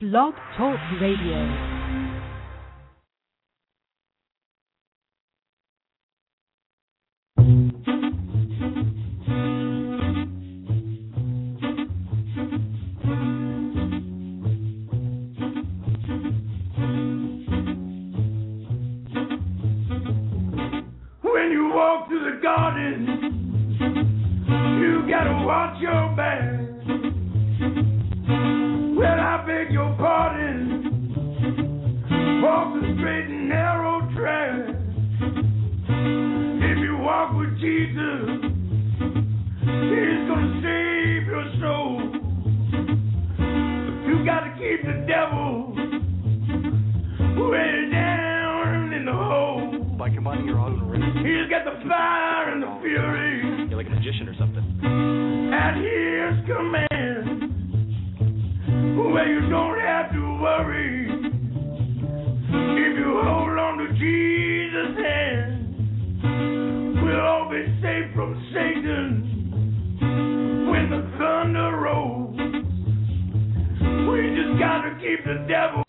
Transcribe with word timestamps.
Blog 0.00 0.32
Talk 0.56 0.78
Radio. 0.98 1.44
When 21.20 21.52
you 21.52 21.72
walk 21.74 22.08
through 22.08 22.24
the 22.24 22.40
garden, 22.42 23.09
at 55.70 55.76
his 55.76 56.34
command. 56.46 56.88
Where 59.12 59.28
you 59.28 59.48
don't 59.48 59.78
have 59.78 60.10
to 60.12 60.38
worry 60.42 61.08
if 62.50 62.98
you 62.98 63.20
hold 63.22 63.58
on 63.58 63.78
to 63.78 63.88
Jesus' 63.94 64.96
hand. 64.98 67.02
We'll 67.02 67.20
all 67.20 67.48
be 67.50 67.64
safe 67.82 68.12
from 68.14 68.34
Satan 68.52 69.22
when 70.70 70.90
the 70.90 71.02
thunder 71.18 71.76
rolls. 71.78 72.36
We 74.10 74.34
just 74.34 74.58
gotta 74.58 74.90
keep 75.00 75.24
the 75.24 75.46
devil 75.48 75.84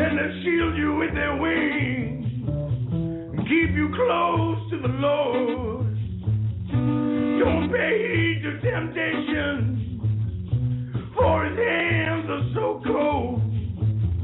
and 0.00 0.18
they 0.18 0.42
shield 0.42 0.76
you 0.76 0.96
with 0.96 1.14
their 1.14 1.36
wings, 1.36 2.26
and 2.46 3.40
keep 3.48 3.70
you 3.74 3.88
close 3.94 4.70
to 4.70 4.78
the 4.80 4.88
Lord. 4.88 5.86
Don't 6.70 7.70
pay 7.72 7.98
heed 8.14 8.42
to 8.42 8.60
temptation, 8.60 9.56
for 11.16 11.44
His 11.44 11.58
hands 11.58 12.30
are 12.30 12.50
so 12.54 12.80
cold. 12.86 13.42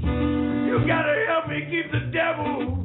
You 0.03 0.85
gotta 0.87 1.25
help 1.29 1.49
me 1.49 1.67
keep 1.71 1.91
the 1.91 2.11
devil 2.13 2.79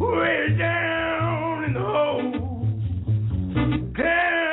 way 0.00 0.56
down 0.58 1.64
in 1.64 1.72
the 1.74 1.80
hole 1.80 2.38
down 3.98 4.47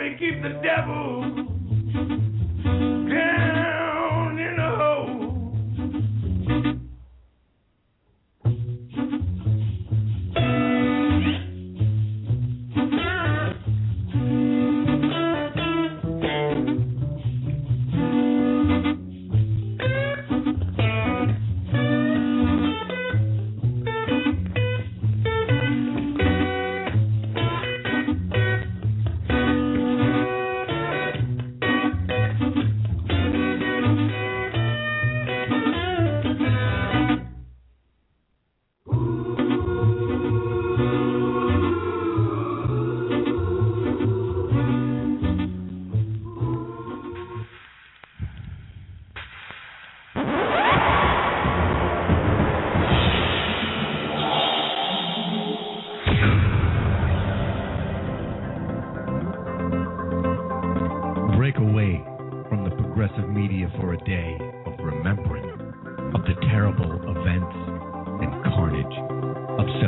me 0.00 0.16
keep 0.18 0.40
the 0.42 0.48
devil 0.62 1.29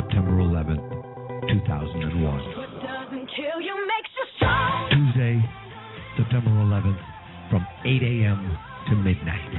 September 0.03 0.31
11th, 0.31 0.83
2001. 1.47 2.43
Tuesday, 4.91 5.39
September 6.17 6.51
11th, 6.51 6.99
from 7.49 7.65
8 7.85 8.03
a.m. 8.03 8.57
to 8.89 8.95
midnight. 8.95 9.51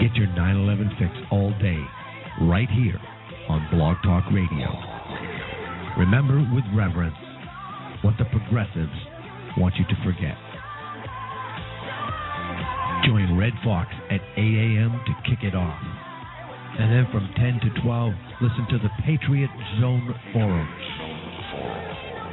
Get 0.00 0.14
your 0.14 0.26
9 0.26 0.56
11 0.56 0.90
fix 0.98 1.10
all 1.30 1.50
day, 1.58 1.80
right 2.42 2.68
here 2.68 3.00
on 3.48 3.66
Blog 3.72 3.96
Talk 4.04 4.24
Radio. 4.30 4.68
Remember 5.98 6.36
with 6.54 6.64
reverence 6.76 7.16
what 8.02 8.14
the 8.18 8.26
progressives 8.26 8.92
want 9.56 9.74
you 9.76 9.84
to 9.86 9.96
forget. 10.04 10.36
Join 13.06 13.38
Red 13.38 13.54
Fox 13.64 13.88
at 14.10 14.20
8 14.36 14.38
a.m. 14.38 15.00
to 15.06 15.30
kick 15.30 15.44
it 15.44 15.54
off. 15.54 15.80
And 16.78 16.92
then 16.92 17.06
from 17.10 17.26
10 17.36 17.60
to 17.72 17.80
12, 17.80 18.12
listen 18.40 18.66
to 18.70 18.78
the 18.78 18.90
Patriot 19.04 19.50
Zone 19.80 20.14
Forum. 20.32 20.68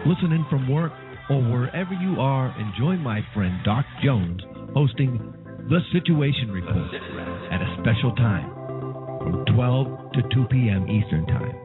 Listen 0.05 0.31
in 0.33 0.45
from 0.49 0.69
work 0.71 0.91
or 1.29 1.41
wherever 1.41 1.93
you 1.93 2.21
are 2.21 2.53
and 2.57 2.73
join 2.77 2.99
my 2.99 3.21
friend 3.33 3.57
Doc 3.65 3.85
Jones 4.03 4.41
hosting 4.73 5.33
The 5.67 5.79
Situation 5.91 6.51
Report 6.51 6.93
at 7.51 7.61
a 7.61 7.77
special 7.81 8.13
time 8.15 8.49
from 9.19 9.45
12 9.55 10.11
to 10.13 10.21
2 10.33 10.45
p.m. 10.51 10.87
Eastern 10.89 11.25
Time. 11.25 11.55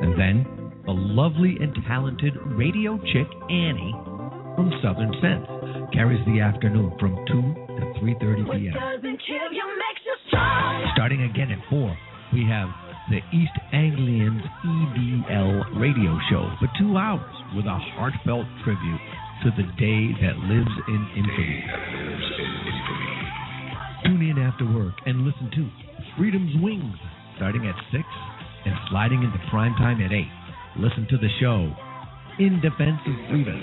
And 0.00 0.18
then 0.18 0.72
the 0.86 0.92
lovely 0.92 1.56
and 1.60 1.74
talented 1.86 2.32
radio 2.46 2.96
chick 3.12 3.28
Annie 3.50 3.92
from 4.56 4.72
Southern 4.82 5.12
Sense 5.20 5.46
carries 5.92 6.24
the 6.24 6.40
afternoon 6.40 6.96
from 6.98 7.16
2 7.26 7.32
to 7.34 7.84
3:30 8.00 8.50
p.m. 8.50 8.74
Starting 10.94 11.22
again 11.24 11.50
at 11.50 11.58
4, 11.68 11.96
we 12.32 12.46
have 12.48 12.68
the 13.10 13.24
East 13.32 13.56
Anglians 13.72 14.42
EDL 14.64 15.80
radio 15.80 16.18
show 16.28 16.44
for 16.60 16.68
two 16.78 16.96
hours 16.98 17.34
with 17.56 17.64
a 17.64 17.78
heartfelt 17.96 18.44
tribute 18.64 19.00
to 19.42 19.50
the 19.56 19.64
day 19.80 20.12
that 20.20 20.36
lives 20.44 20.74
in 20.88 21.08
infamy. 21.16 21.64
Tune 24.04 24.28
in 24.28 24.38
after 24.38 24.66
work 24.66 24.92
and 25.06 25.24
listen 25.24 25.50
to 25.56 25.70
Freedom's 26.18 26.52
Wings 26.60 26.96
starting 27.36 27.66
at 27.66 27.76
6 27.90 28.04
and 28.66 28.74
sliding 28.90 29.22
into 29.22 29.38
prime 29.48 29.74
time 29.76 30.02
at 30.02 30.12
8. 30.12 30.26
Listen 30.76 31.06
to 31.08 31.16
the 31.16 31.28
show 31.40 31.72
In 32.38 32.60
Defense 32.60 33.00
of 33.06 33.14
Freedom. 33.30 33.56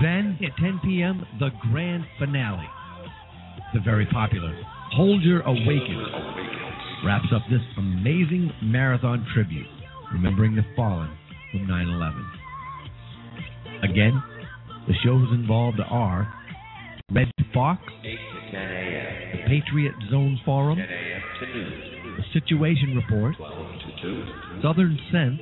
Then 0.00 0.38
at 0.40 0.56
10 0.56 0.80
p.m., 0.82 1.26
the 1.38 1.50
grand 1.70 2.04
finale. 2.18 2.68
The 3.74 3.80
very 3.80 4.06
popular 4.06 4.56
Hold 4.96 5.22
Your 5.22 5.42
Awaken 5.42 6.50
wraps 7.04 7.28
up 7.34 7.42
this 7.50 7.60
amazing 7.78 8.50
marathon 8.62 9.26
tribute, 9.34 9.66
remembering 10.12 10.54
the 10.54 10.62
fallen 10.76 11.10
from 11.50 11.66
9 11.66 11.88
11. 11.88 12.26
Again, 13.82 14.22
the 14.86 14.94
shows 15.04 15.28
involved 15.32 15.80
are 15.88 16.32
Red 17.12 17.30
Fox, 17.52 17.82
the 18.02 19.38
Patriot 19.48 19.94
Zone 20.10 20.38
Forum, 20.44 20.78
the 20.78 22.22
Situation 22.32 22.94
Report, 22.96 23.34
Southern 24.62 24.98
Sense, 25.10 25.40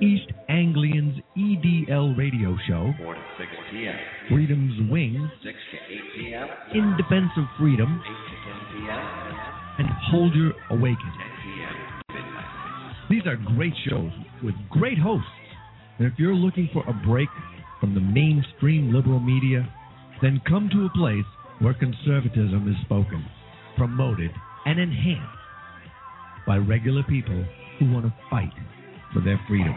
East 0.00 0.30
Anglians 0.48 1.18
EDL 1.36 2.16
Radio 2.16 2.56
Show, 2.68 2.92
Freedom's 4.28 4.90
Wings, 4.90 5.30
In 6.72 6.96
Defense 6.96 7.30
of 7.36 7.44
Freedom, 7.58 8.02
Hold 10.10 10.34
Your 10.34 10.52
Awaken. 10.70 11.12
These 13.08 13.26
are 13.26 13.36
great 13.36 13.72
shows 13.88 14.10
with 14.42 14.54
great 14.70 14.98
hosts. 14.98 15.26
And 15.98 16.06
if 16.06 16.18
you're 16.18 16.34
looking 16.34 16.68
for 16.72 16.84
a 16.88 17.06
break 17.06 17.28
from 17.80 17.94
the 17.94 18.00
mainstream 18.00 18.92
liberal 18.92 19.20
media, 19.20 19.66
then 20.20 20.40
come 20.46 20.68
to 20.72 20.86
a 20.86 20.98
place 20.98 21.24
where 21.60 21.74
conservatism 21.74 22.68
is 22.68 22.84
spoken, 22.84 23.24
promoted, 23.76 24.30
and 24.66 24.78
enhanced 24.78 25.38
by 26.46 26.56
regular 26.56 27.02
people 27.04 27.44
who 27.78 27.92
want 27.92 28.04
to 28.04 28.14
fight 28.28 28.52
for 29.12 29.20
their 29.20 29.40
freedom. 29.48 29.74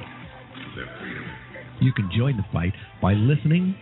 You 1.79 1.93
can 1.93 2.09
join 2.17 2.37
the 2.37 2.45
fight 2.51 2.73
by 3.01 3.13
listening 3.13 3.75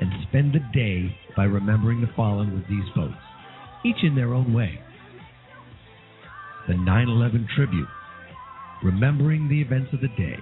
and 0.00 0.10
spend 0.28 0.54
the 0.54 0.60
day 0.72 1.16
by 1.36 1.44
remembering 1.44 2.00
the 2.00 2.10
fallen 2.16 2.54
with 2.54 2.68
these 2.68 2.88
folks, 2.94 3.14
each 3.84 4.02
in 4.02 4.14
their 4.14 4.34
own 4.34 4.52
way. 4.52 4.80
The 6.66 6.74
9 6.74 7.08
11 7.08 7.48
tribute, 7.54 7.88
remembering 8.82 9.48
the 9.48 9.60
events 9.60 9.92
of 9.92 10.00
the 10.00 10.08
day, 10.08 10.38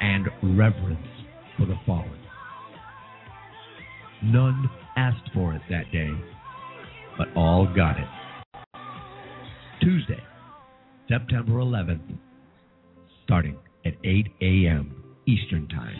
and 0.00 0.28
reverence 0.56 1.06
for 1.58 1.66
the 1.66 1.76
fallen. 1.84 2.18
None 4.22 4.70
asked 4.96 5.30
for 5.34 5.52
it 5.54 5.62
that 5.68 5.92
day, 5.92 6.10
but 7.18 7.28
all 7.36 7.66
got 7.66 7.98
it. 7.98 8.08
Tuesday, 9.82 10.22
September 11.08 11.52
11th, 11.52 12.18
starting 13.24 13.56
at 13.84 13.92
8 14.04 14.26
a.m. 14.40 15.04
Eastern 15.26 15.68
Time. 15.68 15.96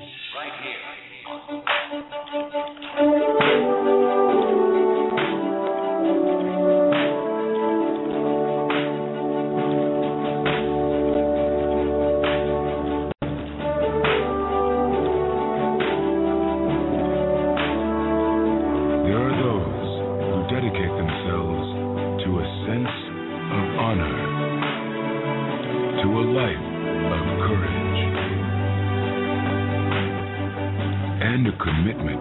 There 2.99 3.98
commitment 31.69 32.18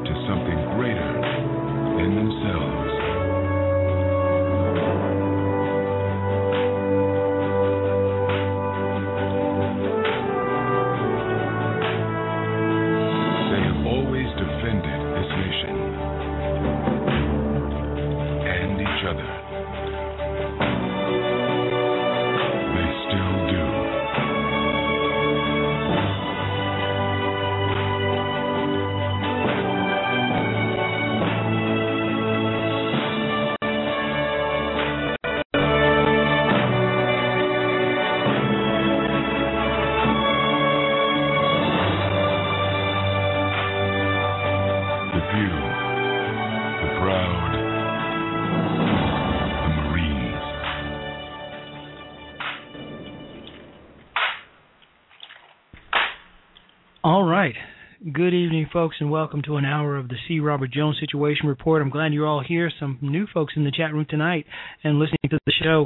Good 58.17 58.33
evening, 58.33 58.67
folks, 58.73 58.95
and 58.99 59.11
welcome 59.11 59.43
to 59.43 59.57
an 59.57 59.65
hour 59.65 59.95
of 59.95 60.07
the 60.07 60.15
C. 60.27 60.39
Robert 60.39 60.71
Jones 60.71 60.97
Situation 60.99 61.47
Report. 61.47 61.83
I'm 61.83 61.91
glad 61.91 62.13
you're 62.13 62.25
all 62.25 62.41
here. 62.43 62.71
Some 62.79 62.97
new 62.99 63.27
folks 63.31 63.53
in 63.55 63.63
the 63.63 63.69
chat 63.69 63.93
room 63.93 64.07
tonight 64.09 64.47
and 64.83 64.97
listening 64.97 65.29
to 65.29 65.37
the 65.45 65.53
show. 65.63 65.85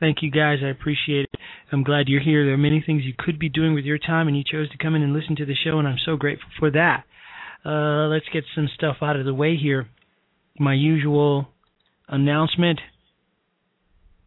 Thank 0.00 0.16
you, 0.20 0.28
guys. 0.32 0.58
I 0.60 0.70
appreciate 0.70 1.26
it. 1.32 1.40
I'm 1.70 1.84
glad 1.84 2.08
you're 2.08 2.20
here. 2.20 2.44
There 2.44 2.54
are 2.54 2.58
many 2.58 2.82
things 2.84 3.04
you 3.04 3.12
could 3.16 3.38
be 3.38 3.48
doing 3.48 3.74
with 3.74 3.84
your 3.84 3.96
time, 3.96 4.26
and 4.26 4.36
you 4.36 4.42
chose 4.42 4.68
to 4.72 4.76
come 4.76 4.96
in 4.96 5.02
and 5.02 5.12
listen 5.12 5.36
to 5.36 5.46
the 5.46 5.54
show, 5.54 5.78
and 5.78 5.86
I'm 5.86 5.98
so 6.04 6.16
grateful 6.16 6.48
for 6.58 6.68
that. 6.72 7.04
Uh, 7.64 8.08
let's 8.08 8.26
get 8.32 8.42
some 8.56 8.68
stuff 8.74 8.96
out 9.00 9.14
of 9.14 9.24
the 9.24 9.32
way 9.32 9.56
here. 9.56 9.86
My 10.58 10.74
usual 10.74 11.46
announcement. 12.08 12.80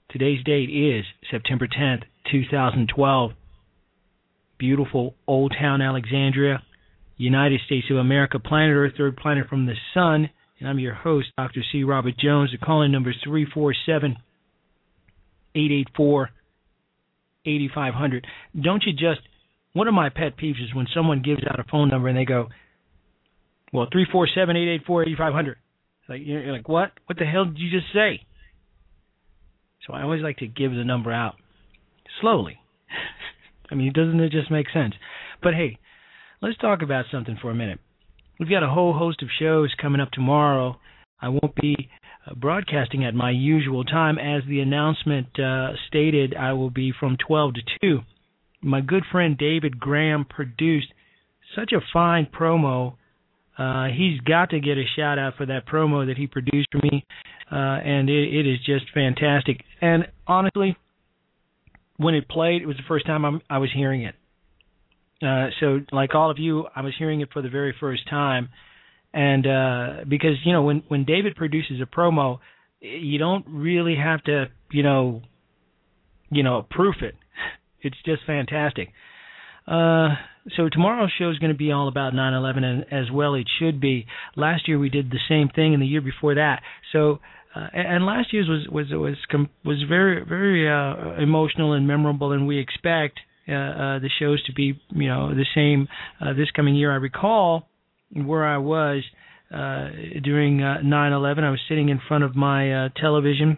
Today's 0.09 0.41
date 0.45 0.69
is 0.69 1.03
September 1.29 1.67
10th, 1.67 2.03
2012. 2.31 3.31
Beautiful 4.57 5.15
Old 5.27 5.53
Town 5.59 5.81
Alexandria, 5.81 6.63
United 7.17 7.61
States 7.65 7.87
of 7.91 7.97
America, 7.97 8.39
planet 8.39 8.75
Earth, 8.75 8.93
third 8.97 9.17
planet 9.17 9.47
from 9.47 9.65
the 9.65 9.75
sun. 9.93 10.29
And 10.59 10.69
I'm 10.69 10.79
your 10.79 10.93
host, 10.93 11.27
Dr. 11.37 11.61
C. 11.71 11.83
Robert 11.83 12.17
Jones. 12.17 12.51
The 12.51 12.63
calling 12.63 12.91
number 12.91 13.09
is 13.09 13.17
347 13.23 14.17
884 15.55 16.29
8500. 17.45 18.27
Don't 18.61 18.83
you 18.85 18.93
just. 18.93 19.21
One 19.73 19.87
of 19.87 19.93
my 19.93 20.09
pet 20.09 20.37
peeves 20.37 20.61
is 20.61 20.75
when 20.75 20.87
someone 20.93 21.21
gives 21.21 21.41
out 21.49 21.59
a 21.59 21.63
phone 21.63 21.87
number 21.87 22.09
and 22.09 22.17
they 22.17 22.25
go, 22.25 22.49
well, 23.71 23.87
347 23.91 24.55
884 24.55 25.03
8500. 25.03 25.57
Like, 26.09 26.21
you're 26.25 26.51
like, 26.51 26.67
what? 26.67 26.91
What 27.05 27.17
the 27.17 27.25
hell 27.25 27.45
did 27.45 27.57
you 27.57 27.71
just 27.71 27.93
say? 27.93 28.25
So 29.87 29.93
I 29.93 30.03
always 30.03 30.21
like 30.21 30.37
to 30.37 30.47
give 30.47 30.71
the 30.71 30.83
number 30.83 31.11
out 31.11 31.35
slowly. 32.19 32.59
I 33.71 33.75
mean, 33.75 33.93
doesn't 33.93 34.19
it 34.19 34.31
just 34.31 34.51
make 34.51 34.67
sense? 34.71 34.93
But 35.41 35.53
hey, 35.53 35.79
let's 36.41 36.57
talk 36.57 36.81
about 36.81 37.05
something 37.11 37.37
for 37.41 37.51
a 37.51 37.55
minute. 37.55 37.79
We've 38.39 38.49
got 38.49 38.63
a 38.63 38.69
whole 38.69 38.93
host 38.93 39.21
of 39.21 39.29
shows 39.39 39.73
coming 39.79 40.01
up 40.01 40.11
tomorrow. 40.11 40.79
I 41.21 41.29
won't 41.29 41.55
be 41.55 41.89
uh, 42.25 42.33
broadcasting 42.33 43.05
at 43.05 43.13
my 43.13 43.29
usual 43.29 43.83
time. 43.83 44.17
As 44.17 44.41
the 44.47 44.59
announcement 44.59 45.27
uh, 45.39 45.73
stated, 45.87 46.35
I 46.35 46.53
will 46.53 46.71
be 46.71 46.91
from 46.99 47.17
12 47.25 47.53
to 47.53 47.61
2. 47.81 47.99
My 48.63 48.81
good 48.81 49.03
friend 49.11 49.37
David 49.37 49.79
Graham 49.79 50.25
produced 50.25 50.87
such 51.55 51.71
a 51.71 51.81
fine 51.93 52.27
promo. 52.27 52.95
Uh, 53.57 53.87
he's 53.95 54.19
got 54.21 54.49
to 54.51 54.59
get 54.59 54.77
a 54.77 54.85
shout 54.95 55.19
out 55.19 55.35
for 55.37 55.45
that 55.45 55.67
promo 55.67 56.07
that 56.07 56.17
he 56.17 56.25
produced 56.25 56.67
for 56.71 56.79
me, 56.79 57.05
uh, 57.51 57.55
and 57.55 58.09
it, 58.09 58.33
it 58.33 58.47
is 58.47 58.57
just 58.65 58.85
fantastic. 58.93 59.63
And 59.81 60.07
honestly, 60.25 60.75
when 61.97 62.15
it 62.15 62.27
played, 62.27 62.63
it 62.63 62.65
was 62.65 62.77
the 62.77 62.83
first 62.87 63.05
time 63.05 63.25
I'm, 63.25 63.41
I 63.49 63.59
was 63.59 63.69
hearing 63.75 64.03
it. 64.03 64.15
Uh, 65.21 65.47
so, 65.59 65.79
like 65.91 66.15
all 66.15 66.31
of 66.31 66.39
you, 66.39 66.65
I 66.75 66.81
was 66.81 66.93
hearing 66.97 67.21
it 67.21 67.29
for 67.31 67.41
the 67.41 67.49
very 67.49 67.75
first 67.79 68.09
time, 68.09 68.49
and 69.13 69.45
uh, 69.45 69.87
because 70.07 70.37
you 70.43 70.53
know 70.53 70.63
when 70.63 70.83
when 70.87 71.05
David 71.05 71.35
produces 71.35 71.81
a 71.81 71.85
promo, 71.85 72.39
you 72.79 73.19
don't 73.19 73.45
really 73.47 73.95
have 73.95 74.23
to 74.23 74.45
you 74.71 74.83
know 74.83 75.21
you 76.31 76.43
know, 76.43 76.65
proof 76.69 76.95
it. 77.01 77.15
It's 77.83 77.97
just 78.05 78.21
fantastic. 78.27 78.89
Uh, 79.67 80.09
so 80.55 80.69
tomorrow's 80.71 81.11
show 81.17 81.31
is 81.31 81.39
going 81.39 81.51
to 81.51 81.57
be 81.57 81.71
all 81.71 81.87
about 81.87 82.13
9/11, 82.13 82.63
and 82.63 82.85
as 82.91 83.09
well 83.11 83.33
it 83.33 83.47
should 83.57 83.81
be. 83.81 84.05
Last 84.35 84.67
year 84.67 84.77
we 84.77 84.89
did 84.89 85.09
the 85.09 85.17
same 85.27 85.49
thing, 85.49 85.73
and 85.73 85.81
the 85.81 85.87
year 85.87 85.99
before 85.99 86.35
that. 86.35 86.61
So, 86.91 87.21
uh, 87.55 87.69
and 87.73 88.05
last 88.05 88.33
year's 88.33 88.47
was 88.47 88.67
was 88.69 88.85
was 88.91 89.17
was 89.65 89.83
very 89.89 90.23
very 90.23 90.69
uh, 90.69 91.19
emotional 91.19 91.73
and 91.73 91.87
memorable, 91.87 92.33
and 92.33 92.45
we 92.45 92.59
expect 92.59 93.19
the 93.51 94.09
shows 94.19 94.43
to 94.43 94.53
be 94.53 94.79
you 94.89 95.07
know 95.07 95.33
the 95.33 95.45
same 95.55 95.87
uh, 96.19 96.33
this 96.33 96.51
coming 96.51 96.75
year. 96.75 96.91
I 96.91 96.95
recall 96.95 97.67
where 98.13 98.45
I 98.45 98.57
was 98.57 99.03
uh, 99.53 99.89
during 100.23 100.61
uh, 100.61 100.77
9/11. 100.83 101.43
I 101.43 101.49
was 101.49 101.59
sitting 101.67 101.89
in 101.89 101.99
front 102.07 102.23
of 102.23 102.35
my 102.35 102.85
uh, 102.85 102.89
television, 102.99 103.57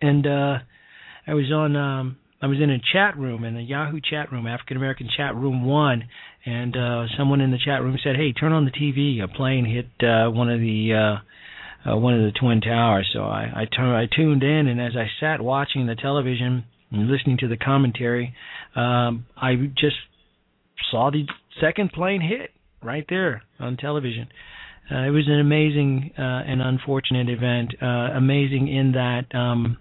and 0.00 0.26
uh, 0.26 0.58
I 1.26 1.34
was 1.34 1.50
on. 1.52 1.76
Um, 1.76 2.16
I 2.42 2.46
was 2.46 2.58
in 2.60 2.70
a 2.70 2.78
chat 2.92 3.18
room 3.18 3.44
in 3.44 3.56
a 3.56 3.60
Yahoo 3.60 4.00
chat 4.00 4.32
room, 4.32 4.46
African 4.46 4.78
American 4.78 5.08
chat 5.14 5.34
room 5.34 5.64
one, 5.64 6.04
and 6.46 6.74
uh, 6.74 7.04
someone 7.18 7.40
in 7.40 7.50
the 7.50 7.58
chat 7.58 7.82
room 7.82 7.98
said, 8.02 8.16
"Hey, 8.16 8.32
turn 8.32 8.52
on 8.52 8.64
the 8.64 8.70
TV. 8.70 9.22
A 9.22 9.28
plane 9.28 9.66
hit 9.66 10.06
uh, 10.06 10.30
one 10.30 10.50
of 10.50 10.60
the 10.60 10.92
uh, 10.94 11.90
uh, 11.90 11.96
one 11.96 12.14
of 12.14 12.20
the 12.20 12.38
twin 12.38 12.60
towers." 12.60 13.08
So 13.12 13.24
I 13.24 13.50
I, 13.54 13.64
turned, 13.64 13.96
I 13.96 14.06
tuned 14.14 14.42
in, 14.42 14.68
and 14.68 14.80
as 14.80 14.92
I 14.96 15.06
sat 15.20 15.40
watching 15.40 15.86
the 15.86 15.94
television 15.94 16.64
and 16.90 17.08
listening 17.08 17.38
to 17.38 17.48
the 17.48 17.56
commentary, 17.56 18.34
um, 18.74 19.26
I 19.36 19.54
just 19.76 19.96
saw 20.90 21.10
the 21.10 21.26
second 21.60 21.92
plane 21.92 22.20
hit 22.20 22.50
right 22.82 23.04
there 23.08 23.42
on 23.58 23.76
television. 23.76 24.28
Uh, 24.90 25.06
it 25.06 25.10
was 25.10 25.28
an 25.28 25.38
amazing 25.38 26.10
uh, 26.18 26.22
and 26.22 26.60
unfortunate 26.60 27.28
event. 27.28 27.74
Uh, 27.80 27.86
amazing 28.16 28.66
in 28.68 28.92
that 28.92 29.32
um, 29.34 29.78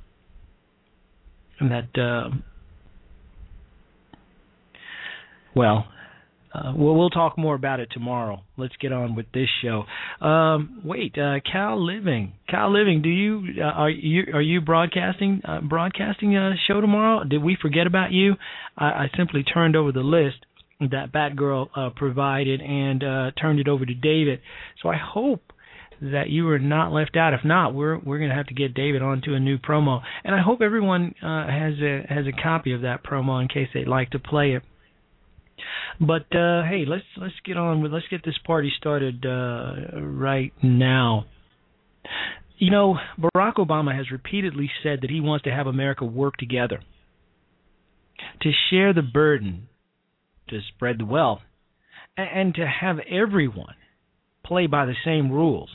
in 1.60 1.70
that 1.70 2.00
uh, 2.00 2.30
well, 5.56 5.88
uh, 6.54 6.74
well, 6.76 6.96
we'll 6.96 7.10
talk 7.12 7.38
more 7.38 7.56
about 7.56 7.80
it 7.80 7.90
tomorrow. 7.92 8.42
Let's 8.58 8.76
get 8.78 8.92
on 8.92 9.16
with 9.16 9.28
this 9.34 9.48
show. 9.64 9.84
Um, 10.26 10.82
wait, 10.84 11.16
uh, 11.18 11.40
Cal 11.50 11.84
Living, 11.84 12.34
Cal 12.50 12.74
Living, 12.74 13.02
do 13.02 13.10
you 13.10 13.62
uh, 13.62 13.66
are 13.66 13.90
you 13.90 14.24
are 14.34 14.42
you 14.42 14.62
broadcasting 14.62 15.42
uh, 15.48 15.62
broadcasting 15.62 16.36
a 16.36 16.56
show 16.68 16.82
tomorrow? 16.82 17.24
Did 17.24 17.44
we 17.44 17.58
forget 17.62 17.86
about 17.86 18.12
you? 18.12 18.36
I, 18.78 18.86
I 18.86 19.12
simply 19.16 19.44
turned 19.44 19.76
over 19.76 19.92
the 19.92 20.00
list 20.00 20.38
that 20.80 21.12
Batgirl 21.12 21.68
uh, 21.76 21.90
provided 21.96 22.62
and 22.62 23.04
uh, 23.04 23.32
turned 23.40 23.60
it 23.60 23.68
over 23.68 23.86
to 23.86 23.94
David. 23.94 24.40
So 24.82 24.90
I 24.90 24.98
hope 24.98 25.42
that 26.02 26.30
you 26.30 26.46
were 26.46 26.60
not 26.60 26.94
left 26.94 27.18
out. 27.18 27.34
If 27.34 27.42
not, 27.44 27.74
we're 27.74 27.98
we're 28.00 28.18
going 28.18 28.30
to 28.30 28.36
have 28.36 28.48
to 28.48 28.54
get 28.54 28.74
David 28.74 29.02
onto 29.02 29.34
a 29.34 29.40
new 29.40 29.58
promo, 29.58 30.02
and 30.24 30.34
I 30.34 30.42
hope 30.42 30.62
everyone 30.62 31.14
uh, 31.22 31.48
has 31.48 31.74
a 31.82 32.06
has 32.10 32.26
a 32.26 32.42
copy 32.42 32.74
of 32.74 32.82
that 32.82 33.04
promo 33.04 33.42
in 33.42 33.48
case 33.48 33.68
they'd 33.74 33.88
like 33.88 34.12
to 34.12 34.20
play 34.20 34.54
it. 34.54 34.64
But 36.00 36.34
uh, 36.36 36.64
hey, 36.64 36.86
let's 36.88 37.04
let's 37.18 37.34
get 37.46 37.58
on 37.58 37.82
with 37.82 37.94
let's 37.94 38.08
get 38.10 38.24
this 38.24 38.38
party 38.46 38.72
started 38.78 39.26
uh, 39.26 40.00
right 40.02 40.54
now. 40.64 41.26
You 42.58 42.72
know, 42.72 42.98
Barack 43.18 43.56
Obama 43.56 43.96
has 43.96 44.12
repeatedly 44.12 44.70
said 44.84 45.00
that 45.02 45.10
he 45.10 45.22
wants 45.22 45.44
to 45.46 45.52
have 45.52 45.68
America 45.68 46.04
work 46.04 46.36
together, 46.38 46.82
to 48.42 48.52
share 48.70 48.94
the 48.94 49.02
burden, 49.02 49.70
to 50.50 50.60
spread 50.76 51.00
the 51.00 51.06
wealth, 51.06 51.40
and, 52.18 52.54
to 52.56 52.68
have 52.68 52.98
everyone 53.10 53.76
play 54.46 54.68
by 54.68 54.86
the 54.86 54.96
same 55.06 55.32
rules. 55.32 55.70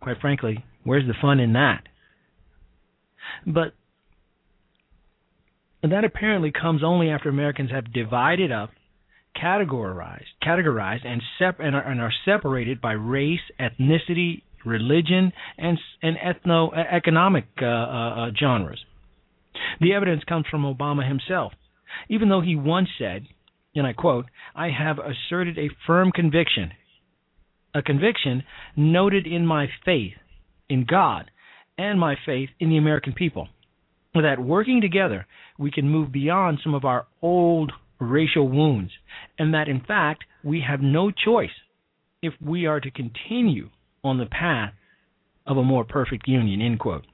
Quite 0.00 0.20
frankly, 0.20 0.64
where's 0.82 1.06
the 1.06 1.14
fun 1.20 1.40
in 1.40 1.52
that? 1.52 1.82
But 3.46 3.74
that 5.82 6.04
apparently 6.04 6.52
comes 6.52 6.82
only 6.84 7.10
after 7.10 7.28
Americans 7.28 7.70
have 7.70 7.92
divided 7.92 8.52
up, 8.52 8.70
categorized, 9.36 10.24
categorized, 10.42 11.06
and, 11.06 11.22
sep- 11.38 11.60
and, 11.60 11.74
are, 11.74 11.82
and 11.82 12.00
are 12.00 12.12
separated 12.24 12.80
by 12.80 12.92
race, 12.92 13.40
ethnicity, 13.58 14.42
religion, 14.64 15.32
and 15.56 15.78
and 16.02 16.16
ethno-economic 16.16 17.46
uh, 17.62 17.64
uh, 17.64 17.68
uh, 17.68 18.30
genres. 18.38 18.84
The 19.80 19.94
evidence 19.94 20.22
comes 20.24 20.46
from 20.50 20.62
Obama 20.62 21.06
himself, 21.06 21.52
even 22.08 22.28
though 22.28 22.40
he 22.40 22.56
once 22.56 22.88
said, 22.98 23.26
and 23.74 23.86
I 23.86 23.92
quote, 23.92 24.26
"I 24.54 24.68
have 24.68 24.98
asserted 24.98 25.58
a 25.58 25.70
firm 25.86 26.12
conviction, 26.12 26.72
a 27.74 27.82
conviction 27.82 28.42
noted 28.76 29.26
in 29.26 29.46
my 29.46 29.68
faith 29.84 30.14
in 30.68 30.84
God 30.84 31.30
and 31.78 31.98
my 31.98 32.16
faith 32.26 32.50
in 32.58 32.68
the 32.68 32.76
American 32.76 33.12
people, 33.14 33.48
that 34.14 34.40
working 34.40 34.80
together 34.80 35.26
we 35.58 35.70
can 35.70 35.88
move 35.88 36.10
beyond 36.10 36.58
some 36.62 36.74
of 36.74 36.84
our 36.84 37.06
old 37.22 37.72
racial 38.00 38.48
wounds, 38.48 38.92
and 39.38 39.54
that 39.54 39.68
in 39.68 39.80
fact 39.80 40.24
we 40.42 40.64
have 40.66 40.80
no 40.80 41.10
choice 41.10 41.50
if 42.22 42.34
we 42.40 42.66
are 42.66 42.80
to 42.80 42.90
continue 42.90 43.68
on 44.02 44.18
the 44.18 44.26
path 44.26 44.72
of 45.46 45.56
a 45.56 45.62
more 45.62 45.84
perfect 45.84 46.26
union. 46.26 46.60
End 46.60 46.78
quote. 46.78 47.04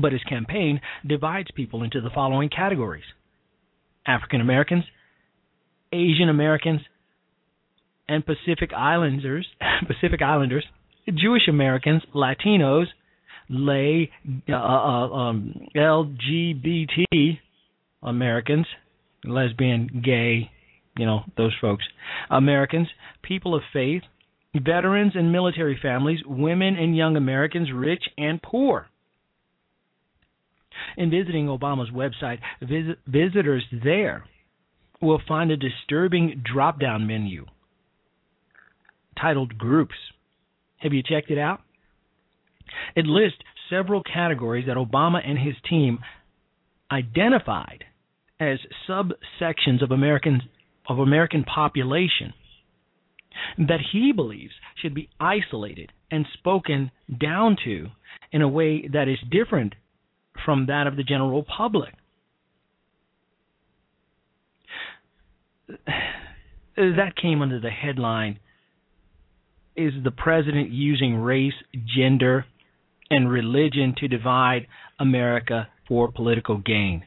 But 0.00 0.12
his 0.12 0.22
campaign 0.24 0.80
divides 1.06 1.48
people 1.54 1.82
into 1.82 2.00
the 2.00 2.10
following 2.14 2.48
categories 2.48 3.04
African 4.06 4.40
Americans, 4.40 4.84
Asian 5.92 6.28
Americans, 6.28 6.80
and 8.08 8.24
Pacific 8.26 8.72
Islanders, 8.76 9.46
Pacific 9.86 10.20
Islanders, 10.22 10.64
Jewish 11.06 11.48
Americans, 11.48 12.02
Latinos, 12.14 12.86
lay 13.48 14.10
uh, 14.48 14.52
uh, 14.52 15.08
um, 15.10 15.68
LGBT 15.76 17.38
Americans, 18.02 18.66
lesbian, 19.24 20.02
gay, 20.04 20.50
you 20.96 21.06
know, 21.06 21.20
those 21.36 21.54
folks, 21.60 21.84
Americans, 22.30 22.88
people 23.22 23.54
of 23.54 23.62
faith, 23.72 24.02
veterans 24.54 25.12
and 25.14 25.32
military 25.32 25.78
families, 25.80 26.20
women 26.26 26.76
and 26.76 26.96
young 26.96 27.16
Americans, 27.16 27.70
rich 27.74 28.04
and 28.16 28.40
poor. 28.42 28.86
In 30.96 31.10
visiting 31.10 31.46
Obama's 31.46 31.90
website, 31.90 32.38
visit, 32.60 32.98
visitors 33.06 33.64
there 33.84 34.24
will 35.00 35.20
find 35.26 35.50
a 35.50 35.56
disturbing 35.56 36.42
drop 36.44 36.80
down 36.80 37.06
menu 37.06 37.46
titled 39.20 39.56
Groups. 39.58 39.94
Have 40.78 40.92
you 40.92 41.02
checked 41.02 41.30
it 41.30 41.38
out? 41.38 41.60
It 42.96 43.06
lists 43.06 43.38
several 43.70 44.02
categories 44.02 44.66
that 44.66 44.76
Obama 44.76 45.20
and 45.26 45.38
his 45.38 45.54
team 45.68 45.98
identified 46.90 47.84
as 48.40 48.58
subsections 48.88 49.82
of 49.82 49.90
American 49.90 50.42
of 50.86 50.98
American 50.98 51.44
population 51.44 52.34
that 53.58 53.80
he 53.92 54.12
believes 54.12 54.52
should 54.80 54.94
be 54.94 55.08
isolated 55.18 55.90
and 56.10 56.26
spoken 56.34 56.90
down 57.20 57.56
to 57.64 57.88
in 58.32 58.42
a 58.42 58.48
way 58.48 58.86
that 58.92 59.08
is 59.08 59.18
different 59.30 59.74
from 60.44 60.66
that 60.66 60.86
of 60.86 60.96
the 60.96 61.02
general 61.02 61.44
public. 61.44 61.94
That 66.76 67.14
came 67.20 67.40
under 67.40 67.60
the 67.60 67.70
headline 67.70 68.38
Is 69.76 69.92
the 70.02 70.10
President 70.10 70.70
using 70.70 71.16
race, 71.16 71.54
gender, 71.96 72.44
and 73.10 73.30
religion 73.30 73.94
to 73.98 74.08
divide 74.08 74.66
America 74.98 75.68
for 75.88 76.10
political 76.10 76.58
gain? 76.58 77.04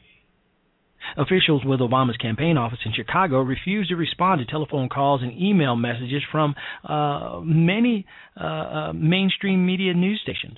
Officials 1.16 1.63
with 1.63 1.80
Obama's 1.80 2.18
campaign 2.18 2.58
office 2.58 2.80
in 2.86 2.92
Chicago 2.94 3.39
refused 3.39 3.89
to 3.89 3.96
respond 3.96 4.39
to 4.39 4.51
telephone 4.51 4.89
calls 4.89 5.22
and 5.22 5.32
email 5.32 5.75
messages 5.75 6.22
from 6.32 6.54
uh, 6.84 7.39
many 7.44 8.06
uh, 8.39 8.44
uh, 8.44 8.94
mainstream 8.94 9.66
media 9.66 9.94
news 9.94 10.20
stations. 10.22 10.58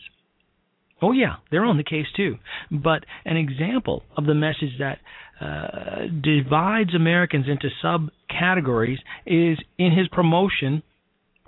Oh, 1.01 1.11
yeah, 1.11 1.35
they're 1.51 1.65
on 1.65 1.77
the 1.77 1.83
case 1.83 2.07
too. 2.15 2.37
But 2.71 3.05
an 3.25 3.37
example 3.37 4.03
of 4.17 4.25
the 4.25 4.33
message 4.33 4.79
that 4.79 4.99
uh, 5.39 6.07
divides 6.21 6.93
Americans 6.95 7.45
into 7.47 7.69
subcategories 7.83 8.97
is 9.25 9.57
in 9.77 9.91
his 9.95 10.07
promotion 10.11 10.83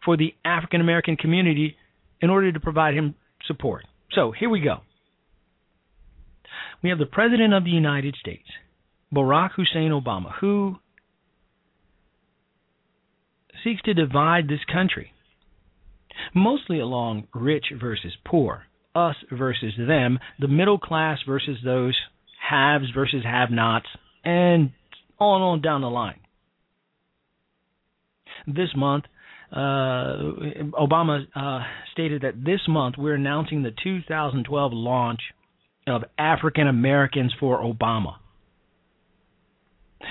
for 0.05 0.15
the 0.15 0.33
African 0.45 0.79
American 0.79 1.17
community 1.17 1.75
in 2.21 2.29
order 2.29 2.51
to 2.51 2.59
provide 2.59 2.93
him 2.93 3.15
support. 3.47 3.85
So 4.13 4.31
here 4.31 4.49
we 4.49 4.61
go. 4.61 4.77
We 6.83 6.89
have 6.89 6.99
the 6.99 7.05
President 7.05 7.53
of 7.53 7.63
the 7.63 7.69
United 7.69 8.15
States 8.19 8.47
Barack 9.13 9.51
Hussein 9.55 9.91
Obama, 9.91 10.31
who 10.39 10.77
seeks 13.63 13.81
to 13.83 13.93
divide 13.93 14.47
this 14.47 14.63
country, 14.71 15.13
mostly 16.33 16.79
along 16.79 17.27
rich 17.33 17.65
versus 17.79 18.13
poor, 18.25 18.63
us 18.95 19.15
versus 19.31 19.73
them, 19.77 20.19
the 20.39 20.47
middle 20.47 20.79
class 20.79 21.19
versus 21.27 21.57
those 21.63 21.95
haves 22.49 22.89
versus 22.93 23.23
have 23.23 23.51
nots, 23.51 23.87
and 24.23 24.71
on 25.19 25.41
and 25.41 25.43
on 25.43 25.61
down 25.61 25.81
the 25.81 25.89
line. 25.89 26.19
This 28.47 28.69
month, 28.75 29.05
Obama 29.53 31.25
uh, 31.35 31.59
stated 31.91 32.21
that 32.21 32.43
this 32.43 32.61
month 32.67 32.95
we're 32.97 33.15
announcing 33.15 33.63
the 33.63 33.73
2012 33.83 34.73
launch 34.73 35.19
of 35.87 36.03
African 36.17 36.67
Americans 36.67 37.33
for 37.39 37.59
Obama. 37.61 38.15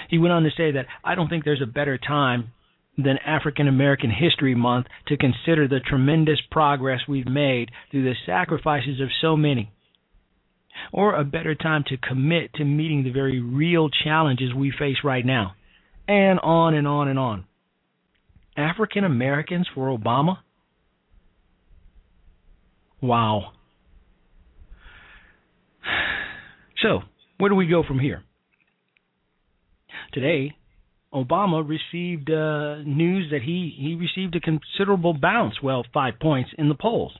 He 0.08 0.18
went 0.18 0.32
on 0.32 0.42
to 0.42 0.50
say 0.56 0.72
that 0.72 0.86
I 1.04 1.14
don't 1.14 1.28
think 1.28 1.44
there's 1.44 1.62
a 1.62 1.66
better 1.66 1.98
time 1.98 2.52
than 2.98 3.18
African 3.24 3.66
American 3.68 4.10
History 4.10 4.54
Month 4.54 4.86
to 5.06 5.16
consider 5.16 5.66
the 5.66 5.80
tremendous 5.80 6.40
progress 6.50 7.00
we've 7.08 7.28
made 7.28 7.70
through 7.90 8.04
the 8.04 8.14
sacrifices 8.26 9.00
of 9.00 9.08
so 9.20 9.36
many, 9.36 9.72
or 10.92 11.14
a 11.14 11.24
better 11.24 11.54
time 11.54 11.84
to 11.88 11.96
commit 11.96 12.52
to 12.54 12.64
meeting 12.64 13.04
the 13.04 13.10
very 13.10 13.40
real 13.40 13.88
challenges 13.88 14.52
we 14.54 14.70
face 14.70 14.98
right 15.02 15.24
now, 15.24 15.54
and 16.06 16.38
on 16.40 16.74
and 16.74 16.86
on 16.86 17.08
and 17.08 17.18
on. 17.18 17.44
African 18.60 19.04
Americans 19.04 19.68
for 19.74 19.96
Obama? 19.96 20.38
Wow. 23.02 23.52
So, 26.82 27.00
where 27.36 27.50
do 27.50 27.56
we 27.56 27.66
go 27.66 27.82
from 27.86 27.98
here? 27.98 28.22
Today, 30.14 30.56
Obama 31.12 31.62
received 31.62 32.30
uh, 32.30 32.76
news 32.86 33.30
that 33.32 33.42
he, 33.42 33.74
he 33.76 33.96
received 33.96 34.34
a 34.34 34.40
considerable 34.40 35.12
bounce, 35.12 35.56
well, 35.62 35.84
five 35.92 36.14
points 36.20 36.50
in 36.56 36.70
the 36.70 36.74
polls. 36.74 37.12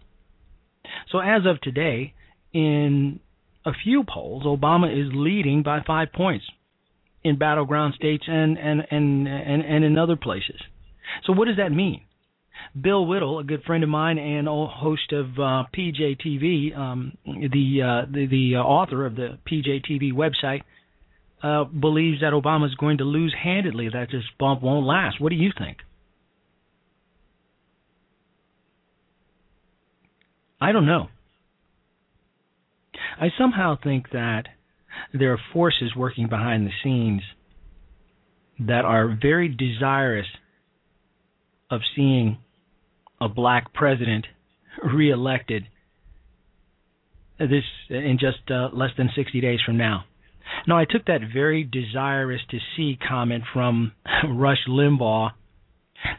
So 1.11 1.19
as 1.19 1.43
of 1.45 1.61
today, 1.61 2.15
in 2.53 3.21
a 3.65 3.73
few 3.85 4.05
polls, 4.05 4.45
Obama 4.45 4.91
is 4.91 5.13
leading 5.13 5.63
by 5.63 5.81
five 5.87 6.09
points 6.15 6.45
in 7.23 7.39
battleground 7.39 7.95
states 7.95 8.25
and, 8.27 8.57
and, 8.57 8.87
and, 8.91 9.29
and, 9.29 9.63
and 9.63 9.85
in 9.85 9.99
other 9.99 10.17
places. 10.17 10.61
So 11.25 11.33
what 11.33 11.47
does 11.49 11.57
that 11.57 11.73
mean? 11.73 12.03
Bill 12.79 13.07
Whittle, 13.07 13.39
a 13.39 13.45
good 13.45 13.63
friend 13.65 13.83
of 13.83 13.91
mine 13.91 14.19
and 14.19 14.47
host 14.47 15.13
of 15.13 15.27
uh, 15.39 15.65
PJTV, 15.77 16.77
um, 16.77 17.17
the, 17.25 17.83
uh, 17.83 18.11
the 18.13 18.27
the 18.27 18.57
author 18.57 19.07
of 19.07 19.17
the 19.17 19.39
PJTV 19.51 20.13
website, 20.13 20.63
uh, 21.43 21.65
believes 21.65 22.21
that 22.21 22.33
Obama 22.33 22.67
is 22.67 22.75
going 22.75 22.99
to 22.99 23.05
lose 23.05 23.35
handedly. 23.43 23.89
That 23.89 24.09
this 24.13 24.23
bump 24.39 24.63
won't 24.63 24.87
last. 24.87 25.21
What 25.21 25.31
do 25.31 25.37
you 25.37 25.51
think? 25.57 25.79
I 30.61 30.73
don't 30.73 30.87
know. 30.87 31.09
I 33.19 33.29
somehow 33.39 33.77
think 33.83 34.11
that 34.13 34.45
there 35.13 35.33
are 35.33 35.41
forces 35.53 35.95
working 35.97 36.29
behind 36.29 36.67
the 36.67 36.73
scenes 36.85 37.23
that 38.59 38.85
are 38.85 39.17
very 39.21 39.49
desirous 39.49 40.27
of 41.71 41.81
seeing 41.95 42.39
a 43.21 43.29
black 43.29 43.73
president 43.73 44.27
reelected 44.83 45.65
this 47.39 47.65
in 47.89 48.19
just 48.21 48.51
uh, 48.51 48.69
less 48.73 48.91
than 48.97 49.11
60 49.15 49.41
days 49.41 49.61
from 49.65 49.77
now. 49.77 50.05
Now, 50.67 50.79
I 50.79 50.85
took 50.85 51.07
that 51.07 51.21
very 51.33 51.65
desirous 51.65 52.41
to 52.51 52.59
see 52.77 52.99
comment 53.09 53.45
from 53.53 53.93
Rush 54.29 54.67
Limbaugh, 54.69 55.31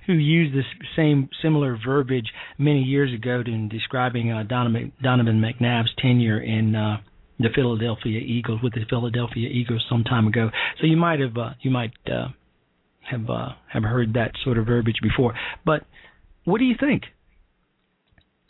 who 0.07 0.13
used 0.13 0.55
this 0.55 0.65
same 0.95 1.29
similar 1.41 1.77
verbiage 1.83 2.31
many 2.57 2.81
years 2.81 3.13
ago 3.13 3.43
in 3.45 3.69
describing 3.69 4.31
uh, 4.31 4.43
Donovan, 4.43 4.93
McNabb's 5.03 5.91
tenure 5.99 6.39
in 6.39 6.75
uh, 6.75 6.97
the 7.39 7.49
Philadelphia 7.53 8.19
Eagles 8.19 8.61
with 8.63 8.73
the 8.73 8.85
Philadelphia 8.89 9.49
Eagles 9.49 9.83
some 9.89 10.03
time 10.03 10.27
ago. 10.27 10.49
So 10.79 10.87
you 10.87 10.97
might 10.97 11.19
have 11.19 11.35
uh, 11.37 11.51
you 11.61 11.71
might 11.71 11.93
uh, 12.07 12.27
have 13.09 13.29
uh, 13.29 13.49
have 13.71 13.83
heard 13.83 14.13
that 14.13 14.31
sort 14.43 14.57
of 14.57 14.65
verbiage 14.65 14.99
before. 15.01 15.33
But 15.65 15.83
what 16.45 16.59
do 16.59 16.65
you 16.65 16.75
think? 16.79 17.03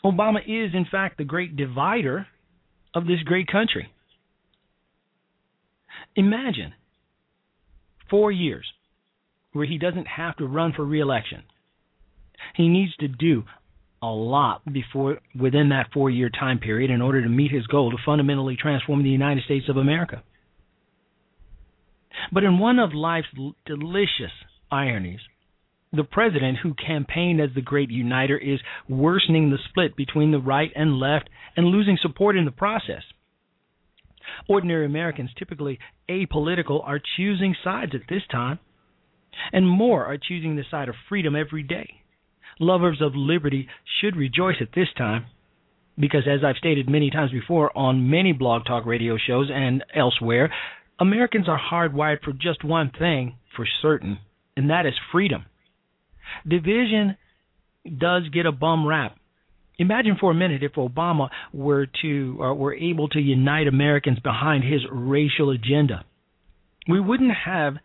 Obama 0.03 0.39
is 0.39 0.73
in 0.73 0.85
fact 0.89 1.17
the 1.17 1.23
great 1.23 1.55
divider 1.55 2.27
of 2.93 3.05
this 3.05 3.19
great 3.23 3.47
country. 3.47 3.91
Imagine 6.15 6.73
four 8.09 8.31
years 8.31 8.65
where 9.53 9.65
he 9.65 9.77
doesn't 9.77 10.07
have 10.07 10.35
to 10.37 10.45
run 10.45 10.73
for 10.73 10.85
reelection. 10.85 11.43
He 12.55 12.67
needs 12.67 12.95
to 12.97 13.07
do 13.07 13.43
a 14.01 14.07
lot 14.07 14.61
before 14.71 15.19
within 15.39 15.69
that 15.69 15.91
four 15.93 16.09
year 16.09 16.29
time 16.29 16.59
period 16.59 16.89
in 16.89 17.01
order 17.01 17.21
to 17.21 17.29
meet 17.29 17.51
his 17.51 17.67
goal 17.67 17.91
to 17.91 17.97
fundamentally 18.05 18.57
transform 18.59 19.03
the 19.03 19.09
United 19.09 19.43
States 19.43 19.69
of 19.69 19.77
America. 19.77 20.23
But 22.31 22.43
in 22.43 22.59
one 22.59 22.79
of 22.79 22.93
life's 22.93 23.27
delicious 23.65 24.31
ironies, 24.71 25.19
the 25.93 26.03
president 26.03 26.59
who 26.63 26.73
campaigned 26.73 27.41
as 27.41 27.49
the 27.53 27.61
great 27.61 27.89
uniter 27.89 28.37
is 28.37 28.59
worsening 28.87 29.49
the 29.49 29.57
split 29.69 29.95
between 29.95 30.31
the 30.31 30.39
right 30.39 30.71
and 30.75 30.99
left 30.99 31.29
and 31.57 31.67
losing 31.67 31.97
support 32.01 32.37
in 32.37 32.45
the 32.45 32.51
process. 32.51 33.03
Ordinary 34.47 34.85
Americans, 34.85 35.31
typically 35.37 35.79
apolitical, 36.09 36.87
are 36.87 37.01
choosing 37.17 37.55
sides 37.63 37.91
at 37.93 38.07
this 38.07 38.21
time, 38.31 38.59
and 39.51 39.67
more 39.67 40.05
are 40.05 40.17
choosing 40.17 40.55
the 40.55 40.63
side 40.69 40.87
of 40.87 40.95
freedom 41.09 41.35
every 41.35 41.63
day. 41.63 42.01
Lovers 42.59 43.01
of 43.01 43.15
liberty 43.15 43.67
should 43.99 44.15
rejoice 44.15 44.57
at 44.61 44.73
this 44.75 44.87
time 44.97 45.25
because, 45.99 46.23
as 46.27 46.43
I've 46.43 46.57
stated 46.57 46.89
many 46.89 47.09
times 47.09 47.31
before 47.31 47.75
on 47.77 48.09
many 48.09 48.31
blog 48.31 48.65
talk 48.65 48.85
radio 48.85 49.17
shows 49.17 49.49
and 49.51 49.83
elsewhere, 49.95 50.53
Americans 50.99 51.47
are 51.49 51.59
hardwired 51.59 52.21
for 52.23 52.33
just 52.33 52.63
one 52.63 52.91
thing 52.97 53.35
for 53.55 53.65
certain, 53.81 54.19
and 54.55 54.69
that 54.69 54.85
is 54.85 54.93
freedom. 55.11 55.45
Division 56.47 57.17
does 57.97 58.23
get 58.29 58.45
a 58.45 58.51
bum 58.51 58.85
rap, 58.87 59.17
Imagine 59.81 60.15
for 60.19 60.29
a 60.29 60.35
minute 60.35 60.61
if 60.61 60.73
Obama 60.73 61.29
were 61.51 61.87
to 62.03 62.37
uh, 62.39 62.53
were 62.53 62.75
able 62.75 63.07
to 63.09 63.19
unite 63.19 63.65
Americans 63.65 64.19
behind 64.19 64.63
his 64.63 64.81
racial 64.91 65.49
agenda. 65.49 66.05
We 66.87 66.99
wouldn't 66.99 67.31
have 67.45 67.77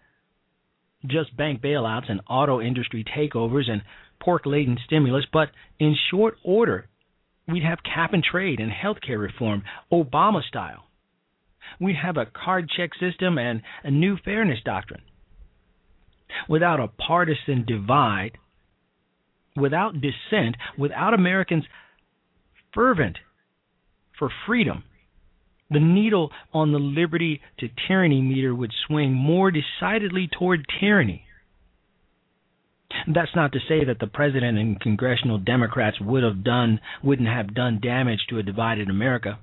just 1.07 1.35
bank 1.35 1.63
bailouts 1.63 2.11
and 2.11 2.21
auto 2.29 2.61
industry 2.61 3.03
takeovers 3.03 3.71
and 3.71 3.81
pork-laden 4.21 4.77
stimulus, 4.85 5.25
but 5.33 5.49
in 5.79 5.97
short 6.11 6.37
order, 6.45 6.87
we'd 7.49 7.63
have 7.63 7.79
cap 7.83 8.13
and 8.13 8.23
trade 8.23 8.61
and 8.61 8.71
health 8.71 8.99
care 9.01 9.19
reform, 9.19 9.63
Obama 9.91 10.43
style. 10.43 10.85
We'd 11.81 11.97
have 11.97 12.19
a 12.19 12.27
card 12.27 12.69
check 12.77 12.91
system 13.01 13.39
and 13.39 13.63
a 13.85 13.91
new 13.91 14.19
fairness 14.23 14.59
doctrine. 14.63 15.01
Without 16.49 16.81
a 16.81 16.89
partisan 16.89 17.65
divide, 17.67 18.39
without 19.57 19.95
dissent, 19.95 20.57
without 20.79 21.15
Americans 21.15 21.65
fervent 22.75 23.19
for 24.19 24.31
freedom, 24.47 24.85
the 25.71 25.81
needle 25.81 26.31
on 26.53 26.73
the 26.73 26.79
liberty 26.79 27.41
to 27.59 27.69
tyranny 27.89 28.21
meter 28.21 28.55
would 28.55 28.73
swing 28.87 29.13
more 29.13 29.51
decidedly 29.51 30.29
toward 30.39 30.65
tyranny. 30.81 31.25
That's 33.13 33.35
not 33.35 33.53
to 33.53 33.59
say 33.69 33.85
that 33.85 33.99
the 33.99 34.07
president 34.07 34.59
and 34.59 34.81
congressional 34.81 35.39
Democrats 35.39 36.01
would 36.01 36.23
have 36.23 36.45
done 36.45 36.81
wouldn't 37.03 37.29
have 37.29 37.55
done 37.55 37.81
damage 37.83 38.21
to 38.29 38.39
a 38.39 38.43
divided 38.43 38.89
America. 38.89 39.39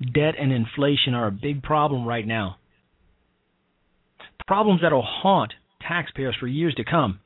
Debt 0.00 0.34
and 0.38 0.52
inflation 0.52 1.14
are 1.14 1.26
a 1.26 1.32
big 1.32 1.62
problem 1.62 2.06
right 2.06 2.26
now. 2.26 2.56
Problems 4.46 4.80
that'll 4.82 5.02
haunt 5.02 5.52
taxpayers 5.86 6.36
for 6.38 6.46
years 6.46 6.74
to 6.76 6.84
come 6.84 7.20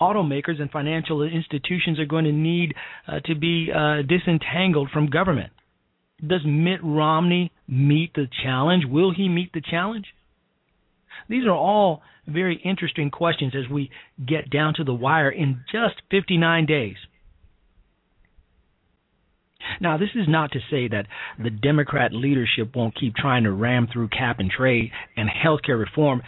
automakers 0.00 0.60
and 0.60 0.70
financial 0.70 1.22
institutions 1.22 1.98
are 1.98 2.06
going 2.06 2.24
to 2.24 2.32
need 2.32 2.74
uh, 3.06 3.20
to 3.24 3.34
be 3.34 3.70
uh, 3.74 4.02
disentangled 4.02 4.90
from 4.90 5.10
government. 5.10 5.52
Does 6.26 6.40
Mitt 6.44 6.80
Romney 6.82 7.52
meet 7.66 8.14
the 8.14 8.26
challenge? 8.42 8.84
Will 8.86 9.12
he 9.14 9.28
meet 9.28 9.52
the 9.52 9.62
challenge? 9.62 10.06
These 11.28 11.46
are 11.46 11.54
all 11.54 12.02
very 12.26 12.60
interesting 12.64 13.10
questions 13.10 13.54
as 13.56 13.70
we 13.70 13.90
get 14.26 14.50
down 14.50 14.74
to 14.74 14.84
the 14.84 14.94
wire 14.94 15.30
in 15.30 15.62
just 15.72 16.02
59 16.10 16.66
days. 16.66 16.96
Now, 19.80 19.98
this 19.98 20.10
is 20.14 20.26
not 20.26 20.52
to 20.52 20.60
say 20.70 20.88
that 20.88 21.06
the 21.42 21.50
Democrat 21.50 22.12
leadership 22.12 22.74
won't 22.74 22.98
keep 22.98 23.14
trying 23.14 23.44
to 23.44 23.52
ram 23.52 23.88
through 23.92 24.08
cap 24.08 24.38
and 24.38 24.50
trade 24.50 24.90
and 25.16 25.28
health 25.28 25.60
care 25.64 25.76
reform. 25.76 26.22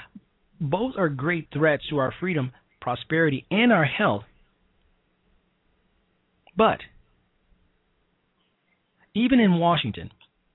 Both 0.63 0.95
are 0.97 1.11
great 1.11 1.49
threats 1.53 1.83
to 1.91 1.99
our 1.99 2.15
freedom 2.19 2.53
prosperity, 2.83 3.47
and 3.51 3.73
our 3.73 3.85
health. 3.85 4.25
But 6.55 6.81
even 9.15 9.41
in 9.41 9.59
Washington, 9.59 10.11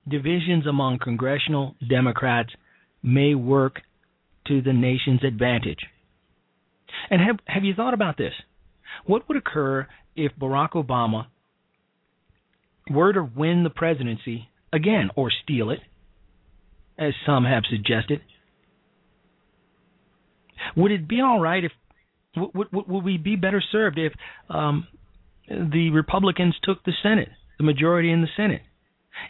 divisions 0.06 0.66
among 0.66 1.00
congressional 1.00 1.74
Democrats 1.88 2.50
may 3.02 3.34
work 3.34 3.80
to 4.46 4.62
the 4.62 4.72
nation's 4.72 5.24
advantage. 5.24 5.80
And 7.10 7.20
have 7.20 7.38
have 7.46 7.64
you 7.64 7.74
thought 7.74 7.94
about 7.94 8.16
this? 8.16 8.32
What 9.06 9.28
would 9.28 9.36
occur 9.36 9.88
if 10.14 10.32
Barack 10.40 10.72
Obama 10.72 11.26
were 12.90 13.12
to 13.12 13.22
win 13.22 13.64
the 13.64 13.70
presidency 13.70 14.48
again 14.72 15.10
or 15.16 15.30
steal 15.42 15.70
it, 15.70 15.80
as 16.98 17.12
some 17.26 17.44
have 17.44 17.64
suggested? 17.68 18.20
Would 20.76 20.92
it 20.92 21.08
be 21.08 21.20
all 21.20 21.40
right 21.40 21.64
if 21.64 21.72
would, 22.36 22.72
would, 22.72 22.88
would 22.88 23.04
we 23.04 23.16
be 23.18 23.36
better 23.36 23.62
served 23.72 23.98
if 23.98 24.12
um, 24.48 24.86
the 25.48 25.90
Republicans 25.90 26.54
took 26.62 26.84
the 26.84 26.92
Senate, 27.02 27.30
the 27.58 27.64
majority 27.64 28.10
in 28.10 28.20
the 28.20 28.28
Senate? 28.36 28.62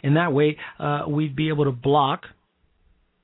In 0.03 0.15
that 0.15 0.33
way, 0.33 0.57
uh, 0.79 1.03
we'd 1.07 1.35
be 1.35 1.49
able 1.49 1.65
to 1.65 1.71
block 1.71 2.23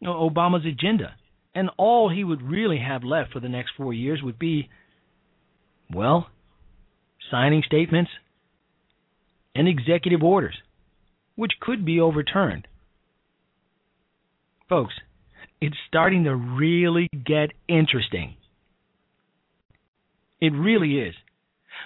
Obama's 0.04 0.66
agenda. 0.66 1.16
And 1.54 1.70
all 1.78 2.10
he 2.10 2.24
would 2.24 2.42
really 2.42 2.80
have 2.80 3.04
left 3.04 3.32
for 3.32 3.40
the 3.40 3.50
next 3.50 3.72
four 3.78 3.94
years 3.94 4.22
would 4.22 4.40
be, 4.40 4.70
well, 5.94 6.28
signing 7.32 7.64
statements 7.66 8.12
and 9.54 9.68
executive 9.68 10.22
orders, 10.22 10.56
which 11.36 11.54
could 11.62 11.86
be 11.86 12.00
overturned. 12.00 12.68
Folks, 14.68 14.96
it's 15.66 15.76
starting 15.88 16.26
to 16.26 16.36
really 16.36 17.10
get 17.26 17.50
interesting. 17.68 18.36
It 20.40 20.54
really 20.54 21.00
is. 21.00 21.16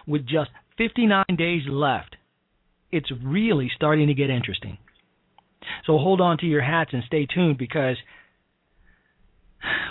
With 0.06 0.28
just 0.28 0.50
59 0.78 1.24
days 1.38 1.62
left, 1.70 2.18
it's 2.92 3.10
really 3.24 3.72
starting 3.74 4.08
to 4.08 4.14
get 4.14 4.30
interesting. 4.30 4.78
So 5.86 5.98
hold 5.98 6.20
on 6.20 6.38
to 6.40 6.46
your 6.46 6.62
hats 6.62 6.92
and 6.92 7.04
stay 7.06 7.26
tuned 7.26 7.58
because 7.58 7.96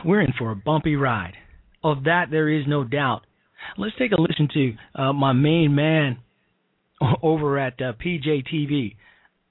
we're 0.04 0.20
in 0.20 0.34
for 0.38 0.50
a 0.50 0.56
bumpy 0.56 0.96
ride. 0.96 1.34
Of 1.82 2.04
that, 2.04 2.26
there 2.30 2.50
is 2.50 2.64
no 2.66 2.84
doubt. 2.84 3.22
Let's 3.78 3.96
take 3.98 4.12
a 4.12 4.20
listen 4.20 4.48
to 4.52 4.74
uh, 4.94 5.12
my 5.14 5.32
main 5.32 5.74
man 5.74 6.18
over 7.22 7.58
at 7.58 7.80
uh, 7.80 7.92
PJTV 8.04 8.96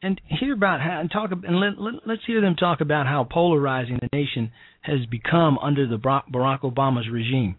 and 0.01 0.19
hear 0.25 0.53
about 0.53 0.81
how 0.81 0.99
and 0.99 1.11
talk 1.11 1.31
and 1.31 1.59
let, 1.59 1.79
let, 1.79 1.93
let's 2.05 2.21
hear 2.25 2.41
them 2.41 2.55
talk 2.55 2.81
about 2.81 3.05
how 3.07 3.27
polarizing 3.29 3.99
the 4.01 4.09
nation 4.13 4.51
has 4.81 5.05
become 5.09 5.57
under 5.59 5.87
the 5.87 5.97
Barack 5.97 6.61
Obama's 6.61 7.07
regime. 7.11 7.55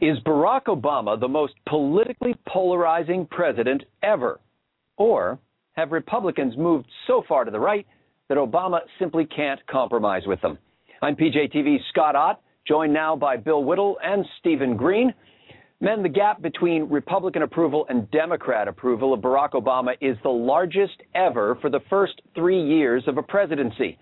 Is 0.00 0.16
Barack 0.20 0.66
Obama 0.66 1.18
the 1.18 1.26
most 1.26 1.54
politically 1.68 2.36
polarizing 2.46 3.26
president 3.26 3.82
ever? 4.04 4.38
Or 4.96 5.40
have 5.72 5.90
Republicans 5.90 6.56
moved 6.56 6.86
so 7.08 7.24
far 7.28 7.44
to 7.44 7.50
the 7.50 7.58
right 7.58 7.84
that 8.28 8.38
Obama 8.38 8.78
simply 9.00 9.24
can't 9.24 9.64
compromise 9.66 10.22
with 10.24 10.40
them? 10.40 10.56
I'm 11.02 11.16
PJTV's 11.16 11.82
Scott 11.90 12.14
Ott, 12.14 12.40
joined 12.66 12.92
now 12.92 13.16
by 13.16 13.36
Bill 13.38 13.64
Whittle 13.64 13.98
and 14.00 14.24
Stephen 14.38 14.76
Green. 14.76 15.12
Men, 15.80 16.04
the 16.04 16.08
gap 16.08 16.42
between 16.42 16.88
Republican 16.88 17.42
approval 17.42 17.84
and 17.88 18.08
Democrat 18.12 18.68
approval 18.68 19.12
of 19.12 19.20
Barack 19.20 19.52
Obama 19.52 19.94
is 20.00 20.16
the 20.22 20.28
largest 20.28 21.02
ever 21.16 21.56
for 21.60 21.70
the 21.70 21.80
first 21.90 22.22
three 22.36 22.62
years 22.62 23.02
of 23.08 23.18
a 23.18 23.22
presidency. 23.22 23.98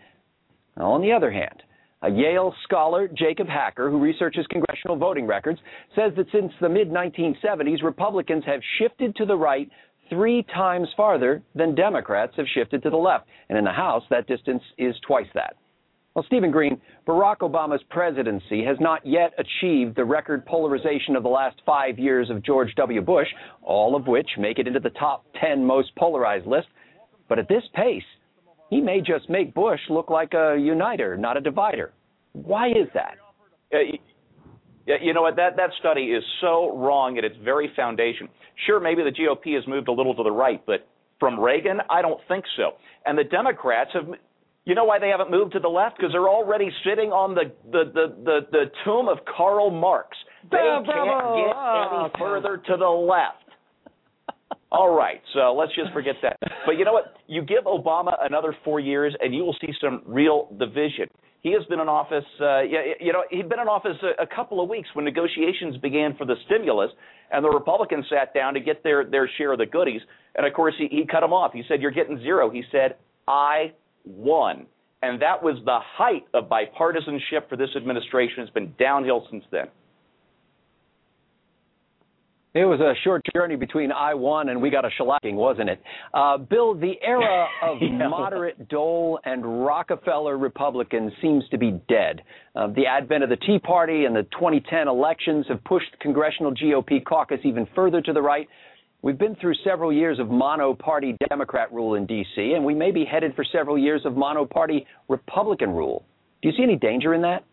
Now, 0.77 0.93
on 0.93 1.01
the 1.01 1.13
other 1.13 1.31
hand, 1.31 1.63
a 2.03 2.11
Yale 2.11 2.55
scholar, 2.65 3.09
Jacob 3.09 3.49
Hacker, 3.49 3.91
who 3.91 3.99
researches 3.99 4.47
congressional 4.51 4.97
voting 4.97 5.27
records, 5.27 5.59
says 5.95 6.13
that 6.17 6.27
since 6.33 6.53
the 6.61 6.69
mid 6.69 6.91
1970s, 6.91 7.83
Republicans 7.83 8.45
have 8.47 8.61
shifted 8.79 9.17
to 9.17 9.25
the 9.25 9.37
right 9.37 9.71
three 10.11 10.45
times 10.55 10.89
farther 10.97 11.43
than 11.55 11.75
Democrats 11.75 12.33
have 12.37 12.47
shifted 12.55 12.83
to 12.83 12.91
the 12.91 12.97
left. 12.97 13.27
And 13.49 13.59
in 13.59 13.65
the 13.65 13.73
House, 13.73 14.03
that 14.11 14.27
distance 14.27 14.63
is 14.79 14.95
twice 15.07 15.27
that. 15.35 15.57
Well, 16.15 16.25
Stephen 16.27 16.51
Green, 16.51 16.81
Barack 17.07 17.39
Obama's 17.39 17.83
presidency 17.91 18.65
has 18.65 18.79
not 18.81 19.05
yet 19.05 19.35
achieved 19.39 19.97
the 19.97 20.05
record 20.05 20.47
polarization 20.47 21.15
of 21.15 21.23
the 21.23 21.29
last 21.29 21.61
five 21.67 21.99
years 21.99 22.31
of 22.31 22.43
George 22.43 22.75
W. 22.77 23.03
Bush, 23.03 23.29
all 23.63 23.95
of 23.95 24.07
which 24.07 24.29
make 24.39 24.59
it 24.59 24.67
into 24.67 24.81
the 24.81 24.91
top 24.91 25.27
10 25.41 25.63
most 25.63 25.95
polarized 25.97 26.47
list. 26.47 26.69
But 27.29 27.39
at 27.39 27.49
this 27.49 27.65
pace, 27.75 28.03
he 28.71 28.81
may 28.81 29.01
just 29.01 29.29
make 29.29 29.55
Bush 29.55 29.81
look 29.89 30.11
like 30.11 30.35
a 30.35 30.57
uniter, 30.59 31.17
not 31.17 31.37
a 31.37 31.41
divider. 31.41 31.93
Why 32.33 32.69
is 32.69 32.89
that? 32.95 33.17
Uh, 33.73 33.79
you 35.01 35.13
know 35.13 35.23
what? 35.23 35.37
That 35.37 35.57
that 35.57 35.71
study 35.81 36.13
is 36.13 36.23
so 36.41 36.77
wrong 36.77 37.19
at 37.19 37.25
its 37.25 37.37
very 37.43 37.71
foundation. 37.75 38.29
Sure, 38.67 38.81
maybe 38.81 39.03
the 39.03 39.11
GOP 39.11 39.55
has 39.55 39.67
moved 39.67 39.89
a 39.89 39.93
little 39.93 40.15
to 40.15 40.23
the 40.23 40.31
right, 40.31 40.65
but 40.67 40.87
from 41.19 41.39
Reagan, 41.41 41.79
I 41.91 42.03
don't 42.03 42.21
think 42.29 42.45
so. 42.57 42.73
And 43.05 43.19
the 43.19 43.25
Democrats 43.25 43.91
have. 43.95 44.07
You 44.65 44.75
know 44.75 44.85
why 44.85 44.99
they 44.99 45.11
haven't 45.11 45.31
moved 45.31 45.53
to 45.53 45.61
the 45.61 45.69
left? 45.69 45.97
Because 45.97 46.11
they're 46.11 46.29
already 46.29 46.71
sitting 46.85 47.11
on 47.11 47.35
the 47.35 47.53
the 47.71 47.85
the 47.93 48.15
the, 48.25 48.41
the 48.51 48.65
tomb 48.85 49.09
of 49.09 49.19
Karl 49.37 49.71
Marx. 49.71 50.17
They 50.51 50.57
can't 50.59 50.87
get 50.87 50.95
any 50.95 51.53
oh, 51.55 52.09
further 52.19 52.57
to 52.57 52.77
the 52.77 52.87
left. 52.87 53.46
All 54.73 54.95
right, 54.95 55.21
so 55.33 55.55
let's 55.55 55.75
just 55.77 55.93
forget 55.93 56.17
that. 56.23 56.37
But 56.67 56.73
you 56.73 56.85
know 56.85 56.93
what? 56.93 57.15
You 57.29 57.43
give 57.43 57.65
Obama 57.65 58.15
another 58.21 58.55
four 58.65 58.81
years, 58.81 59.15
and 59.21 59.35
you 59.35 59.45
will 59.45 59.57
see 59.61 59.73
some 59.81 60.03
real 60.05 60.49
division. 60.59 61.09
He 61.43 61.53
has 61.53 61.65
been 61.67 61.79
in 61.79 61.89
office, 61.89 62.25
uh, 62.41 62.63
you 62.63 63.13
know, 63.13 63.23
he'd 63.31 63.49
been 63.49 63.61
in 63.61 63.69
office 63.69 63.97
a, 64.03 64.25
a 64.25 64.27
couple 64.27 64.61
of 64.61 64.69
weeks 64.69 64.89
when 64.95 65.05
negotiations 65.05 65.77
began 65.77 66.17
for 66.17 66.25
the 66.25 66.35
stimulus, 66.47 66.91
and 67.31 67.45
the 67.45 67.49
Republicans 67.49 68.07
sat 68.11 68.35
down 68.35 68.55
to 68.55 68.61
get 68.61 68.83
their 68.83 69.05
their 69.05 69.31
share 69.39 69.53
of 69.53 69.59
the 69.59 69.67
goodies. 69.67 70.01
And 70.35 70.45
of 70.45 70.53
course, 70.53 70.75
he, 70.77 70.89
he 70.91 71.07
cut 71.07 71.21
them 71.21 71.33
off. 71.33 71.53
He 71.53 71.63
said, 71.69 71.81
"You're 71.81 71.93
getting 71.93 72.19
zero." 72.19 72.51
He 72.51 72.65
said, 72.73 72.97
"I 73.29 73.73
won," 74.05 74.67
and 75.03 75.23
that 75.23 75.41
was 75.41 75.57
the 75.65 75.79
height 75.81 76.25
of 76.35 76.49
bipartisanship 76.49 77.49
for 77.49 77.57
this 77.57 77.71
administration. 77.77 78.43
It's 78.43 78.51
been 78.51 78.75
downhill 78.77 79.29
since 79.31 79.45
then. 79.53 79.67
It 82.57 82.65
was 82.65 82.81
a 82.81 82.95
short 83.05 83.23
journey 83.35 83.55
between 83.55 83.93
I 83.93 84.15
won 84.15 84.49
and 84.49 84.63
we 84.63 84.71
got 84.71 84.87
a 84.87 84.89
shellacking, 84.99 85.35
wasn't 85.35 85.69
it? 85.69 85.83
Uh, 86.15 86.39
Bill, 86.39 86.75
the 86.75 86.95
era 87.03 87.47
of 87.63 87.77
yeah. 87.83 88.09
moderate 88.09 88.67
Dole 88.71 89.21
and 89.27 89.67
Rockefeller 89.67 90.39
Republicans 90.39 91.13
seems 91.21 91.47
to 91.51 91.59
be 91.59 91.73
dead. 91.87 92.23
Uh, 92.55 92.69
the 92.69 92.87
advent 92.87 93.25
of 93.25 93.29
the 93.29 93.37
Tea 93.37 93.59
Party 93.59 94.07
and 94.07 94.17
the 94.17 94.23
2010 94.23 94.89
elections 94.89 95.45
have 95.51 95.63
pushed 95.65 95.91
the 95.93 95.99
congressional 95.99 96.55
GOP 96.55 97.05
caucus 97.05 97.41
even 97.45 97.69
further 97.75 98.01
to 98.01 98.15
the 98.15 98.23
right. 98.23 98.49
We've 99.03 99.19
been 99.19 99.37
through 99.37 99.55
several 99.63 99.93
years 99.93 100.19
of 100.19 100.31
mono-party 100.31 101.17
Democrat 101.29 101.71
rule 101.75 101.97
in 101.97 102.07
D.C., 102.07 102.55
and 102.57 102.65
we 102.65 102.75
may 102.75 102.91
be 102.91 103.05
headed 103.05 103.35
for 103.37 103.45
several 103.45 103.77
years 103.77 104.01
of 104.07 104.17
mono-party 104.17 104.87
Republican 105.09 105.73
rule. 105.73 106.07
Do 106.41 106.49
you 106.49 106.57
see 106.57 106.63
any 106.63 106.77
danger 106.77 107.13
in 107.13 107.21
that? 107.21 107.45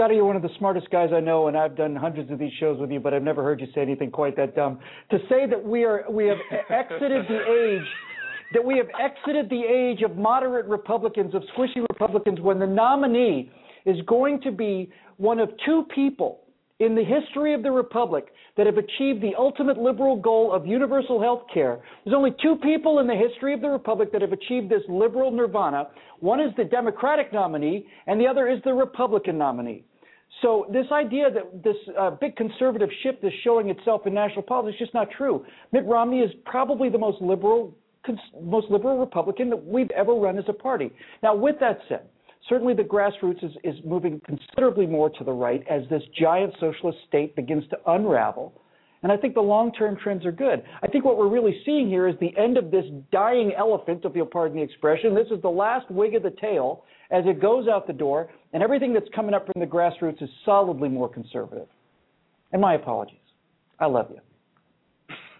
Scotty, 0.00 0.14
you're 0.14 0.24
one 0.24 0.34
of 0.34 0.40
the 0.40 0.48
smartest 0.56 0.88
guys 0.88 1.10
I 1.14 1.20
know, 1.20 1.48
and 1.48 1.58
I've 1.58 1.76
done 1.76 1.94
hundreds 1.94 2.30
of 2.30 2.38
these 2.38 2.52
shows 2.58 2.80
with 2.80 2.90
you, 2.90 2.98
but 3.00 3.12
I've 3.12 3.22
never 3.22 3.42
heard 3.42 3.60
you 3.60 3.66
say 3.74 3.82
anything 3.82 4.10
quite 4.10 4.34
that 4.38 4.56
dumb. 4.56 4.78
To 5.10 5.18
say 5.28 5.44
that 5.46 5.62
we 5.62 5.84
are 5.84 6.06
we 6.08 6.26
have 6.26 6.38
exited 6.70 7.26
the 7.28 7.36
age 7.36 7.86
that 8.54 8.64
we 8.64 8.78
have 8.78 8.86
exited 8.98 9.50
the 9.50 9.60
age 9.60 10.00
of 10.00 10.16
moderate 10.16 10.64
Republicans, 10.68 11.34
of 11.34 11.42
squishy 11.54 11.84
Republicans, 11.90 12.40
when 12.40 12.58
the 12.58 12.66
nominee 12.66 13.52
is 13.84 13.96
going 14.06 14.40
to 14.40 14.50
be 14.50 14.90
one 15.18 15.38
of 15.38 15.50
two 15.66 15.84
people 15.94 16.44
in 16.78 16.94
the 16.94 17.04
history 17.04 17.52
of 17.52 17.62
the 17.62 17.70
Republic 17.70 18.28
that 18.56 18.64
have 18.64 18.78
achieved 18.78 19.20
the 19.20 19.32
ultimate 19.38 19.76
liberal 19.76 20.16
goal 20.16 20.50
of 20.50 20.66
universal 20.66 21.20
health 21.20 21.42
care. 21.52 21.78
There's 22.06 22.16
only 22.16 22.34
two 22.42 22.56
people 22.62 23.00
in 23.00 23.06
the 23.06 23.14
history 23.14 23.52
of 23.52 23.60
the 23.60 23.68
Republic 23.68 24.12
that 24.12 24.22
have 24.22 24.32
achieved 24.32 24.70
this 24.70 24.80
liberal 24.88 25.30
nirvana. 25.30 25.88
One 26.20 26.40
is 26.40 26.52
the 26.56 26.64
Democratic 26.64 27.34
nominee, 27.34 27.86
and 28.06 28.18
the 28.18 28.26
other 28.26 28.48
is 28.48 28.62
the 28.64 28.72
Republican 28.72 29.36
nominee. 29.36 29.84
So 30.42 30.66
this 30.72 30.86
idea 30.92 31.30
that 31.30 31.62
this 31.62 31.76
uh, 31.98 32.10
big 32.12 32.36
conservative 32.36 32.88
shift 33.02 33.22
is 33.24 33.32
showing 33.44 33.68
itself 33.68 34.06
in 34.06 34.14
national 34.14 34.42
politics 34.42 34.76
is 34.76 34.86
just 34.86 34.94
not 34.94 35.08
true. 35.10 35.44
Mitt 35.72 35.84
Romney 35.84 36.20
is 36.20 36.30
probably 36.44 36.88
the 36.88 36.98
most 36.98 37.20
liberal, 37.20 37.74
cons- 38.06 38.18
most 38.40 38.70
liberal 38.70 38.98
Republican 38.98 39.50
that 39.50 39.64
we've 39.64 39.90
ever 39.90 40.14
run 40.14 40.38
as 40.38 40.44
a 40.48 40.52
party. 40.52 40.90
Now, 41.22 41.34
with 41.34 41.56
that 41.60 41.80
said, 41.88 42.02
Certainly, 42.48 42.74
the 42.74 42.82
grassroots 42.82 43.44
is, 43.44 43.52
is 43.64 43.76
moving 43.84 44.20
considerably 44.24 44.86
more 44.86 45.10
to 45.10 45.24
the 45.24 45.32
right 45.32 45.62
as 45.68 45.82
this 45.90 46.02
giant 46.18 46.54
socialist 46.58 46.98
state 47.06 47.36
begins 47.36 47.64
to 47.68 47.78
unravel. 47.86 48.52
And 49.02 49.10
I 49.12 49.16
think 49.16 49.34
the 49.34 49.40
long 49.40 49.72
term 49.72 49.96
trends 49.96 50.26
are 50.26 50.32
good. 50.32 50.62
I 50.82 50.86
think 50.86 51.04
what 51.04 51.16
we're 51.16 51.28
really 51.28 51.60
seeing 51.64 51.88
here 51.88 52.08
is 52.08 52.16
the 52.20 52.36
end 52.36 52.58
of 52.58 52.70
this 52.70 52.84
dying 53.12 53.52
elephant, 53.56 54.02
if 54.04 54.14
you'll 54.14 54.26
pardon 54.26 54.56
the 54.56 54.62
expression. 54.62 55.14
This 55.14 55.28
is 55.30 55.40
the 55.42 55.48
last 55.48 55.90
wig 55.90 56.14
of 56.14 56.22
the 56.22 56.34
tail 56.40 56.84
as 57.10 57.24
it 57.26 57.40
goes 57.40 57.68
out 57.68 57.86
the 57.86 57.92
door, 57.92 58.30
and 58.52 58.62
everything 58.62 58.92
that's 58.92 59.08
coming 59.14 59.34
up 59.34 59.46
from 59.46 59.60
the 59.60 59.66
grassroots 59.66 60.22
is 60.22 60.30
solidly 60.44 60.88
more 60.88 61.08
conservative. 61.08 61.68
And 62.52 62.60
my 62.60 62.74
apologies. 62.74 63.16
I 63.78 63.86
love 63.86 64.08
you. 64.10 64.20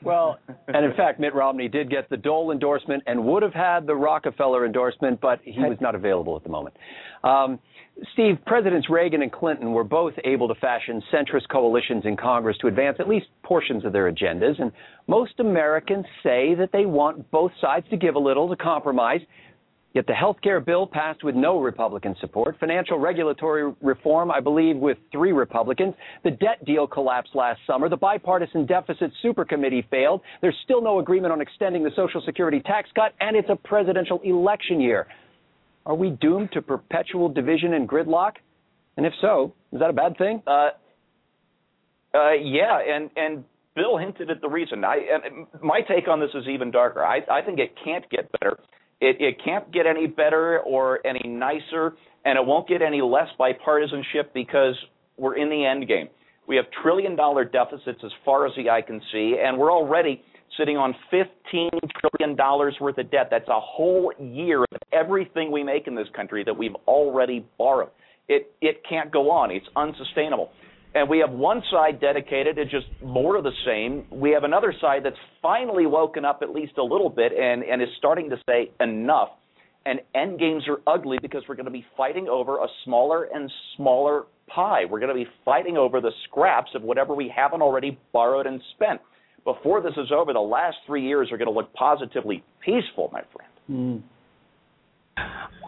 Well, 0.03 0.39
and 0.69 0.85
in 0.85 0.95
fact, 0.95 1.21
Mitt 1.21 1.35
Romney 1.35 1.69
did 1.69 1.91
get 1.91 2.09
the 2.09 2.17
Dole 2.17 2.53
endorsement 2.53 3.03
and 3.07 3.23
would 3.25 3.43
have 3.43 3.53
had 3.53 3.87
the 3.87 3.95
Rockefeller 3.95 4.65
endorsement, 4.65 5.21
but 5.21 5.41
he 5.45 5.61
was 5.61 5.77
not 5.81 5.95
available 5.95 6.37
at 6.37 6.43
the 6.43 6.49
moment. 6.49 6.75
Um, 7.23 7.59
Steve, 8.15 8.39
Presidents 8.47 8.89
Reagan 8.89 9.21
and 9.21 9.31
Clinton 9.31 9.73
were 9.73 9.85
both 9.85 10.15
able 10.25 10.49
to 10.49 10.55
fashion 10.55 11.03
centrist 11.13 11.49
coalitions 11.51 12.05
in 12.07 12.17
Congress 12.17 12.57
to 12.63 12.67
advance 12.67 12.97
at 12.99 13.09
least 13.09 13.27
portions 13.43 13.85
of 13.85 13.93
their 13.93 14.11
agendas, 14.11 14.59
and 14.59 14.73
most 15.07 15.39
Americans 15.39 16.07
say 16.23 16.55
that 16.55 16.71
they 16.73 16.87
want 16.87 17.31
both 17.31 17.53
sides 17.61 17.87
to 17.91 17.99
give 17.99 18.15
a 18.15 18.19
little, 18.19 18.49
to 18.49 18.57
compromise. 18.57 19.21
Yet 19.93 20.07
the 20.07 20.15
health 20.15 20.37
care 20.43 20.61
bill 20.61 20.87
passed 20.87 21.25
with 21.25 21.35
no 21.35 21.59
Republican 21.59 22.15
support. 22.21 22.57
Financial 22.61 22.99
regulatory 22.99 23.73
reform, 23.81 24.31
I 24.31 24.39
believe, 24.39 24.77
with 24.77 24.99
three 25.11 25.33
Republicans. 25.33 25.95
The 26.23 26.31
debt 26.31 26.65
deal 26.65 26.87
collapsed 26.87 27.35
last 27.35 27.61
summer. 27.67 27.89
The 27.89 27.97
bipartisan 27.97 28.67
deficit 28.67 29.11
super 29.21 29.45
committee 29.45 29.85
failed. 29.91 30.21
There's 30.43 30.57
still 30.63 30.81
no 30.81 31.01
agreement 31.01 31.33
on 31.33 31.41
extending 31.41 31.83
the 31.83 31.91
Social 31.97 32.23
Security 32.25 32.61
tax 32.61 32.89
cut, 32.95 33.15
and 33.21 33.37
it's 33.37 33.49
a 33.51 33.57
presidential 33.57 34.21
election 34.23 34.81
year. 34.81 35.09
Are 35.87 35.95
we 35.95 36.11
doomed 36.11 36.53
to 36.53 36.63
perpetual 36.63 37.29
division 37.29 37.75
and 37.75 37.89
gridlock? 37.89 38.35
And 38.97 39.05
if 39.05 39.13
so, 39.21 39.55
is 39.73 39.81
that 39.81 39.91
a 39.91 39.95
bad 39.95 40.17
thing? 40.19 40.43
Uh, 40.47 40.69
uh, 42.15 42.33
yeah, 42.33 42.79
and 42.87 43.11
and 43.17 43.45
Bill 43.75 43.97
hinted 43.97 44.31
at 44.31 44.41
the 44.41 44.49
reason. 44.49 44.85
I 44.85 44.99
my 45.63 45.81
take 45.81 46.07
on 46.07 46.21
this 46.21 46.31
is 46.35 46.47
even 46.49 46.71
darker. 46.71 47.05
I 47.05 47.21
I 47.31 47.43
think 47.43 47.59
it 47.59 47.73
can't 47.83 48.09
get 48.11 48.31
better. 48.33 48.59
It, 49.01 49.17
it 49.21 49.41
can't 49.45 49.73
get 49.73 49.87
any 49.87 50.07
better 50.07 50.61
or 50.61 51.05
any 51.07 51.27
nicer, 51.27 51.95
and 52.25 52.39
it 52.39 52.45
won't 52.45 52.69
get 52.69 52.83
any 52.83 53.01
less 53.01 53.29
bipartisanship 53.39 54.33
because 54.35 54.75
we're 55.17 55.37
in 55.37 55.49
the 55.49 55.65
end 55.65 55.89
game. 55.89 56.09
We 56.47 56.57
have 56.57 56.67
trillion 56.83 57.17
dollar 57.17 57.45
deficits 57.45 58.01
as 58.05 58.11
far 58.25 58.47
as 58.47 58.53
the 58.57 58.69
eye 58.69 58.83
can 58.83 59.01
see, 59.13 59.37
and 59.43 59.57
we're 59.57 59.73
already 59.73 60.23
sitting 60.59 60.77
on 60.77 60.95
$15 61.13 61.71
trillion 62.01 62.37
worth 62.81 62.99
of 62.99 63.11
debt. 63.11 63.29
That's 63.31 63.49
a 63.49 63.61
whole 63.61 64.13
year 64.19 64.63
of 64.63 64.79
everything 64.93 65.51
we 65.51 65.63
make 65.63 65.87
in 65.87 65.95
this 65.95 66.09
country 66.15 66.45
that 66.45 66.57
we've 66.57 66.75
already 66.87 67.47
borrowed. 67.57 67.91
It, 68.29 68.53
it 68.61 68.83
can't 68.89 69.11
go 69.11 69.31
on. 69.31 69.51
It's 69.51 69.67
unsustainable. 69.77 70.51
And 70.95 71.09
we 71.09 71.19
have 71.21 71.31
one 71.31 71.63
side 71.71 72.01
dedicated 72.01 72.57
to 72.57 72.65
just 72.65 72.87
more 73.03 73.37
of 73.37 73.45
the 73.45 73.53
same. 73.65 74.07
We 74.11 74.31
have 74.33 74.43
another 74.43 74.75
side 74.81 75.05
that's 75.05 75.17
finally 75.41 75.87
woken 75.87 76.25
up 76.25 76.41
at 76.43 76.51
least 76.51 76.79
a 76.79 76.83
little 76.83 77.09
bit 77.11 77.33
and, 77.33 77.63
and 77.63 77.81
is 77.81 77.89
starting 77.99 78.29
to 78.31 78.37
say 78.49 78.71
enough. 78.81 79.29
And 79.87 80.01
end 80.15 80.39
games 80.41 80.65
are 80.69 80.79
ugly 80.93 81.19
because 81.23 81.43
we're 81.49 81.55
going 81.55 81.67
to 81.67 81.71
be 81.71 81.87
fighting 81.97 82.29
over 82.29 82.59
a 82.59 82.67
smaller 82.85 83.29
and 83.33 83.51
smaller 83.77 84.25
pie. 84.49 84.85
We're 84.85 85.01
going 85.01 85.17
to 85.17 85.25
be 85.25 85.31
fighting 85.45 85.77
over 85.77 86.01
the 86.01 86.11
scraps 86.29 86.71
of 86.75 86.83
whatever 86.83 87.15
we 87.15 87.33
haven't 87.35 87.63
already 87.63 87.99
borrowed 88.13 88.47
and 88.47 88.61
spent. 88.75 89.01
Before 89.45 89.81
this 89.81 89.95
is 89.97 90.13
over, 90.13 90.33
the 90.33 90.41
last 90.41 90.77
three 90.87 91.07
years 91.07 91.31
are 91.33 91.39
going 91.39 91.49
to 91.49 91.55
look 91.55 91.73
positively 91.73 92.45
peaceful, 92.63 93.11
my 93.13 93.23
friend. 93.33 94.03
Mm. 95.17 95.63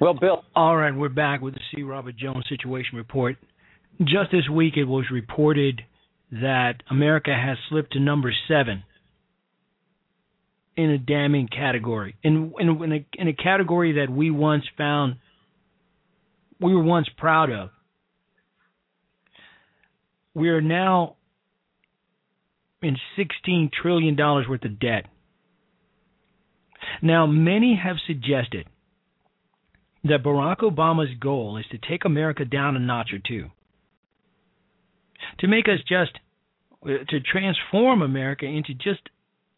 Well, 0.00 0.14
Bill. 0.14 0.44
All 0.54 0.76
right, 0.76 0.94
we're 0.94 1.08
back 1.08 1.40
with 1.40 1.54
the 1.54 1.60
C. 1.74 1.82
Robert 1.82 2.16
Jones 2.16 2.44
Situation 2.48 2.96
Report. 2.96 3.36
Just 4.00 4.30
this 4.30 4.48
week, 4.48 4.76
it 4.76 4.84
was 4.84 5.06
reported 5.10 5.82
that 6.30 6.74
America 6.88 7.34
has 7.34 7.56
slipped 7.68 7.94
to 7.94 8.00
number 8.00 8.32
seven 8.46 8.84
in 10.76 10.90
a 10.90 10.98
damning 10.98 11.48
category, 11.48 12.14
in 12.22 12.52
in, 12.60 12.68
in, 12.80 12.92
a, 12.92 13.06
in 13.20 13.26
a 13.26 13.32
category 13.32 13.94
that 13.94 14.08
we 14.08 14.30
once 14.30 14.62
found 14.76 15.16
we 16.60 16.72
were 16.72 16.82
once 16.82 17.08
proud 17.16 17.50
of. 17.50 17.70
We 20.32 20.48
are 20.50 20.60
now 20.60 21.16
in 22.82 22.96
$16 23.18 23.72
trillion 23.72 24.16
worth 24.16 24.64
of 24.64 24.78
debt. 24.78 25.06
Now, 27.02 27.26
many 27.26 27.80
have 27.82 27.96
suggested 28.06 28.66
that 30.04 30.22
Barack 30.22 30.58
Obama's 30.58 31.14
goal 31.18 31.56
is 31.56 31.66
to 31.70 31.78
take 31.78 32.04
America 32.04 32.44
down 32.44 32.76
a 32.76 32.78
notch 32.78 33.10
or 33.12 33.18
two, 33.18 33.50
to 35.40 35.48
make 35.48 35.66
us 35.66 35.80
just, 35.88 36.12
to 36.84 37.20
transform 37.20 38.02
America 38.02 38.46
into 38.46 38.74
just, 38.74 39.00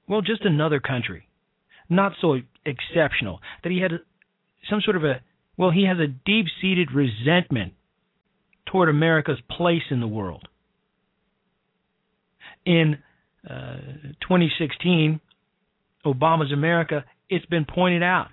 well, 0.09 0.23
just 0.23 0.45
another 0.45 0.81
country, 0.81 1.29
not 1.89 2.13
so 2.21 2.39
exceptional, 2.65 3.41
that 3.63 3.71
he 3.71 3.81
had 3.81 3.93
some 4.69 4.81
sort 4.81 4.97
of 4.97 5.05
a, 5.05 5.21
well, 5.57 5.71
he 5.71 5.85
has 5.85 5.99
a 5.99 6.07
deep 6.07 6.47
seated 6.61 6.89
resentment 6.93 7.75
toward 8.67 8.89
America's 8.89 9.41
place 9.51 9.83
in 9.91 10.01
the 10.01 10.09
world. 10.09 10.49
In 12.65 12.99
uh, 13.49 13.77
2016, 14.23 15.21
Obama's 16.05 16.53
America, 16.53 17.05
it's 17.29 17.47
been 17.47 17.67
pointed 17.67 18.03
out. 18.03 18.29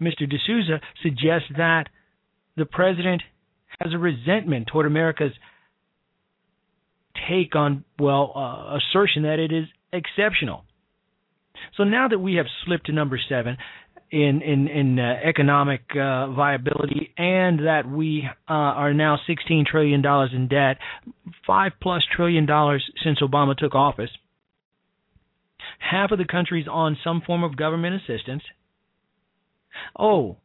Mr. 0.00 0.28
D'Souza 0.28 0.80
suggests 1.02 1.48
that 1.56 1.88
the 2.56 2.66
president 2.66 3.22
has 3.80 3.92
a 3.92 3.98
resentment 3.98 4.68
toward 4.70 4.86
America's 4.86 5.32
take 7.28 7.54
on, 7.54 7.84
well, 7.98 8.32
uh, 8.34 8.76
assertion 8.78 9.22
that 9.24 9.38
it 9.38 9.52
is 9.52 9.66
exceptional. 9.92 10.64
So 11.76 11.84
now 11.84 12.08
that 12.08 12.18
we 12.18 12.34
have 12.34 12.46
slipped 12.64 12.86
to 12.86 12.92
number 12.92 13.18
seven 13.28 13.56
in 14.10 14.42
in, 14.42 14.68
in 14.68 14.98
uh, 14.98 15.20
economic 15.24 15.82
uh, 15.92 16.28
viability, 16.32 17.12
and 17.16 17.60
that 17.60 17.88
we 17.90 18.28
uh, 18.48 18.52
are 18.52 18.92
now 18.92 19.18
16 19.26 19.64
trillion 19.70 20.02
dollars 20.02 20.30
in 20.34 20.48
debt, 20.48 20.78
five 21.46 21.72
plus 21.80 22.02
trillion 22.14 22.44
dollars 22.46 22.84
since 23.02 23.20
Obama 23.20 23.56
took 23.56 23.74
office, 23.74 24.10
half 25.78 26.10
of 26.10 26.18
the 26.18 26.26
country's 26.26 26.68
on 26.68 26.98
some 27.02 27.22
form 27.26 27.42
of 27.42 27.56
government 27.56 28.02
assistance. 28.02 28.42
Oh, 29.98 30.36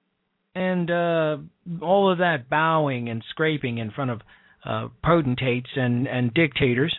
and 0.55 0.89
uh, 0.89 1.37
all 1.81 2.11
of 2.11 2.17
that 2.19 2.49
bowing 2.49 3.09
and 3.09 3.23
scraping 3.29 3.77
in 3.77 3.91
front 3.91 4.11
of 4.11 4.21
uh, 4.65 4.87
potentates 5.03 5.69
and, 5.75 6.07
and 6.07 6.33
dictators. 6.33 6.95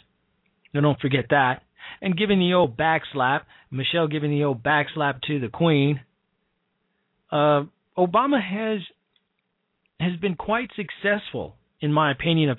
Now, 0.73 0.81
don't 0.81 1.01
forget 1.01 1.27
that. 1.31 1.63
And 2.01 2.17
giving 2.17 2.39
the 2.39 2.55
old 2.55 2.77
backslap, 2.77 3.43
Michelle 3.71 4.07
giving 4.09 4.31
the 4.31 4.45
old 4.45 4.63
backslap 4.63 5.23
to 5.23 5.41
the 5.41 5.49
Queen. 5.49 6.01
Uh, 7.33 7.65
Obama 7.97 8.41
has 8.41 8.81
has 10.01 10.17
been 10.21 10.37
quite 10.37 10.71
successful, 10.77 11.57
in 11.81 11.93
my 11.93 12.13
opinion, 12.13 12.51
of 12.51 12.59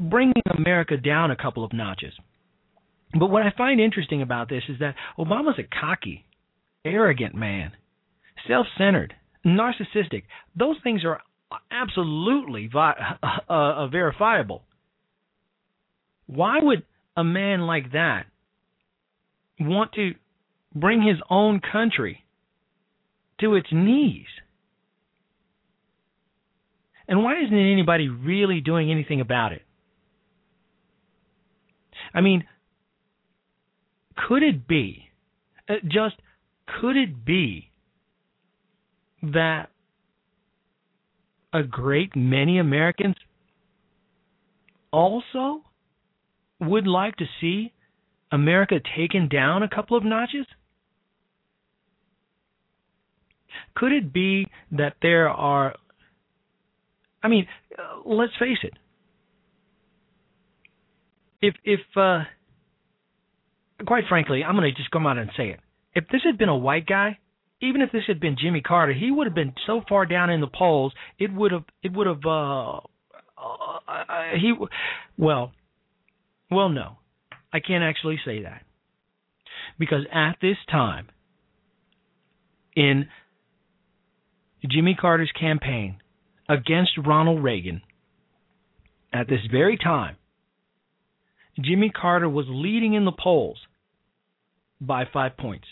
bringing 0.00 0.42
America 0.58 0.96
down 0.96 1.30
a 1.30 1.36
couple 1.36 1.64
of 1.64 1.72
notches. 1.72 2.12
But 3.16 3.30
what 3.30 3.42
I 3.42 3.52
find 3.56 3.80
interesting 3.80 4.22
about 4.22 4.48
this 4.48 4.64
is 4.68 4.78
that 4.80 4.96
Obama's 5.18 5.58
a 5.58 5.80
cocky, 5.80 6.24
arrogant 6.84 7.34
man, 7.34 7.72
self 8.46 8.66
centered, 8.76 9.14
narcissistic. 9.44 10.24
Those 10.56 10.76
things 10.82 11.02
are 11.04 11.20
absolutely 11.70 12.68
vi- 12.72 13.16
uh, 13.22 13.52
uh, 13.52 13.86
verifiable. 13.88 14.62
Why 16.26 16.58
would 16.60 16.84
a 17.16 17.24
man 17.24 17.62
like 17.62 17.92
that 17.92 18.26
want 19.58 19.92
to 19.94 20.12
bring 20.74 21.02
his 21.02 21.16
own 21.28 21.60
country 21.60 22.24
to 23.40 23.54
its 23.54 23.68
knees? 23.72 24.26
And 27.08 27.24
why 27.24 27.42
isn't 27.42 27.52
anybody 27.52 28.08
really 28.08 28.60
doing 28.60 28.90
anything 28.90 29.20
about 29.20 29.52
it? 29.52 29.62
I 32.14 32.20
mean, 32.20 32.44
could 34.16 34.44
it 34.44 34.68
be, 34.68 35.10
uh, 35.68 35.74
just 35.84 36.14
could 36.80 36.96
it 36.96 37.24
be 37.24 37.69
that 39.22 39.70
a 41.52 41.62
great 41.62 42.14
many 42.14 42.58
Americans 42.58 43.16
also 44.92 45.62
would 46.60 46.86
like 46.86 47.16
to 47.16 47.24
see 47.40 47.72
America 48.32 48.76
taken 48.96 49.28
down 49.28 49.62
a 49.62 49.68
couple 49.68 49.96
of 49.96 50.04
notches? 50.04 50.46
Could 53.74 53.92
it 53.92 54.12
be 54.12 54.46
that 54.72 54.94
there 55.02 55.28
are, 55.28 55.74
I 57.22 57.28
mean, 57.28 57.46
uh, 57.78 58.00
let's 58.04 58.32
face 58.38 58.58
it. 58.62 58.74
If 61.42 61.54
if 61.64 61.80
uh, 61.96 62.24
quite 63.86 64.04
frankly, 64.08 64.44
I'm 64.44 64.56
going 64.56 64.70
to 64.70 64.76
just 64.76 64.90
come 64.90 65.06
out 65.06 65.16
and 65.18 65.30
say 65.36 65.48
it. 65.48 65.60
If 65.94 66.04
this 66.08 66.20
had 66.24 66.36
been 66.36 66.50
a 66.50 66.56
white 66.56 66.86
guy, 66.86 67.18
even 67.60 67.82
if 67.82 67.92
this 67.92 68.04
had 68.06 68.20
been 68.20 68.36
Jimmy 68.40 68.60
Carter, 68.60 68.92
he 68.92 69.10
would 69.10 69.26
have 69.26 69.34
been 69.34 69.54
so 69.66 69.82
far 69.88 70.06
down 70.06 70.30
in 70.30 70.40
the 70.40 70.46
polls, 70.46 70.92
it 71.18 71.32
would 71.32 71.52
have 71.52 71.64
it 71.82 71.92
would 71.92 72.06
have 72.06 72.24
uh, 72.24 72.76
uh, 72.76 72.80
uh 73.88 74.02
he 74.40 74.54
well, 75.18 75.52
well 76.50 76.68
no. 76.68 76.96
I 77.52 77.60
can't 77.60 77.84
actually 77.84 78.18
say 78.24 78.42
that. 78.44 78.62
Because 79.78 80.04
at 80.12 80.36
this 80.40 80.56
time 80.70 81.08
in 82.76 83.06
Jimmy 84.68 84.94
Carter's 84.94 85.32
campaign 85.38 86.00
against 86.48 86.92
Ronald 87.04 87.42
Reagan, 87.42 87.82
at 89.12 89.28
this 89.28 89.40
very 89.50 89.76
time, 89.76 90.16
Jimmy 91.60 91.90
Carter 91.90 92.28
was 92.28 92.46
leading 92.48 92.94
in 92.94 93.04
the 93.04 93.12
polls 93.12 93.58
by 94.80 95.04
five 95.12 95.36
points. 95.36 95.66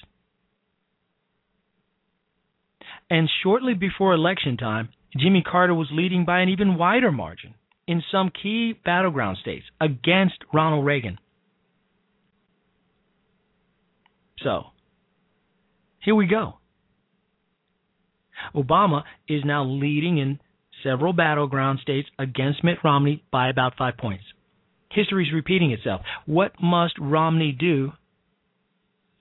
And 3.11 3.29
shortly 3.43 3.75
before 3.75 4.13
election 4.13 4.57
time, 4.57 4.91
Jimmy 5.17 5.43
Carter 5.43 5.75
was 5.75 5.89
leading 5.91 6.25
by 6.25 6.41
an 6.41 6.49
even 6.49 6.77
wider 6.77 7.11
margin 7.11 7.55
in 7.87 8.03
some 8.13 8.31
key 8.31 8.75
battleground 8.85 9.39
states 9.41 9.65
against 9.81 10.37
Ronald 10.53 10.85
Reagan. 10.85 11.19
So, 14.43 14.65
here 16.05 16.15
we 16.15 16.27
go. 16.27 16.59
Obama 18.55 19.03
is 19.29 19.43
now 19.45 19.65
leading 19.65 20.19
in 20.19 20.39
several 20.83 21.13
battleground 21.13 21.81
states 21.83 22.09
against 22.19 22.63
Mitt 22.63 22.79
Romney 22.85 23.25
by 23.33 23.49
about 23.49 23.77
five 23.77 23.97
points. 23.97 24.25
History 24.91 25.27
is 25.27 25.33
repeating 25.33 25.73
itself. 25.73 26.03
What 26.27 26.53
must 26.63 26.95
Romney 27.01 27.53
do 27.53 27.93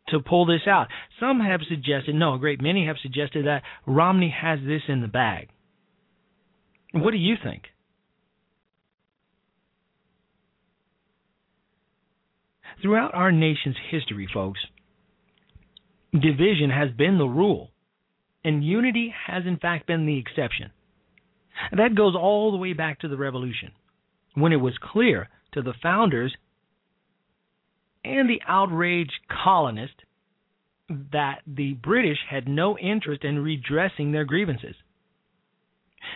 to 0.09 0.19
pull 0.19 0.45
this 0.45 0.67
out? 0.67 0.87
Some 1.19 1.39
have 1.39 1.61
suggested, 1.67 2.15
no, 2.15 2.35
a 2.35 2.39
great 2.39 2.61
many 2.61 2.85
have 2.85 2.97
suggested 3.01 3.45
that 3.45 3.63
Romney 3.85 4.33
has 4.41 4.59
this 4.65 4.83
in 4.87 5.01
the 5.01 5.07
bag. 5.07 5.49
What 6.93 7.11
do 7.11 7.17
you 7.17 7.35
think? 7.41 7.63
Throughout 12.81 13.13
our 13.13 13.31
nation's 13.31 13.75
history, 13.89 14.27
folks, 14.31 14.59
division 16.13 16.69
has 16.69 16.91
been 16.91 17.17
the 17.17 17.25
rule, 17.25 17.71
and 18.43 18.63
unity 18.63 19.13
has 19.27 19.43
in 19.45 19.57
fact 19.57 19.87
been 19.87 20.05
the 20.05 20.19
exception. 20.19 20.71
That 21.71 21.95
goes 21.95 22.15
all 22.15 22.51
the 22.51 22.57
way 22.57 22.73
back 22.73 22.99
to 22.99 23.07
the 23.07 23.17
Revolution, 23.17 23.71
when 24.35 24.53
it 24.53 24.57
was 24.57 24.77
clear 24.79 25.27
to 25.53 25.61
the 25.63 25.73
founders 25.81 26.35
and 28.03 28.29
the 28.29 28.41
outraged 28.47 29.19
colonists 29.29 30.01
that 30.89 31.41
the 31.45 31.73
British 31.73 32.19
had 32.29 32.47
no 32.47 32.77
interest 32.77 33.23
in 33.23 33.39
redressing 33.39 34.12
their 34.12 34.25
grievances. 34.25 34.75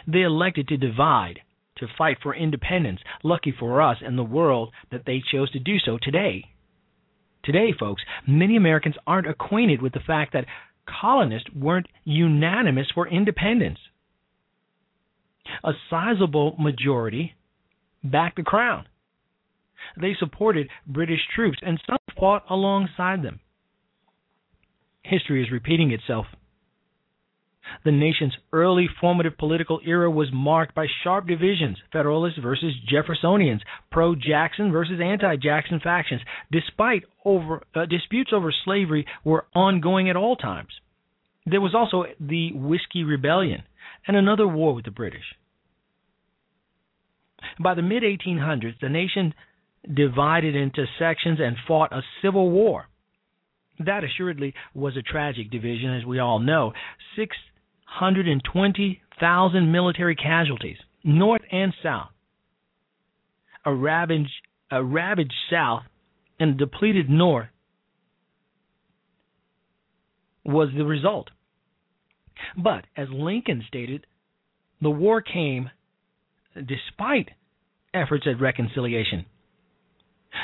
They 0.08 0.22
elected 0.22 0.67
to 0.70 0.78
divide, 0.78 1.41
to 1.78 1.88
fight 1.98 2.17
for 2.22 2.34
independence. 2.34 3.02
Lucky 3.24 3.54
for 3.58 3.82
us 3.82 3.98
and 4.02 4.17
the 4.17 4.24
world 4.24 4.72
that 4.91 5.06
they 5.06 5.22
chose 5.32 5.52
to 5.52 5.60
do 5.60 5.78
so 5.80 5.98
today. 6.02 6.46
Today, 7.44 7.74
folks, 7.78 8.04
many 8.28 8.56
Americans 8.56 8.96
aren't 9.08 9.28
acquainted 9.28 9.82
with 9.82 9.94
the 9.94 10.00
fact 10.00 10.34
that 10.34 10.46
colonists 10.88 11.50
weren't 11.56 11.88
unanimous 12.04 12.88
for 12.94 13.08
independence. 13.08 13.80
A 15.63 15.74
sizable 15.89 16.56
majority 16.60 17.34
backed 18.04 18.38
the 18.38 18.44
crown. 18.44 18.86
They 20.00 20.15
supported 20.20 20.70
British 20.88 21.22
troops, 21.36 21.60
and 21.62 21.82
some 21.86 21.98
fought 22.17 22.44
alongside 22.50 23.24
them. 23.24 23.39
History 25.04 25.44
is 25.44 25.52
repeating 25.52 25.91
itself. 25.91 26.28
The 27.86 27.91
nation's 27.91 28.36
early 28.52 28.88
formative 29.00 29.38
political 29.38 29.80
era 29.86 30.10
was 30.10 30.32
marked 30.34 30.74
by 30.74 30.88
sharp 31.04 31.28
divisions 31.28 31.78
Federalists 31.91 32.39
versus 32.39 32.74
Jeffersonians, 32.91 33.62
pro 33.91 34.15
Jackson 34.15 34.72
versus 34.72 35.00
anti 35.00 35.36
Jackson 35.38 35.80
factions. 35.80 36.22
Despite 36.52 37.04
over, 37.24 37.62
uh, 37.76 37.86
disputes 37.86 38.32
over 38.34 38.52
slavery 38.65 39.06
were 39.24 39.46
ongoing 39.54 40.10
at 40.10 40.15
all 40.15 40.36
times. 40.36 40.72
There 41.46 41.62
was 41.62 41.76
also 41.76 42.06
the 42.20 42.52
Whiskey 42.54 43.04
Rebellion 43.04 43.63
and 44.08 44.17
another 44.17 44.48
war 44.48 44.74
with 44.74 44.86
the 44.86 44.91
British. 44.91 45.36
By 47.60 47.74
the 47.74 47.82
mid 47.82 48.04
1800s, 48.04 48.80
the 48.80 48.89
nation 48.89 49.34
divided 49.94 50.56
into 50.56 50.86
sections 51.00 51.39
and 51.41 51.58
fought 51.67 51.91
a 51.91 52.04
civil 52.22 52.52
war. 52.52 52.88
That 53.80 54.04
assuredly 54.04 54.54
was 54.74 54.98
a 54.98 55.02
tragic 55.02 55.50
division, 55.50 55.96
as 55.96 56.06
we 56.06 56.20
all 56.20 56.38
know. 56.39 56.74
620,000 57.15 59.72
military 59.72 60.15
casualties, 60.15 60.78
north 61.04 61.41
and 61.52 61.74
south. 61.82 62.10
A 63.65 63.74
ravaged, 63.74 64.30
a 64.70 64.84
ravaged 64.84 65.34
south 65.50 65.82
and 66.39 66.52
a 66.52 66.58
depleted 66.58 67.10
north 67.10 67.48
was 70.44 70.70
the 70.76 70.86
result. 70.86 71.30
But, 72.58 72.86
as 72.98 73.08
Lincoln 73.12 73.63
stated, 73.67 74.08
the 74.82 74.89
war 74.89 75.22
came 75.22 75.70
despite 76.56 77.30
efforts 77.94 78.26
at 78.28 78.41
reconciliation. 78.41 79.26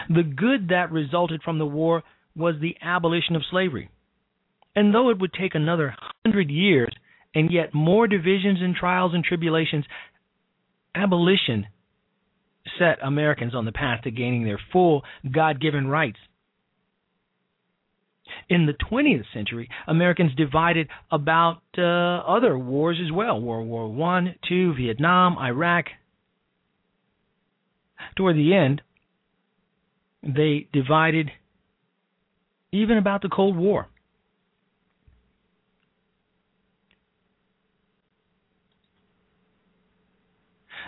The 0.10 0.24
good 0.24 0.70
that 0.70 0.92
resulted 0.92 1.42
from 1.44 1.60
the 1.60 1.66
war 1.66 2.04
was 2.36 2.56
the 2.60 2.76
abolition 2.82 3.36
of 3.36 3.44
slavery. 3.50 3.90
And 4.76 4.94
though 4.94 5.10
it 5.10 5.20
would 5.20 5.34
take 5.34 5.56
another 5.56 5.96
hundred 6.26 6.50
years 6.50 6.94
and 7.34 7.52
yet 7.52 7.74
more 7.74 8.08
divisions 8.08 8.60
and 8.62 8.76
trials 8.76 9.14
and 9.14 9.24
tribulations, 9.24 9.86
abolition 10.96 11.68
set 12.78 13.00
Americans 13.02 13.56
on 13.56 13.66
the 13.66 13.72
path 13.72 14.04
to 14.04 14.12
gaining 14.12 14.44
their 14.44 14.60
full 14.72 15.04
God 15.32 15.60
given 15.60 15.88
rights. 15.88 16.20
In 18.50 18.66
the 18.66 18.74
20th 18.74 19.24
century, 19.34 19.70
Americans 19.88 20.32
divided 20.36 20.90
about 21.12 21.62
uh, 21.78 21.82
other 21.82 22.58
wars 22.58 22.98
as 23.04 23.12
well 23.12 23.40
World 23.40 23.68
War 23.68 23.88
One, 23.88 24.36
Two, 24.48 24.74
Vietnam, 24.76 25.38
Iraq. 25.38 25.86
Toward 28.16 28.36
the 28.36 28.54
end, 28.54 28.82
they 30.28 30.68
divided 30.74 31.32
even 32.72 32.98
about 32.98 33.22
the 33.22 33.30
Cold 33.30 33.56
War. 33.56 33.88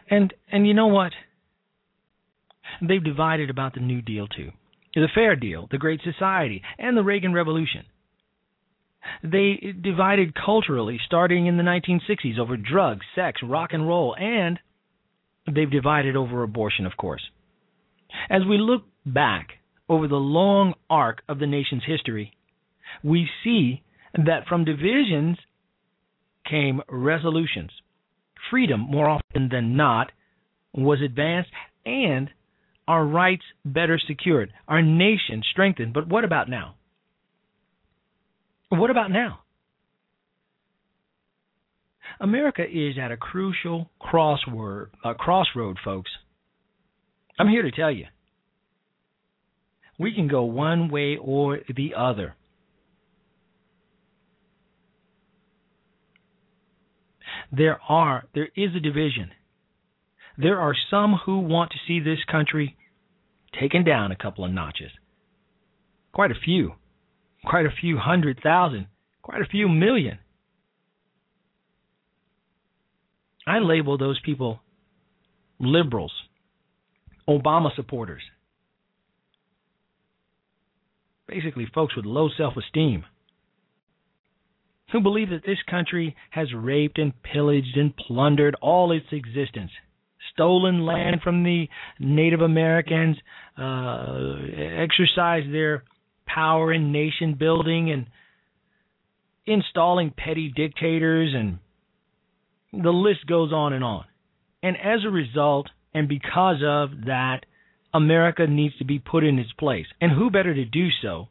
And 0.09 0.33
and 0.51 0.67
you 0.67 0.73
know 0.73 0.87
what? 0.87 1.13
They've 2.81 3.03
divided 3.03 3.49
about 3.49 3.73
the 3.73 3.79
New 3.79 4.01
Deal 4.01 4.27
too. 4.27 4.51
The 4.95 5.07
Fair 5.13 5.35
Deal, 5.35 5.67
the 5.71 5.77
Great 5.77 6.01
Society, 6.03 6.61
and 6.77 6.97
the 6.97 7.03
Reagan 7.03 7.33
Revolution. 7.33 7.85
They 9.23 9.73
divided 9.81 10.33
culturally 10.35 10.99
starting 11.05 11.45
in 11.45 11.57
the 11.57 11.63
1960s 11.63 12.37
over 12.37 12.57
drugs, 12.57 13.05
sex, 13.15 13.39
rock 13.43 13.69
and 13.71 13.87
roll, 13.87 14.15
and 14.15 14.59
they've 15.47 15.71
divided 15.71 16.15
over 16.15 16.43
abortion, 16.43 16.85
of 16.85 16.97
course. 16.97 17.21
As 18.29 18.41
we 18.47 18.57
look 18.57 18.83
back 19.13 19.49
over 19.87 20.07
the 20.07 20.15
long 20.15 20.73
arc 20.89 21.21
of 21.27 21.39
the 21.39 21.47
nation's 21.47 21.83
history, 21.85 22.33
we 23.03 23.27
see 23.43 23.81
that 24.13 24.47
from 24.47 24.65
divisions 24.65 25.37
came 26.49 26.81
resolutions. 26.89 27.71
Freedom, 28.49 28.81
more 28.81 29.09
often 29.09 29.49
than 29.51 29.75
not, 29.75 30.11
was 30.73 30.99
advanced 31.03 31.51
and 31.85 32.29
our 32.87 33.05
rights 33.05 33.43
better 33.63 33.99
secured, 34.07 34.51
our 34.67 34.81
nation 34.81 35.43
strengthened. 35.51 35.93
But 35.93 36.07
what 36.07 36.23
about 36.23 36.49
now? 36.49 36.75
What 38.69 38.89
about 38.89 39.11
now? 39.11 39.39
America 42.19 42.63
is 42.63 42.95
at 43.01 43.11
a 43.11 43.17
crucial 43.17 43.89
crossword, 44.01 44.87
uh, 45.03 45.13
crossroad, 45.13 45.77
folks. 45.83 46.09
I'm 47.37 47.47
here 47.47 47.61
to 47.61 47.71
tell 47.71 47.91
you 47.91 48.05
we 49.99 50.15
can 50.15 50.27
go 50.27 50.43
one 50.43 50.89
way 50.89 51.17
or 51.21 51.59
the 51.75 51.93
other. 51.95 52.35
There 57.51 57.79
are 57.87 58.23
there 58.33 58.49
is 58.55 58.75
a 58.75 58.79
division. 58.79 59.31
There 60.37 60.59
are 60.59 60.73
some 60.89 61.19
who 61.25 61.39
want 61.39 61.71
to 61.71 61.77
see 61.85 61.99
this 61.99 62.23
country 62.31 62.77
taken 63.59 63.83
down 63.83 64.11
a 64.11 64.15
couple 64.15 64.45
of 64.45 64.51
notches. 64.51 64.91
Quite 66.13 66.31
a 66.31 66.39
few. 66.45 66.73
Quite 67.45 67.65
a 67.65 67.75
few 67.81 67.97
hundred 67.97 68.39
thousand. 68.41 68.87
Quite 69.21 69.41
a 69.41 69.45
few 69.45 69.67
million. 69.67 70.19
I 73.45 73.59
label 73.59 73.97
those 73.97 74.19
people 74.23 74.61
liberals, 75.59 76.13
Obama 77.27 77.75
supporters, 77.75 78.21
basically 81.29 81.67
folks 81.73 81.95
with 81.95 82.05
low 82.05 82.29
self 82.35 82.55
esteem 82.57 83.05
who 84.91 85.01
believe 85.01 85.29
that 85.29 85.45
this 85.45 85.59
country 85.69 86.15
has 86.31 86.47
raped 86.53 86.97
and 86.97 87.13
pillaged 87.21 87.77
and 87.77 87.95
plundered 87.95 88.55
all 88.61 88.91
its 88.91 89.05
existence, 89.11 89.71
stolen 90.33 90.85
land 90.85 91.21
from 91.23 91.43
the 91.43 91.67
Native 91.99 92.41
Americans, 92.41 93.17
uh, 93.57 94.35
exercised 94.57 95.53
their 95.53 95.83
power 96.25 96.73
in 96.73 96.91
nation 96.91 97.35
building 97.37 97.91
and 97.91 98.07
installing 99.45 100.11
petty 100.15 100.51
dictators, 100.55 101.33
and 101.35 101.59
the 102.83 102.91
list 102.91 103.25
goes 103.27 103.51
on 103.51 103.73
and 103.73 103.83
on. 103.83 104.05
And 104.61 104.75
as 104.75 105.01
a 105.05 105.09
result, 105.09 105.67
and 105.93 106.07
because 106.07 106.57
of 106.65 107.05
that, 107.05 107.41
America 107.93 108.45
needs 108.47 108.77
to 108.77 108.85
be 108.85 108.99
put 108.99 109.23
in 109.23 109.39
its 109.39 109.51
place. 109.53 109.87
And 109.99 110.11
who 110.11 110.29
better 110.29 110.53
to 110.53 110.65
do 110.65 110.89
so 111.01 111.27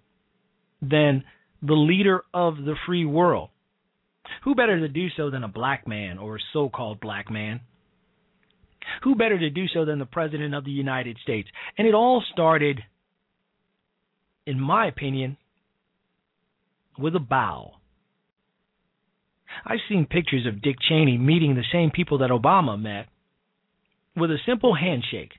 than 0.83 1.25
the 1.63 1.75
leader 1.75 2.23
of 2.33 2.57
the 2.57 2.75
free 2.87 3.05
world? 3.05 3.51
Who 4.45 4.55
better 4.55 4.79
to 4.81 4.89
do 4.89 5.09
so 5.17 5.31
than 5.31 5.45
a 5.45 5.49
black 5.49 5.87
man 5.87 6.19
or 6.19 6.37
a 6.37 6.41
so 6.53 6.69
called 6.69 7.01
black 7.01 7.31
man? 7.31 7.61
Who 9.03 9.15
better 9.15 9.39
to 9.39 9.51
do 9.51 9.67
so 9.69 9.85
than 9.85 9.99
the 9.99 10.07
President 10.07 10.55
of 10.55 10.65
the 10.65 10.71
United 10.71 11.19
States? 11.23 11.49
And 11.77 11.87
it 11.87 11.95
all 11.95 12.23
started, 12.33 12.81
in 14.47 14.61
my 14.61 14.87
opinion, 14.87 15.37
with 16.99 17.15
a 17.15 17.21
bow. 17.21 17.75
I've 19.65 19.79
seen 19.89 20.07
pictures 20.07 20.47
of 20.47 20.63
Dick 20.63 20.77
Cheney 20.89 21.19
meeting 21.19 21.55
the 21.55 21.65
same 21.73 21.91
people 21.91 22.19
that 22.19 22.31
Obama 22.31 22.81
met 22.81 23.07
with 24.17 24.31
a 24.31 24.39
simple 24.47 24.75
handshake. 24.75 25.33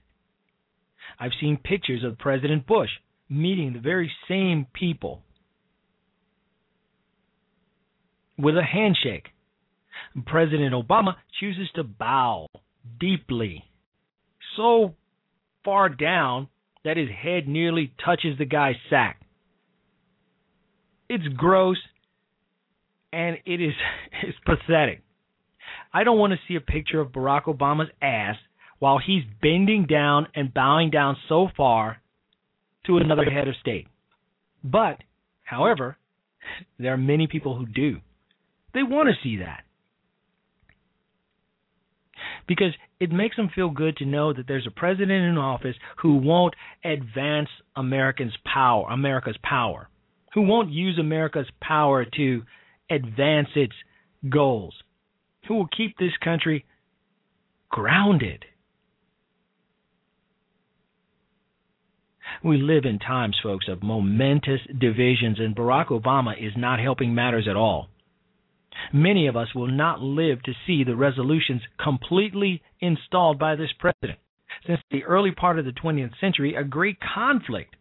I've 1.20 1.32
seen 1.40 1.58
pictures 1.58 2.04
of 2.04 2.18
President 2.18 2.66
Bush 2.66 2.90
meeting 3.30 3.74
the 3.74 3.80
very 3.80 4.12
same 4.28 4.66
people 4.74 5.22
with 8.38 8.56
a 8.56 8.64
handshake. 8.64 9.28
President 10.26 10.74
Obama 10.74 11.16
chooses 11.40 11.70
to 11.76 11.84
bow 11.84 12.48
deeply, 13.00 13.64
so 14.56 14.96
far 15.64 15.90
down 15.90 16.48
that 16.84 16.98
his 16.98 17.10
head 17.10 17.48
nearly 17.48 17.94
touches 18.04 18.38
the 18.38 18.46
guy's 18.46 18.76
sack. 18.90 19.22
It's 21.10 21.28
gross 21.36 21.78
and 23.12 23.38
it 23.46 23.62
is 23.62 23.74
it's 24.24 24.38
pathetic. 24.46 25.02
I 25.94 26.04
don't 26.04 26.20
want 26.20 26.34
to 26.34 26.40
see 26.48 26.56
a 26.56 26.62
picture 26.62 27.00
of 27.00 27.12
Barack 27.12 27.46
Obama's 27.46 27.90
ass 28.02 28.36
while 28.80 28.98
he's 28.98 29.24
bending 29.42 29.86
down 29.86 30.28
and 30.34 30.54
bowing 30.54 30.90
down 30.90 31.18
so 31.28 31.48
far 31.56 31.98
to 32.86 32.98
another 32.98 33.26
head 33.26 33.48
of 33.48 33.56
state. 33.60 33.88
But, 34.64 34.98
however, 35.44 35.98
there 36.80 36.94
are 36.94 36.98
many 36.98 37.28
people 37.28 37.58
who 37.58 37.66
do. 37.66 37.98
They 38.74 38.84
want 38.84 39.10
to 39.10 39.24
see 39.24 39.38
that. 39.38 39.64
Because 42.48 42.74
it 43.00 43.12
makes 43.12 43.36
them 43.36 43.50
feel 43.54 43.70
good 43.70 43.98
to 43.98 44.06
know 44.06 44.34
that 44.34 44.48
there's 44.48 44.68
a 44.68 44.72
president 44.72 45.24
in 45.26 45.38
office 45.38 45.76
who 46.02 46.16
won't 46.16 46.56
advance 46.84 47.50
Americans' 47.76 48.34
power, 48.52 48.88
America's 48.90 49.38
power, 49.44 49.90
who 50.34 50.42
won't 50.42 50.72
use 50.72 50.98
America's 50.98 51.50
power 51.62 52.06
to 52.06 52.44
advance 52.90 53.50
its 53.56 53.74
goals, 54.30 54.74
who 55.48 55.56
will 55.56 55.68
keep 55.68 55.98
this 55.98 56.18
country 56.24 56.66
grounded. 57.70 58.44
We 62.44 62.58
live 62.58 62.86
in 62.86 63.00
times, 63.00 63.38
folks, 63.42 63.68
of 63.68 63.84
momentous 63.84 64.62
divisions, 64.78 65.40
and 65.40 65.56
Barack 65.56 65.88
Obama 65.88 66.34
is 66.38 66.54
not 66.56 66.80
helping 66.80 67.14
matters 67.14 67.48
at 67.50 67.56
all. 67.56 67.90
Many 68.94 69.28
of 69.28 69.36
us 69.36 69.54
will 69.54 69.68
not 69.68 70.02
live 70.02 70.42
to 70.44 70.54
see 70.66 70.84
the 70.84 70.96
resolutions 70.96 71.62
completely 71.84 72.62
installed 72.80 73.38
by 73.38 73.56
this 73.56 73.72
president. 73.78 74.20
Since 74.66 74.80
the 74.90 75.04
early 75.04 75.32
part 75.32 75.60
of 75.60 75.66
the 75.66 75.72
20th 75.72 76.20
century, 76.20 76.56
a 76.56 76.64
great 76.64 76.98
conflict 77.02 77.76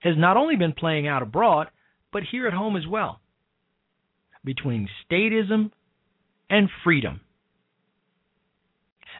has 0.00 0.14
not 0.16 0.36
only 0.36 0.56
been 0.56 0.72
playing 0.72 1.08
out 1.08 1.22
abroad, 1.22 1.68
but 2.12 2.22
here 2.30 2.46
at 2.46 2.52
home 2.52 2.76
as 2.76 2.86
well 2.86 3.20
between 4.44 4.88
statism 5.04 5.72
and 6.48 6.70
freedom. 6.84 7.20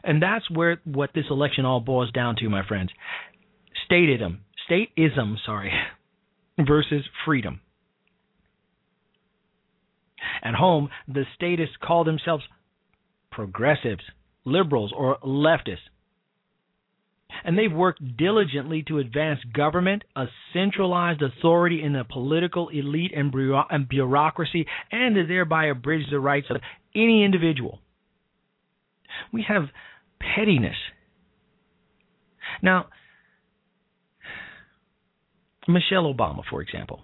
And 0.03 0.21
that's 0.21 0.49
where 0.49 0.79
what 0.85 1.09
this 1.13 1.25
election 1.29 1.65
all 1.65 1.81
boils 1.81 2.11
down 2.11 2.37
to, 2.37 2.49
my 2.49 2.65
friends. 2.65 2.91
Statism, 3.89 4.39
statism, 4.69 5.35
sorry, 5.45 5.71
versus 6.59 7.03
freedom. 7.25 7.61
At 10.43 10.55
home, 10.55 10.89
the 11.07 11.25
statists 11.35 11.75
call 11.81 12.03
themselves 12.03 12.43
progressives, 13.31 14.03
liberals, 14.45 14.91
or 14.95 15.17
leftists. 15.19 15.77
And 17.43 17.57
they've 17.57 17.71
worked 17.71 18.17
diligently 18.17 18.83
to 18.87 18.99
advance 18.99 19.39
government, 19.53 20.03
a 20.15 20.25
centralized 20.53 21.21
authority 21.21 21.83
in 21.83 21.93
the 21.93 22.03
political 22.03 22.69
elite 22.69 23.11
and 23.15 23.87
bureaucracy, 23.89 24.65
and 24.91 25.15
to 25.15 25.27
thereby 25.27 25.65
abridge 25.65 26.09
the 26.09 26.19
rights 26.19 26.47
of 26.49 26.57
any 26.95 27.23
individual. 27.23 27.79
We 29.31 29.43
have 29.47 29.63
pettiness. 30.19 30.75
Now, 32.61 32.87
Michelle 35.67 36.13
Obama, 36.13 36.41
for 36.49 36.61
example, 36.61 37.01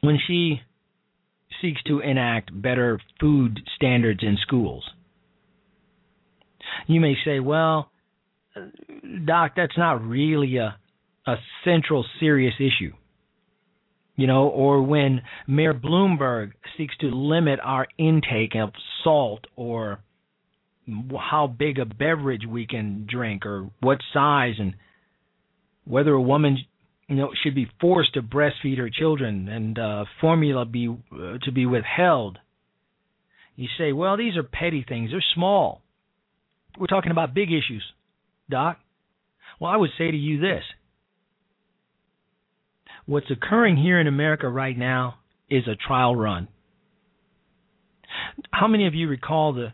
when 0.00 0.18
she 0.26 0.60
seeks 1.60 1.82
to 1.84 2.00
enact 2.00 2.50
better 2.60 2.98
food 3.20 3.60
standards 3.76 4.20
in 4.22 4.36
schools, 4.42 4.84
you 6.86 7.00
may 7.00 7.14
say, 7.24 7.40
well, 7.40 7.90
Doc, 9.24 9.52
that's 9.56 9.76
not 9.76 10.04
really 10.04 10.56
a 10.56 10.76
a 11.26 11.36
central 11.64 12.04
serious 12.18 12.54
issue. 12.58 12.92
You 14.16 14.26
know, 14.26 14.48
or 14.48 14.82
when 14.82 15.22
Mayor 15.46 15.74
Bloomberg 15.74 16.52
seeks 16.76 16.96
to 16.98 17.06
limit 17.06 17.58
our 17.62 17.86
intake 17.98 18.54
of 18.54 18.70
salt 19.02 19.46
or 19.56 20.00
how 21.18 21.46
big 21.46 21.78
a 21.78 21.84
beverage 21.84 22.42
we 22.46 22.66
can 22.66 23.06
drink 23.08 23.46
or 23.46 23.70
what 23.80 23.98
size 24.12 24.54
and 24.58 24.74
whether 25.84 26.12
a 26.12 26.20
woman 26.20 26.58
you 27.10 27.16
know 27.16 27.30
should 27.42 27.56
be 27.56 27.68
forced 27.80 28.14
to 28.14 28.22
breastfeed 28.22 28.78
her 28.78 28.88
children 28.88 29.48
and 29.48 29.78
uh, 29.78 30.04
formula 30.20 30.64
be 30.64 30.88
uh, 31.12 31.38
to 31.42 31.52
be 31.52 31.66
withheld. 31.66 32.38
You 33.56 33.66
say, 33.76 33.92
well, 33.92 34.16
these 34.16 34.36
are 34.36 34.44
petty 34.44 34.86
things; 34.88 35.10
they're 35.10 35.24
small. 35.34 35.82
We're 36.78 36.86
talking 36.86 37.10
about 37.10 37.34
big 37.34 37.48
issues, 37.48 37.82
Doc. 38.48 38.78
Well, 39.58 39.72
I 39.72 39.76
would 39.76 39.90
say 39.98 40.10
to 40.10 40.16
you 40.16 40.40
this: 40.40 40.62
what's 43.06 43.30
occurring 43.30 43.76
here 43.76 44.00
in 44.00 44.06
America 44.06 44.48
right 44.48 44.78
now 44.78 45.16
is 45.50 45.64
a 45.66 45.74
trial 45.74 46.14
run. 46.14 46.46
How 48.52 48.68
many 48.68 48.86
of 48.86 48.94
you 48.94 49.08
recall 49.08 49.52
the 49.52 49.72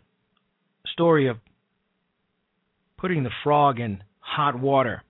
story 0.91 1.27
of 1.27 1.37
putting 2.97 3.23
the 3.23 3.29
frog 3.43 3.79
in 3.79 4.03
hot 4.19 4.59
water 4.59 5.03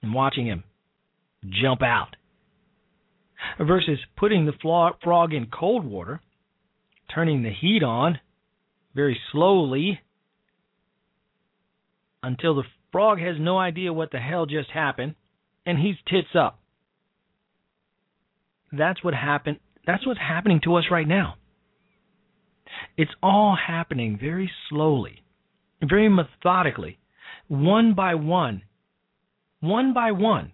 and 0.00 0.14
watching 0.14 0.46
him 0.46 0.62
jump 1.44 1.82
out 1.82 2.16
versus 3.58 3.98
putting 4.16 4.46
the 4.46 4.52
frog 5.02 5.32
in 5.32 5.46
cold 5.46 5.84
water, 5.84 6.20
turning 7.14 7.42
the 7.42 7.52
heat 7.52 7.82
on 7.82 8.18
very 8.94 9.18
slowly 9.32 10.00
until 12.22 12.54
the 12.54 12.64
frog 12.90 13.20
has 13.20 13.36
no 13.38 13.58
idea 13.58 13.92
what 13.92 14.10
the 14.10 14.18
hell 14.18 14.46
just 14.46 14.70
happened 14.70 15.14
and 15.64 15.78
he's 15.78 15.96
tits 16.08 16.34
up. 16.38 16.58
That's 18.72 19.02
what 19.02 19.14
happened. 19.14 19.60
That's 19.86 20.06
what's 20.06 20.20
happening 20.20 20.60
to 20.64 20.74
us 20.74 20.84
right 20.90 21.06
now. 21.06 21.36
It's 22.96 23.10
all 23.22 23.56
happening 23.56 24.18
very 24.20 24.50
slowly, 24.68 25.22
very 25.82 26.08
methodically, 26.08 26.98
one 27.46 27.94
by 27.94 28.14
one, 28.14 28.62
one 29.60 29.94
by 29.94 30.12
one 30.12 30.52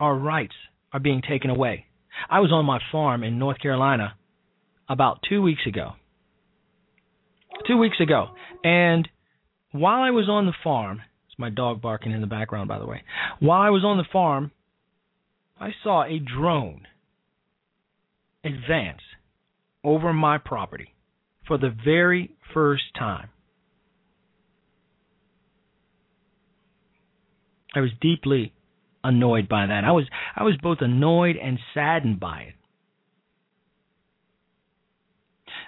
our 0.00 0.16
rights 0.16 0.54
are 0.92 1.00
being 1.00 1.22
taken 1.22 1.50
away. 1.50 1.86
I 2.30 2.40
was 2.40 2.52
on 2.52 2.64
my 2.64 2.78
farm 2.92 3.22
in 3.22 3.38
North 3.38 3.58
Carolina 3.60 4.14
about 4.88 5.20
two 5.28 5.42
weeks 5.42 5.62
ago. 5.66 5.92
Two 7.66 7.78
weeks 7.78 8.00
ago. 8.00 8.28
And 8.62 9.08
while 9.72 10.02
I 10.02 10.10
was 10.10 10.28
on 10.28 10.46
the 10.46 10.52
farm, 10.62 11.02
it's 11.28 11.38
my 11.38 11.50
dog 11.50 11.82
barking 11.82 12.12
in 12.12 12.20
the 12.20 12.26
background, 12.26 12.68
by 12.68 12.78
the 12.78 12.86
way. 12.86 13.02
While 13.40 13.60
I 13.60 13.70
was 13.70 13.84
on 13.84 13.96
the 13.96 14.04
farm, 14.12 14.52
I 15.60 15.70
saw 15.82 16.04
a 16.04 16.18
drone 16.18 16.86
advance 18.44 19.00
over 19.82 20.12
my 20.12 20.38
property 20.38 20.94
for 21.46 21.58
the 21.58 21.74
very 21.84 22.30
first 22.52 22.84
time. 22.98 23.28
I 27.74 27.80
was 27.80 27.90
deeply 28.00 28.53
annoyed 29.04 29.48
by 29.48 29.66
that. 29.66 29.84
I 29.84 29.92
was 29.92 30.06
I 30.34 30.42
was 30.42 30.56
both 30.60 30.78
annoyed 30.80 31.36
and 31.36 31.58
saddened 31.74 32.18
by 32.18 32.40
it. 32.48 32.54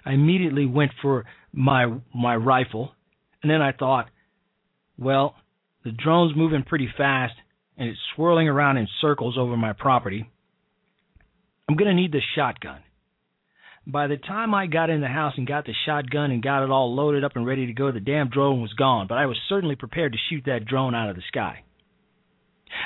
I 0.05 0.12
immediately 0.12 0.66
went 0.66 0.93
for 1.01 1.24
my 1.53 1.93
my 2.14 2.34
rifle, 2.34 2.93
and 3.43 3.51
then 3.51 3.62
I 3.62 3.72
thought, 3.72 4.07
well, 4.99 5.37
the 5.84 5.93
drone's 5.93 6.37
moving 6.37 6.64
pretty 6.64 6.89
fast 6.97 7.34
and 7.76 7.89
it's 7.89 7.99
swirling 8.14 8.49
around 8.49 8.78
in 8.78 8.89
circles 9.01 9.37
over 9.39 9.57
my 9.57 9.72
property. 9.72 10.28
I'm 11.68 11.76
going 11.76 11.89
to 11.89 11.95
need 11.95 12.12
the 12.12 12.20
shotgun. 12.34 12.80
By 13.87 14.09
the 14.09 14.16
time 14.16 14.55
I 14.55 14.66
got 14.66 14.91
in 14.91 15.01
the 15.01 15.09
house 15.09 15.34
and 15.37 15.47
got 15.47 15.64
the 15.64 15.74
shotgun 15.84 16.32
and 16.32 16.43
got 16.43 16.64
it 16.64 16.70
all 16.70 16.95
loaded 16.95 17.22
up 17.22 17.37
and 17.37 17.47
ready 17.47 17.66
to 17.66 17.72
go, 17.72 17.93
the 17.93 18.01
damn 18.01 18.30
drone 18.30 18.61
was 18.61 18.72
gone. 18.72 19.07
But 19.09 19.18
I 19.18 19.26
was 19.26 19.37
certainly 19.49 19.76
prepared 19.76 20.12
to 20.12 20.18
shoot 20.28 20.45
that 20.47 20.64
drone 20.64 20.95
out 20.95 21.11
of 21.11 21.16
the 21.16 21.22
sky. 21.28 21.62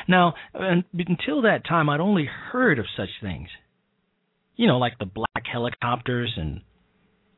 Now, 0.09 0.35
until 0.55 1.43
that 1.43 1.67
time, 1.67 1.89
I'd 1.89 2.01
only 2.01 2.27
heard 2.27 2.79
of 2.79 2.87
such 2.97 3.09
things. 3.21 3.49
You 4.57 4.67
know, 4.67 4.79
like 4.79 4.99
the 4.99 5.07
black 5.07 5.45
helicopters 5.51 6.33
and 6.37 6.61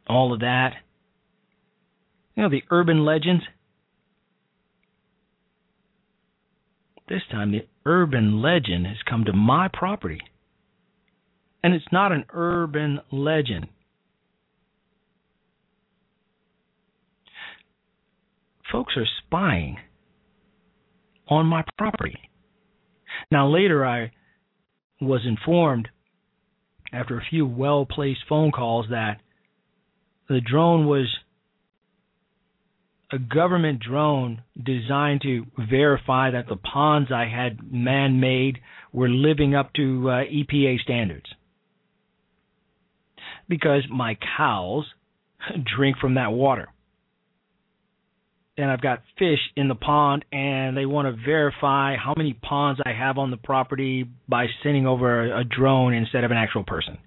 all 0.09 0.33
of 0.33 0.41
that. 0.41 0.73
You 2.35 2.43
know, 2.43 2.49
the 2.49 2.63
urban 2.71 3.05
legends. 3.05 3.45
This 7.09 7.23
time, 7.31 7.53
the 7.53 7.67
urban 7.85 8.41
legend 8.41 8.87
has 8.87 8.97
come 9.09 9.25
to 9.25 9.33
my 9.33 9.69
property. 9.73 10.21
And 11.63 11.75
it's 11.75 11.93
not 11.93 12.11
an 12.11 12.25
urban 12.33 13.01
legend. 13.11 13.67
Folks 18.71 18.95
are 18.97 19.07
spying 19.27 19.77
on 21.29 21.47
my 21.47 21.63
property. 21.77 22.19
Now, 23.31 23.49
later 23.49 23.85
I 23.85 24.11
was 25.01 25.23
informed 25.27 25.89
after 26.93 27.19
a 27.19 27.25
few 27.29 27.47
well 27.47 27.87
placed 27.87 28.21
phone 28.29 28.53
calls 28.53 28.87
that 28.91 29.21
the 30.29 30.41
drone 30.41 30.87
was 30.87 31.07
a 33.13 33.19
government 33.19 33.81
drone 33.81 34.43
designed 34.61 35.21
to 35.23 35.47
verify 35.59 36.31
that 36.31 36.49
the 36.49 36.57
ponds 36.57 37.11
I 37.13 37.27
had 37.27 37.71
man 37.71 38.21
made 38.21 38.59
were 38.93 39.09
living 39.09 39.55
up 39.55 39.73
to 39.75 40.09
uh, 40.09 40.13
EPA 40.25 40.81
standards. 40.81 41.27
Because 43.49 43.83
my 43.91 44.17
cows 44.37 44.87
drink 45.77 45.99
from 45.99 46.15
that 46.15 46.33
water. 46.33 46.72
And 48.59 48.71
I've 48.71 48.83
got 48.83 49.03
fish 49.19 49.39
in 49.57 49.69
the 49.69 49.75
pond, 49.75 50.27
and 50.31 50.77
they 50.77 50.85
want 50.85 51.09
to 51.09 51.25
verify 51.25 51.97
how 51.97 52.13
many 52.17 52.35
ponds 52.35 52.81
I 52.85 52.93
have 52.93 53.17
on 53.17 53.31
the 53.31 53.39
property 53.39 54.07
by 54.29 54.47
sending 54.63 54.87
over 54.87 55.35
a, 55.35 55.43
drone 55.43 55.95
instead 55.95 56.23
of 56.23 56.31
an 56.31 56.37
actual 56.37 56.63
person. 56.63 56.99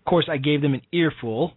Of 0.00 0.10
course, 0.10 0.28
I 0.30 0.38
gave 0.38 0.62
them 0.62 0.72
an 0.72 0.80
earful 0.92 1.52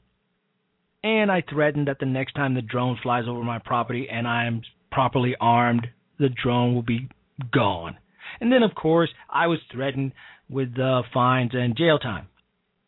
and 1.03 1.31
I 1.31 1.43
threatened 1.49 1.87
that 1.87 1.99
the 1.99 2.05
next 2.05 2.33
time 2.33 2.53
the 2.53 2.61
drone 2.61 2.97
flies 3.01 3.23
over 3.27 3.43
my 3.43 3.59
property 3.59 4.07
and 4.11 4.27
I 4.27 4.45
am 4.45 4.61
properly 4.91 5.35
armed, 5.39 5.87
the 6.19 6.29
drone 6.29 6.75
will 6.75 6.83
be 6.83 7.09
gone. 7.51 7.97
And 8.39 8.51
then, 8.51 8.63
of 8.63 8.75
course, 8.75 9.09
I 9.29 9.47
was 9.47 9.59
threatened 9.71 10.11
with 10.49 10.77
uh, 10.79 11.01
fines 11.13 11.51
and 11.53 11.75
jail 11.75 11.97
time. 11.97 12.27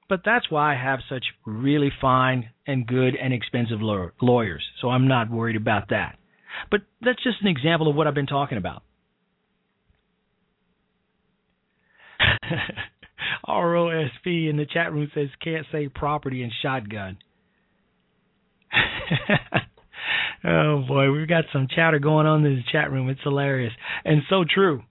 But 0.10 0.22
that's 0.26 0.52
why 0.52 0.74
I 0.74 0.78
have 0.78 1.00
such 1.10 1.24
really 1.46 1.92
fine 2.02 2.50
and 2.68 2.86
good 2.86 3.16
and 3.16 3.34
expensive 3.34 3.80
lawyers, 3.82 4.64
so 4.82 4.90
I'm 4.90 5.08
not 5.08 5.32
worried 5.32 5.56
about 5.56 5.90
that. 5.90 6.18
But 6.70 6.82
that's 7.02 7.24
just 7.24 7.42
an 7.42 7.48
example 7.48 7.90
of 7.90 7.96
what 7.96 8.08
I've 8.08 8.14
been 8.14 8.28
talking 8.28 8.58
about. 8.58 8.84
ROSP 13.48 14.50
in 14.50 14.58
the 14.58 14.66
chat 14.66 14.94
room 14.94 15.10
says 15.14 15.30
can't 15.44 15.66
say 15.72 15.88
property 15.90 16.44
and 16.44 16.52
shotgun. 16.62 17.18
oh 20.46 20.84
boy, 20.88 21.12
we've 21.12 21.28
got 21.28 21.46
some 21.52 21.68
chatter 21.74 22.00
going 22.00 22.28
on 22.28 22.46
in 22.46 22.56
the 22.56 22.64
chat 22.72 22.92
room. 22.92 23.10
It's 23.10 23.22
hilarious 23.24 23.74
and 24.06 24.22
so 24.30 24.44
true. 24.48 24.84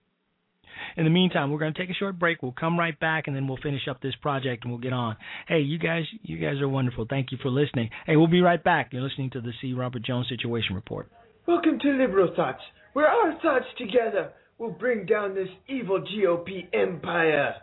In 0.97 1.05
the 1.05 1.11
meantime, 1.11 1.51
we're 1.51 1.59
going 1.59 1.73
to 1.73 1.79
take 1.79 1.91
a 1.91 1.95
short 1.95 2.19
break. 2.19 2.43
We'll 2.43 2.53
come 2.53 2.79
right 2.79 2.99
back 2.99 3.27
and 3.27 3.37
then 3.37 3.49
we'll 3.49 3.59
finish 3.63 3.89
up 3.89 4.01
this 4.01 4.15
project 4.21 4.65
and 4.65 4.73
we'll 4.73 4.81
get 4.81 4.93
on. 4.93 5.17
Hey, 5.49 5.61
you 5.61 5.79
guys, 5.79 6.05
you 6.23 6.39
guys 6.39 6.61
are 6.61 6.69
wonderful. 6.69 7.07
Thank 7.09 7.33
you 7.33 7.39
for 7.43 7.49
listening. 7.49 7.91
Hey, 8.07 8.17
we'll 8.17 8.27
be 8.27 8.41
right 8.41 8.63
back. 8.63 8.93
You're 8.93 9.03
listening 9.03 9.31
to 9.31 9.41
the 9.41 9.53
C. 9.61 9.73
Robert 9.73 10.03
Jones 10.03 10.27
Situation 10.29 10.75
Report. 10.75 11.09
Welcome 11.47 11.79
to 11.81 11.89
Liberal 11.89 12.33
Thoughts, 12.37 12.63
where 12.93 13.09
our 13.09 13.33
thoughts 13.41 13.67
together 13.79 14.33
will 14.59 14.71
bring 14.71 15.07
down 15.07 15.35
this 15.35 15.49
evil 15.69 16.01
GOP 16.01 16.69
empire. 16.73 17.55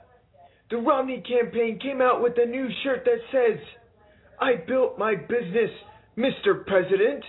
The 0.70 0.78
Romney 0.78 1.24
campaign 1.28 1.80
came 1.82 2.02
out 2.02 2.22
with 2.22 2.34
a 2.38 2.46
new 2.46 2.68
shirt 2.84 3.06
that 3.06 3.20
says, 3.32 3.60
I 4.40 4.56
built 4.68 4.98
my 4.98 5.16
business 5.16 5.72
Mr. 6.20 6.66
President, 6.66 7.24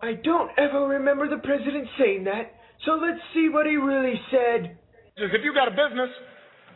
I 0.00 0.14
don't 0.14 0.50
ever 0.56 0.86
remember 0.86 1.28
the 1.28 1.42
president 1.42 1.86
saying 1.98 2.24
that, 2.24 2.54
so 2.86 2.92
let's 2.92 3.20
see 3.34 3.50
what 3.50 3.66
he 3.66 3.76
really 3.76 4.18
said. 4.30 4.78
If 5.16 5.42
you 5.42 5.54
got 5.54 5.68
a 5.68 5.74
business, 5.74 6.10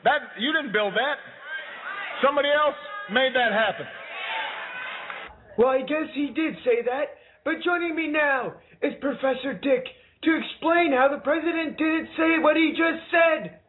that 0.04 0.36
you 0.38 0.52
didn't 0.52 0.72
build 0.72 0.94
that. 0.94 1.16
Somebody 2.22 2.48
else 2.50 2.76
made 3.10 3.34
that 3.34 3.52
happen. 3.52 3.86
Well, 5.56 5.70
I 5.70 5.82
guess 5.86 6.10
he 6.14 6.34
did 6.34 6.58
say 6.66 6.82
that, 6.82 7.14
but 7.44 7.62
joining 7.62 7.94
me 7.94 8.10
now 8.10 8.58
is 8.82 8.92
Professor 8.98 9.54
Dick 9.54 9.86
to 10.26 10.30
explain 10.34 10.90
how 10.90 11.06
the 11.08 11.22
president 11.22 11.78
didn't 11.78 12.10
say 12.18 12.42
what 12.42 12.56
he 12.56 12.74
just 12.74 13.00
said. 13.12 13.60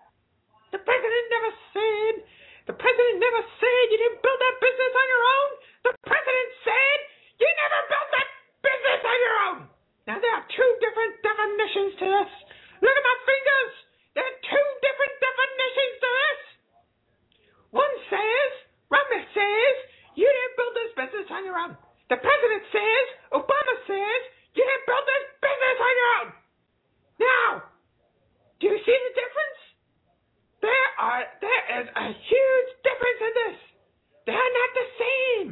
The 0.74 0.82
president 0.82 1.26
never 1.30 1.52
said. 1.76 2.14
The 2.66 2.76
president 2.76 3.18
never 3.22 3.42
said 3.62 3.84
you 3.94 4.00
didn't 4.02 4.24
build 4.26 4.40
that 4.42 4.58
business 4.58 4.94
on 4.98 5.08
your 5.08 5.24
own. 5.24 5.50
The 5.86 5.94
president 6.10 6.50
said 6.66 6.98
you 7.38 7.48
never 7.48 7.80
built 7.86 8.10
that 8.12 8.28
business 8.66 9.02
on 9.06 9.18
your 9.22 9.38
own. 9.46 9.58
Now 10.10 10.18
there 10.18 10.34
are 10.34 10.46
two 10.50 10.72
different 10.82 11.14
definitions 11.22 11.92
to 12.02 12.06
this. 12.10 12.32
Look 12.82 12.96
at 12.98 13.06
my 13.06 13.18
fingers. 13.30 13.85
There 14.16 14.24
are 14.24 14.40
two 14.48 14.68
different 14.80 15.16
definitions 15.20 15.96
to 16.00 16.10
this. 16.10 16.40
One 17.76 17.96
says, 18.08 18.52
Romney 18.88 19.24
says, 19.36 19.76
you 20.16 20.24
didn't 20.24 20.56
build 20.56 20.74
this 20.74 20.92
business 20.96 21.28
on 21.36 21.44
your 21.44 21.60
own. 21.60 21.76
The 22.08 22.20
president 22.24 22.64
says, 22.72 23.06
Obama 23.36 23.74
says, 23.84 24.22
you 24.56 24.64
didn't 24.64 24.88
build 24.88 25.06
this 25.06 25.26
business 25.44 25.78
on 25.84 25.94
your 25.94 26.12
own. 26.16 26.30
Now, 27.20 27.50
do 28.64 28.72
you 28.72 28.80
see 28.80 28.96
the 28.96 29.14
difference? 29.20 29.60
There 30.64 30.90
are 30.98 31.24
there 31.44 31.64
is 31.84 31.88
a 31.92 32.08
huge 32.16 32.70
difference 32.82 33.20
in 33.20 33.34
this. 33.36 33.58
They're 34.26 34.54
not 34.56 34.72
the 34.74 34.88
same. 34.98 35.48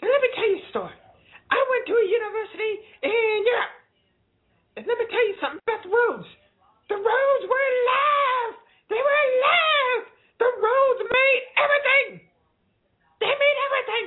Now 0.00 0.08
let 0.08 0.20
me 0.24 0.30
tell 0.34 0.48
you 0.48 0.60
a 0.64 0.68
story. 0.72 0.96
I 1.52 1.60
went 1.68 1.84
to 1.86 1.94
a 1.94 2.06
university 2.08 2.72
in 3.04 3.38
Europe. 3.44 3.76
And 4.80 4.82
let 4.88 4.96
me 4.96 5.06
tell 5.06 5.26
you 5.28 5.36
something 5.38 5.62
about 5.62 5.82
the 5.84 5.92
roads. 5.92 6.28
The 6.90 6.98
roads 6.98 7.44
were 7.46 7.66
alive. 7.70 8.52
They 8.90 8.98
were 8.98 9.22
alive. 9.30 10.02
The 10.42 10.50
roads 10.58 11.00
made 11.06 11.42
everything. 11.54 12.08
They 13.22 13.30
made 13.30 13.58
everything. 13.70 14.06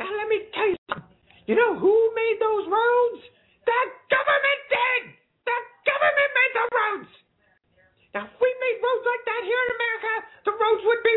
Now 0.00 0.08
let 0.08 0.26
me 0.32 0.48
tell 0.56 0.68
you 0.72 0.80
something. 0.88 1.12
You 1.44 1.60
know 1.60 1.76
who 1.76 1.92
made 2.16 2.40
those 2.40 2.64
roads? 2.72 3.20
The 3.68 3.80
government 4.08 4.60
did. 4.72 5.02
The 5.44 5.58
government 5.84 6.30
made 6.32 6.52
the 6.56 6.66
roads. 6.72 7.12
Now 8.16 8.24
if 8.32 8.34
we 8.40 8.48
made 8.48 8.80
roads 8.80 9.04
like 9.04 9.24
that 9.28 9.42
here 9.44 9.60
in 9.60 9.70
America, 9.76 10.12
the 10.48 10.54
roads 10.56 10.82
would 10.88 11.02
be 11.04 11.16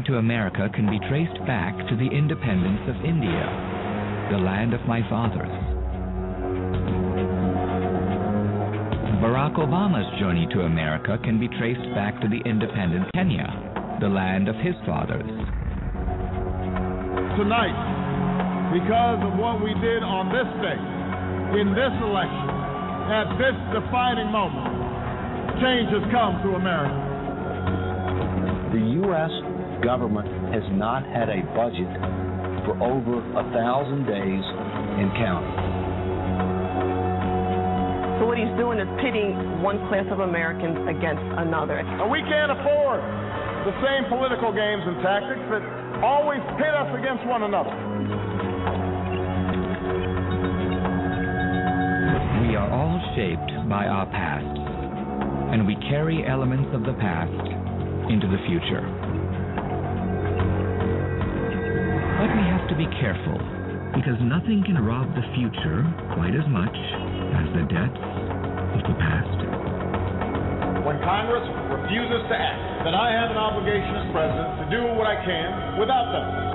journey 0.00 0.06
to 0.06 0.18
America 0.18 0.68
can 0.74 0.88
be 0.88 0.98
traced 1.08 1.38
back 1.46 1.76
to 1.88 1.96
the 1.96 2.08
independence 2.08 2.80
of 2.88 3.04
India, 3.04 3.44
the 4.30 4.38
land 4.38 4.72
of 4.72 4.80
my 4.86 5.00
fathers. 5.10 5.50
Barack 9.20 9.56
Obama's 9.56 10.08
journey 10.18 10.46
to 10.52 10.60
America 10.60 11.18
can 11.24 11.38
be 11.38 11.48
traced 11.58 11.84
back 11.94 12.18
to 12.22 12.28
the 12.28 12.40
independent 12.48 13.04
Kenya, 13.14 13.46
the 14.00 14.08
land 14.08 14.48
of 14.48 14.56
his 14.56 14.74
fathers. 14.86 15.28
Tonight, 17.36 17.76
because 18.72 19.20
of 19.20 19.38
what 19.38 19.60
we 19.62 19.74
did 19.84 20.02
on 20.02 20.32
this 20.32 20.48
day, 20.64 20.80
in 21.60 21.74
this 21.76 21.92
election, 22.00 22.48
at 23.10 23.28
this 23.36 23.56
defining 23.74 24.32
moment, 24.32 24.64
change 25.60 25.92
has 25.92 26.04
come 26.08 26.40
to 26.40 26.56
America. 26.56 27.10
The 28.72 28.84
U.S. 29.04 29.49
government 29.82 30.28
has 30.52 30.64
not 30.72 31.04
had 31.04 31.28
a 31.28 31.40
budget 31.56 31.88
for 32.64 32.76
over 32.84 33.18
a 33.36 33.44
thousand 33.52 34.04
days 34.04 34.44
and 35.00 35.08
counting. 35.16 35.56
So 38.20 38.28
what 38.28 38.36
he's 38.36 38.52
doing 38.60 38.76
is 38.76 38.88
pitting 39.00 39.32
one 39.64 39.80
class 39.88 40.04
of 40.12 40.20
Americans 40.20 40.76
against 40.84 41.24
another. 41.40 41.80
And 41.80 42.10
we 42.12 42.20
can't 42.20 42.52
afford 42.52 43.00
the 43.64 43.72
same 43.80 44.04
political 44.12 44.52
games 44.52 44.84
and 44.84 45.00
tactics 45.00 45.40
that 45.48 45.64
always 46.04 46.40
pit 46.60 46.72
us 46.76 46.90
against 47.00 47.24
one 47.24 47.48
another. 47.48 47.72
We 52.44 52.56
are 52.56 52.68
all 52.68 53.00
shaped 53.16 53.68
by 53.68 53.88
our 53.88 54.04
past, 54.12 54.52
and 55.52 55.66
we 55.66 55.76
carry 55.88 56.26
elements 56.26 56.68
of 56.74 56.84
the 56.84 56.92
past 57.00 57.32
into 58.12 58.28
the 58.28 58.40
future. 58.44 58.99
But 62.20 62.36
we 62.36 62.44
have 62.52 62.68
to 62.68 62.76
be 62.76 62.84
careful, 63.00 63.40
because 63.96 64.20
nothing 64.20 64.60
can 64.68 64.76
rob 64.76 65.08
the 65.16 65.24
future 65.32 65.80
quite 66.12 66.36
as 66.36 66.44
much 66.52 66.76
as 67.32 67.48
the 67.56 67.64
debts 67.64 67.96
of 68.76 68.84
the 68.84 68.92
past. 69.00 69.40
When 70.84 71.00
Congress 71.00 71.48
refuses 71.72 72.20
to 72.28 72.36
act, 72.36 72.84
then 72.84 72.92
I 72.92 73.16
have 73.16 73.32
an 73.32 73.40
obligation 73.40 74.04
as 74.04 74.12
president 74.12 74.52
to 74.60 74.66
do 74.68 74.92
what 75.00 75.08
I 75.08 75.16
can 75.24 75.80
without 75.80 76.12
them. 76.12 76.49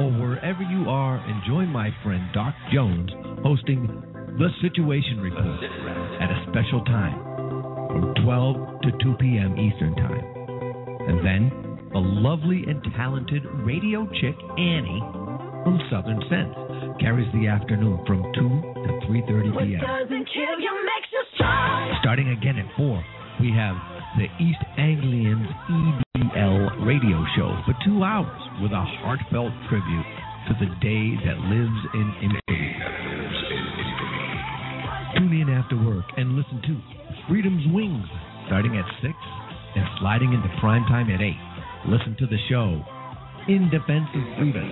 Or 0.00 0.10
wherever 0.16 0.62
you 0.62 0.88
are 0.88 1.16
and 1.18 1.42
join 1.46 1.68
my 1.68 1.90
friend 2.02 2.24
Doc 2.32 2.54
Jones 2.72 3.10
hosting 3.42 3.84
The 4.38 4.48
Situation 4.62 5.20
Report 5.20 5.60
at 6.24 6.30
a 6.32 6.40
special 6.48 6.82
time 6.86 7.20
from 7.92 8.14
12 8.24 8.80
to 8.80 8.90
2 9.04 9.14
p.m. 9.20 9.58
Eastern 9.60 9.94
Time. 9.96 10.24
And 11.04 11.20
then 11.20 11.52
the 11.92 11.98
lovely 11.98 12.64
and 12.66 12.82
talented 12.96 13.44
radio 13.60 14.08
chick 14.22 14.36
Annie 14.56 15.02
from 15.64 15.78
Southern 15.92 16.22
Sense 16.32 16.56
carries 17.00 17.28
the 17.34 17.48
afternoon 17.48 18.00
from 18.06 18.22
2 18.22 18.40
to 18.40 18.90
3:30 19.04 19.52
p.m. 19.52 19.84
Starting 22.00 22.30
again 22.30 22.56
at 22.56 22.74
4, 22.74 23.04
we 23.40 23.52
have 23.52 23.76
the 24.18 24.26
East 24.42 24.58
Anglians 24.76 25.46
EDL 25.70 26.86
radio 26.86 27.24
show 27.36 27.54
for 27.64 27.74
2 27.84 28.02
hours 28.02 28.42
with 28.60 28.72
a 28.72 28.84
heartfelt 29.02 29.52
tribute 29.68 30.06
to 30.48 30.54
the 30.58 30.66
day 30.82 31.14
that 31.24 31.38
lives 31.46 31.80
in 31.94 32.06
infamy. 32.18 32.74
Tune 35.14 35.40
in 35.40 35.48
after 35.54 35.76
work 35.76 36.04
and 36.16 36.34
listen 36.34 36.60
to 36.62 36.74
Freedom's 37.28 37.62
Wings 37.72 38.06
starting 38.46 38.76
at 38.76 38.84
6 39.00 39.14
and 39.76 39.86
sliding 40.00 40.32
into 40.32 40.48
prime 40.60 40.82
time 40.86 41.08
at 41.10 41.22
8. 41.22 41.34
Listen 41.86 42.16
to 42.18 42.26
the 42.26 42.38
show 42.48 42.82
In 43.46 43.70
Defense 43.70 44.10
of 44.10 44.24
Freedom. 44.38 44.68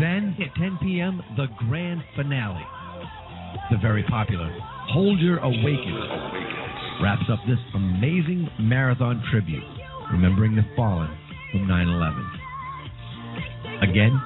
Then 0.00 0.36
at 0.40 0.54
10 0.56 0.78
p.m., 0.80 1.20
the 1.36 1.48
grand 1.68 2.02
finale. 2.16 2.64
The 3.70 3.76
very 3.76 4.02
popular 4.04 4.50
Hold 4.92 5.20
Your 5.20 5.38
Awakening 5.38 7.00
wraps 7.02 7.24
up 7.32 7.38
this 7.48 7.58
amazing 7.74 8.46
marathon 8.60 9.22
tribute, 9.30 9.64
remembering 10.12 10.54
the 10.54 10.66
fallen 10.76 11.08
from 11.50 11.66
9 11.66 11.88
11. 11.88 12.30
Again, 13.88 14.20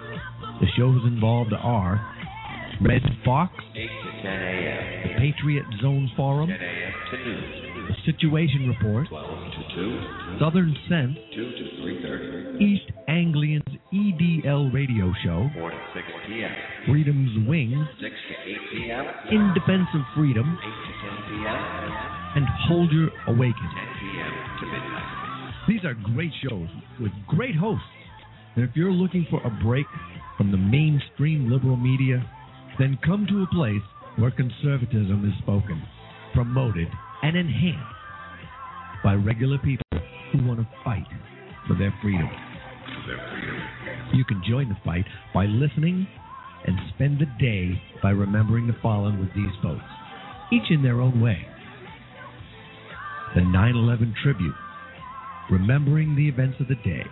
the 0.60 0.66
shows 0.76 1.00
involved 1.06 1.52
are 1.56 2.04
Red 2.82 3.02
Fox, 3.24 3.52
the 3.74 3.86
Patriot 5.18 5.66
Zone 5.80 6.10
Forum, 6.16 6.50
the 6.50 7.94
Situation 8.04 8.68
Report, 8.68 9.06
Southern 10.40 10.74
Sense, 10.88 11.16
East 12.60 12.90
Anglians 13.06 13.62
EDL 13.94 14.74
Radio 14.74 15.12
Show, 15.24 15.48
Freedom's 16.88 17.48
Wings, 17.48 17.86
In 18.76 19.54
Defense 19.54 19.88
of 19.94 20.02
Freedom, 20.14 20.58
and 22.34 22.44
Hold 22.68 22.92
Your 22.92 23.08
Awakening. 23.26 23.54
These 25.66 25.82
are 25.84 25.94
great 25.94 26.32
shows 26.42 26.68
with 27.00 27.10
great 27.26 27.54
hosts. 27.54 27.86
And 28.54 28.68
if 28.68 28.76
you're 28.76 28.92
looking 28.92 29.26
for 29.30 29.40
a 29.46 29.64
break 29.64 29.86
from 30.36 30.50
the 30.50 30.58
mainstream 30.58 31.50
liberal 31.50 31.76
media, 31.76 32.22
then 32.78 32.98
come 33.02 33.26
to 33.30 33.42
a 33.42 33.54
place 33.54 33.82
where 34.16 34.30
conservatism 34.30 35.24
is 35.26 35.42
spoken, 35.42 35.82
promoted, 36.34 36.88
and 37.22 37.34
enhanced 37.34 37.80
by 39.02 39.14
regular 39.14 39.56
people 39.58 39.86
who 40.32 40.46
want 40.46 40.60
to 40.60 40.68
fight 40.84 41.06
for 41.66 41.78
their 41.78 41.94
freedom. 42.02 42.28
You 44.12 44.24
can 44.26 44.42
join 44.46 44.68
the 44.68 44.76
fight 44.84 45.06
by 45.32 45.46
listening 45.46 46.06
and 46.66 46.76
spend 46.94 47.20
the 47.20 47.26
day 47.38 47.80
by 48.02 48.10
remembering 48.10 48.66
the 48.66 48.76
fallen 48.82 49.20
with 49.20 49.32
these 49.34 49.54
folks, 49.62 49.84
each 50.52 50.70
in 50.70 50.82
their 50.82 51.00
own 51.00 51.20
way. 51.20 51.46
The 53.34 53.42
9 53.42 53.74
11 53.74 54.14
tribute, 54.22 54.54
remembering 55.50 56.16
the 56.16 56.28
events 56.28 56.56
of 56.60 56.68
the 56.68 56.74
day, 56.76 57.04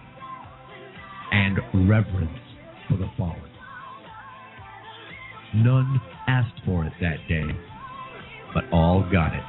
and 1.30 1.58
reverence 1.88 2.38
for 2.88 2.96
the 2.96 3.10
fallen. 3.16 3.40
None 5.54 6.00
asked 6.26 6.60
for 6.64 6.84
it 6.84 6.92
that 7.00 7.18
day, 7.28 7.46
but 8.52 8.64
all 8.72 9.08
got 9.12 9.32
it. 9.34 9.42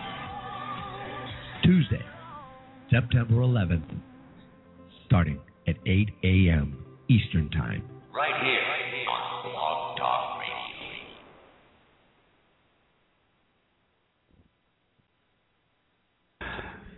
Tuesday, 1.63 2.05
September 2.91 3.35
11th, 3.35 3.99
starting 5.07 5.39
at 5.67 5.75
8 5.87 6.09
a.m. 6.23 6.85
Eastern 7.09 7.49
Time. 7.49 7.83
Right 8.13 8.43
here 8.43 8.84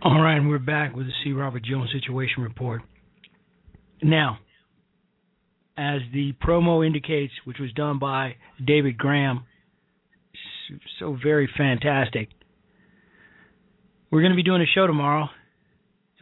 All 0.00 0.20
right, 0.20 0.36
and 0.36 0.48
we're 0.48 0.60
back 0.60 0.94
with 0.94 1.06
the 1.06 1.12
C. 1.24 1.32
Robert 1.32 1.64
Jones 1.64 1.90
Situation 1.92 2.44
Report. 2.44 2.82
Now, 4.00 4.38
as 5.76 6.02
the 6.12 6.34
promo 6.40 6.86
indicates, 6.86 7.32
which 7.44 7.56
was 7.58 7.72
done 7.72 7.98
by 7.98 8.36
David 8.64 8.96
Graham, 8.96 9.44
so 11.00 11.18
very 11.20 11.50
fantastic. 11.56 12.28
We're 14.08 14.20
going 14.20 14.30
to 14.30 14.36
be 14.36 14.44
doing 14.44 14.62
a 14.62 14.66
show 14.72 14.86
tomorrow. 14.86 15.30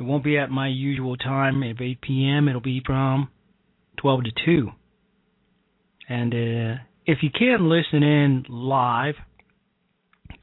It 0.00 0.04
won't 0.04 0.24
be 0.24 0.38
at 0.38 0.50
my 0.50 0.68
usual 0.68 1.18
time 1.18 1.62
of 1.62 1.78
8 1.78 2.00
p.m. 2.00 2.48
It'll 2.48 2.62
be 2.62 2.80
from 2.84 3.28
12 3.98 4.24
to 4.24 4.30
2. 4.46 4.70
And 6.08 6.32
uh, 6.32 6.80
if 7.04 7.18
you 7.20 7.28
can't 7.30 7.60
listen 7.60 8.02
in 8.02 8.46
live, 8.48 9.16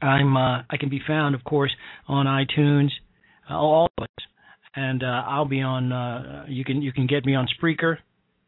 I'm 0.00 0.36
uh, 0.36 0.62
I 0.70 0.76
can 0.78 0.88
be 0.88 1.00
found, 1.04 1.34
of 1.34 1.42
course, 1.42 1.72
on 2.06 2.26
iTunes, 2.26 2.90
all 3.50 3.88
of 3.98 4.04
us, 4.04 4.24
and 4.74 5.02
uh, 5.02 5.22
I'll 5.26 5.44
be 5.44 5.60
on. 5.60 5.92
Uh, 5.92 6.46
you 6.48 6.64
can 6.64 6.82
you 6.82 6.92
can 6.92 7.06
get 7.06 7.24
me 7.24 7.34
on 7.34 7.46
Spreaker. 7.60 7.98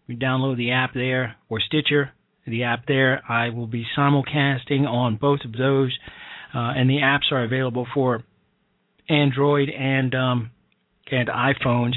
You 0.07 0.17
download 0.17 0.57
the 0.57 0.73
app 0.73 0.95
there 0.95 1.37
or 1.49 1.61
Stitcher, 1.61 2.13
the 2.47 2.65
app 2.65 2.87
there. 2.87 3.23
I 3.29 3.51
will 3.51 3.67
be 3.67 3.85
simulcasting 3.97 4.87
on 4.87 5.17
both 5.17 5.41
of 5.45 5.53
those, 5.53 5.97
uh, 6.55 6.73
and 6.77 6.89
the 6.89 6.99
apps 6.99 7.33
are 7.33 7.45
available 7.45 7.87
for 7.93 8.23
Android 9.09 9.69
and 9.69 10.15
um, 10.15 10.51
and 11.11 11.29
iPhones. 11.29 11.95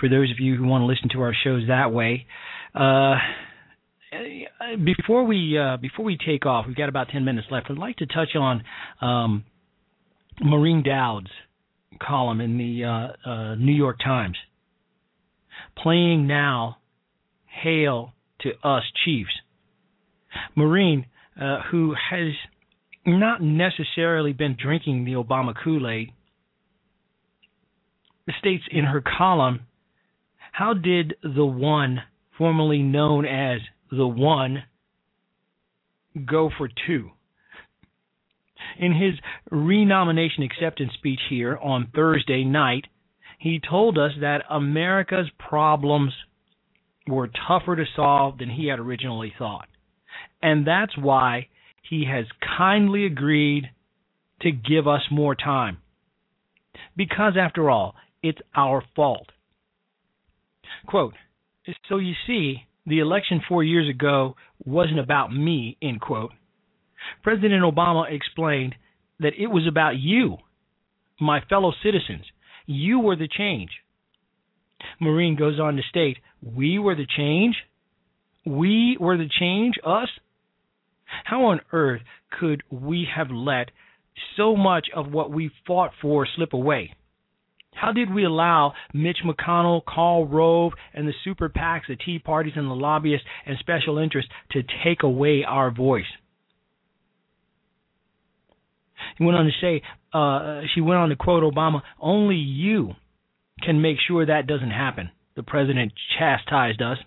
For 0.00 0.08
those 0.08 0.30
of 0.30 0.38
you 0.38 0.56
who 0.56 0.66
want 0.66 0.82
to 0.82 0.86
listen 0.86 1.08
to 1.12 1.22
our 1.22 1.34
shows 1.44 1.64
that 1.68 1.92
way. 1.92 2.26
Uh, 2.74 3.14
before 4.84 5.24
we 5.24 5.58
uh, 5.58 5.76
before 5.78 6.04
we 6.04 6.16
take 6.16 6.46
off, 6.46 6.66
we've 6.66 6.76
got 6.76 6.88
about 6.88 7.08
ten 7.08 7.24
minutes 7.24 7.48
left. 7.50 7.66
I'd 7.70 7.78
like 7.78 7.96
to 7.96 8.06
touch 8.06 8.36
on 8.36 8.62
um, 9.00 9.44
Dowd's 10.40 11.30
column 11.98 12.40
in 12.40 12.58
the 12.58 12.84
uh, 12.84 13.28
uh, 13.28 13.54
New 13.56 13.72
York 13.74 13.98
Times. 14.02 14.36
Playing 15.76 16.26
now, 16.26 16.78
hail 17.46 18.12
to 18.40 18.50
us 18.62 18.82
Chiefs. 19.04 19.30
Maureen, 20.54 21.06
uh, 21.40 21.62
who 21.70 21.94
has 22.10 22.32
not 23.06 23.42
necessarily 23.42 24.32
been 24.32 24.56
drinking 24.60 25.04
the 25.04 25.12
Obama 25.12 25.54
Kool 25.62 25.88
Aid, 25.88 26.12
states 28.38 28.64
in 28.70 28.84
her 28.84 29.00
column 29.00 29.60
How 30.52 30.74
did 30.74 31.14
the 31.22 31.46
one, 31.46 32.02
formerly 32.36 32.82
known 32.82 33.24
as 33.24 33.60
the 33.90 34.06
one, 34.06 34.64
go 36.26 36.50
for 36.56 36.68
two? 36.86 37.10
In 38.78 38.92
his 38.92 39.14
renomination 39.50 40.42
acceptance 40.42 40.92
speech 40.94 41.20
here 41.28 41.56
on 41.56 41.90
Thursday 41.94 42.44
night, 42.44 42.86
he 43.38 43.60
told 43.60 43.98
us 43.98 44.12
that 44.20 44.44
America's 44.50 45.30
problems 45.38 46.12
were 47.06 47.30
tougher 47.46 47.76
to 47.76 47.84
solve 47.94 48.38
than 48.38 48.50
he 48.50 48.66
had 48.66 48.78
originally 48.78 49.32
thought. 49.38 49.68
And 50.42 50.66
that's 50.66 50.96
why 50.96 51.48
he 51.88 52.04
has 52.10 52.26
kindly 52.56 53.06
agreed 53.06 53.70
to 54.42 54.50
give 54.50 54.86
us 54.88 55.02
more 55.10 55.34
time. 55.34 55.78
Because, 56.96 57.34
after 57.38 57.70
all, 57.70 57.94
it's 58.22 58.40
our 58.54 58.82
fault. 58.94 59.30
Quote, 60.86 61.14
so 61.88 61.98
you 61.98 62.14
see, 62.26 62.66
the 62.86 63.00
election 63.00 63.40
four 63.48 63.64
years 63.64 63.88
ago 63.88 64.36
wasn't 64.64 64.98
about 64.98 65.32
me, 65.32 65.76
end 65.82 66.00
quote. 66.00 66.32
President 67.22 67.62
Obama 67.62 68.10
explained 68.12 68.74
that 69.20 69.34
it 69.38 69.48
was 69.48 69.66
about 69.66 69.96
you, 69.96 70.36
my 71.20 71.40
fellow 71.48 71.72
citizens. 71.82 72.24
You 72.66 73.00
were 73.00 73.16
the 73.16 73.28
change. 73.28 73.70
Maureen 75.00 75.36
goes 75.36 75.58
on 75.58 75.76
to 75.76 75.82
state, 75.88 76.18
We 76.42 76.78
were 76.78 76.94
the 76.94 77.06
change? 77.06 77.56
We 78.44 78.96
were 79.00 79.16
the 79.16 79.28
change? 79.28 79.74
Us? 79.84 80.08
How 81.24 81.46
on 81.46 81.60
earth 81.72 82.02
could 82.30 82.62
we 82.70 83.06
have 83.14 83.30
let 83.30 83.70
so 84.36 84.56
much 84.56 84.88
of 84.94 85.12
what 85.12 85.30
we 85.30 85.50
fought 85.66 85.92
for 86.00 86.26
slip 86.26 86.52
away? 86.52 86.94
How 87.74 87.92
did 87.92 88.12
we 88.12 88.24
allow 88.24 88.72
Mitch 88.94 89.18
McConnell, 89.24 89.84
Karl 89.84 90.26
Rove, 90.26 90.72
and 90.94 91.06
the 91.06 91.12
super 91.24 91.48
PACs, 91.50 91.88
the 91.88 91.96
Tea 91.96 92.18
Parties, 92.18 92.54
and 92.56 92.70
the 92.70 92.74
lobbyists 92.74 93.26
and 93.44 93.58
special 93.58 93.98
interests 93.98 94.30
to 94.52 94.62
take 94.82 95.02
away 95.02 95.44
our 95.44 95.70
voice? 95.70 96.06
He 99.18 99.24
went 99.24 99.38
on 99.38 99.46
to 99.46 99.52
say, 99.60 99.82
uh, 100.12 100.62
she 100.74 100.80
went 100.80 100.98
on 100.98 101.08
to 101.08 101.16
quote 101.16 101.42
Obama, 101.42 101.82
only 102.00 102.36
you 102.36 102.94
can 103.62 103.80
make 103.80 103.96
sure 104.06 104.26
that 104.26 104.46
doesn't 104.46 104.70
happen. 104.70 105.10
The 105.36 105.42
president 105.42 105.92
chastised 106.18 106.82
us. 106.82 106.98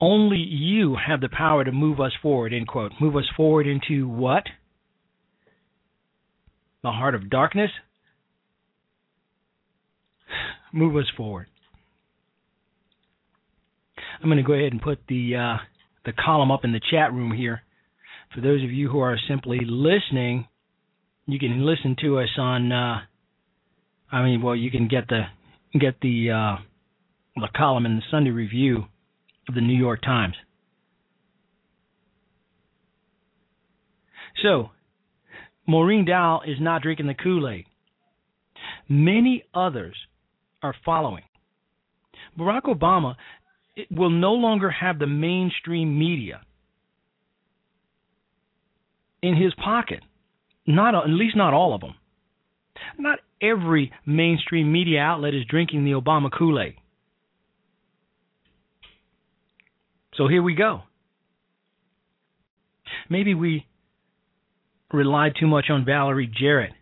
Only 0.00 0.38
you 0.38 0.96
have 0.96 1.20
the 1.20 1.28
power 1.28 1.64
to 1.64 1.72
move 1.72 2.00
us 2.00 2.12
forward, 2.22 2.52
end 2.52 2.68
quote. 2.68 2.92
Move 3.00 3.16
us 3.16 3.28
forward 3.36 3.66
into 3.66 4.08
what? 4.08 4.44
The 6.82 6.90
heart 6.90 7.14
of 7.14 7.30
darkness? 7.30 7.70
Move 10.72 10.96
us 10.96 11.10
forward. 11.16 11.46
I'm 14.22 14.28
going 14.28 14.38
to 14.38 14.42
go 14.42 14.54
ahead 14.54 14.72
and 14.72 14.80
put 14.80 14.98
the 15.08 15.36
uh, 15.36 15.56
the 16.04 16.12
column 16.12 16.50
up 16.50 16.64
in 16.64 16.72
the 16.72 16.80
chat 16.90 17.12
room 17.12 17.32
here. 17.32 17.62
For 18.34 18.40
those 18.40 18.64
of 18.64 18.72
you 18.72 18.88
who 18.88 18.98
are 18.98 19.16
simply 19.28 19.60
listening, 19.62 20.48
you 21.26 21.38
can 21.38 21.64
listen 21.64 21.94
to 22.00 22.18
us 22.18 22.30
on. 22.36 22.72
Uh, 22.72 22.98
I 24.10 24.24
mean, 24.24 24.42
well, 24.42 24.56
you 24.56 24.72
can 24.72 24.88
get 24.88 25.06
the 25.08 25.22
get 25.78 26.00
the 26.02 26.30
uh, 26.30 26.62
the 27.36 27.48
column 27.56 27.86
in 27.86 27.96
the 27.96 28.02
Sunday 28.10 28.30
Review 28.30 28.86
of 29.48 29.54
the 29.54 29.60
New 29.60 29.76
York 29.76 30.02
Times. 30.02 30.34
So, 34.42 34.70
Maureen 35.66 36.04
Dowd 36.04 36.42
is 36.48 36.56
not 36.60 36.82
drinking 36.82 37.06
the 37.06 37.14
Kool 37.14 37.48
Aid. 37.48 37.66
Many 38.88 39.44
others 39.54 39.94
are 40.60 40.74
following. 40.84 41.22
Barack 42.36 42.62
Obama 42.62 43.14
will 43.90 44.10
no 44.10 44.32
longer 44.32 44.70
have 44.70 44.98
the 44.98 45.06
mainstream 45.06 45.96
media 45.96 46.40
in 49.24 49.36
his 49.36 49.54
pocket. 49.54 50.00
Not 50.66 50.94
at 50.94 51.08
least 51.08 51.36
not 51.36 51.54
all 51.54 51.74
of 51.74 51.80
them. 51.80 51.94
Not 52.98 53.20
every 53.40 53.90
mainstream 54.04 54.70
media 54.70 55.00
outlet 55.00 55.34
is 55.34 55.44
drinking 55.48 55.84
the 55.84 55.92
Obama 55.92 56.30
Kool-Aid. 56.30 56.74
So 60.16 60.28
here 60.28 60.42
we 60.42 60.54
go. 60.54 60.82
Maybe 63.08 63.34
we 63.34 63.66
relied 64.92 65.32
too 65.38 65.46
much 65.46 65.66
on 65.70 65.84
Valerie 65.84 66.30
Jarrett, 66.32 66.72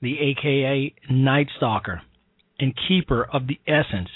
the 0.00 0.16
AKA 0.18 0.94
Night 1.10 1.48
Stalker 1.56 2.02
and 2.58 2.74
keeper 2.88 3.26
of 3.32 3.48
the 3.48 3.58
essence. 3.66 4.08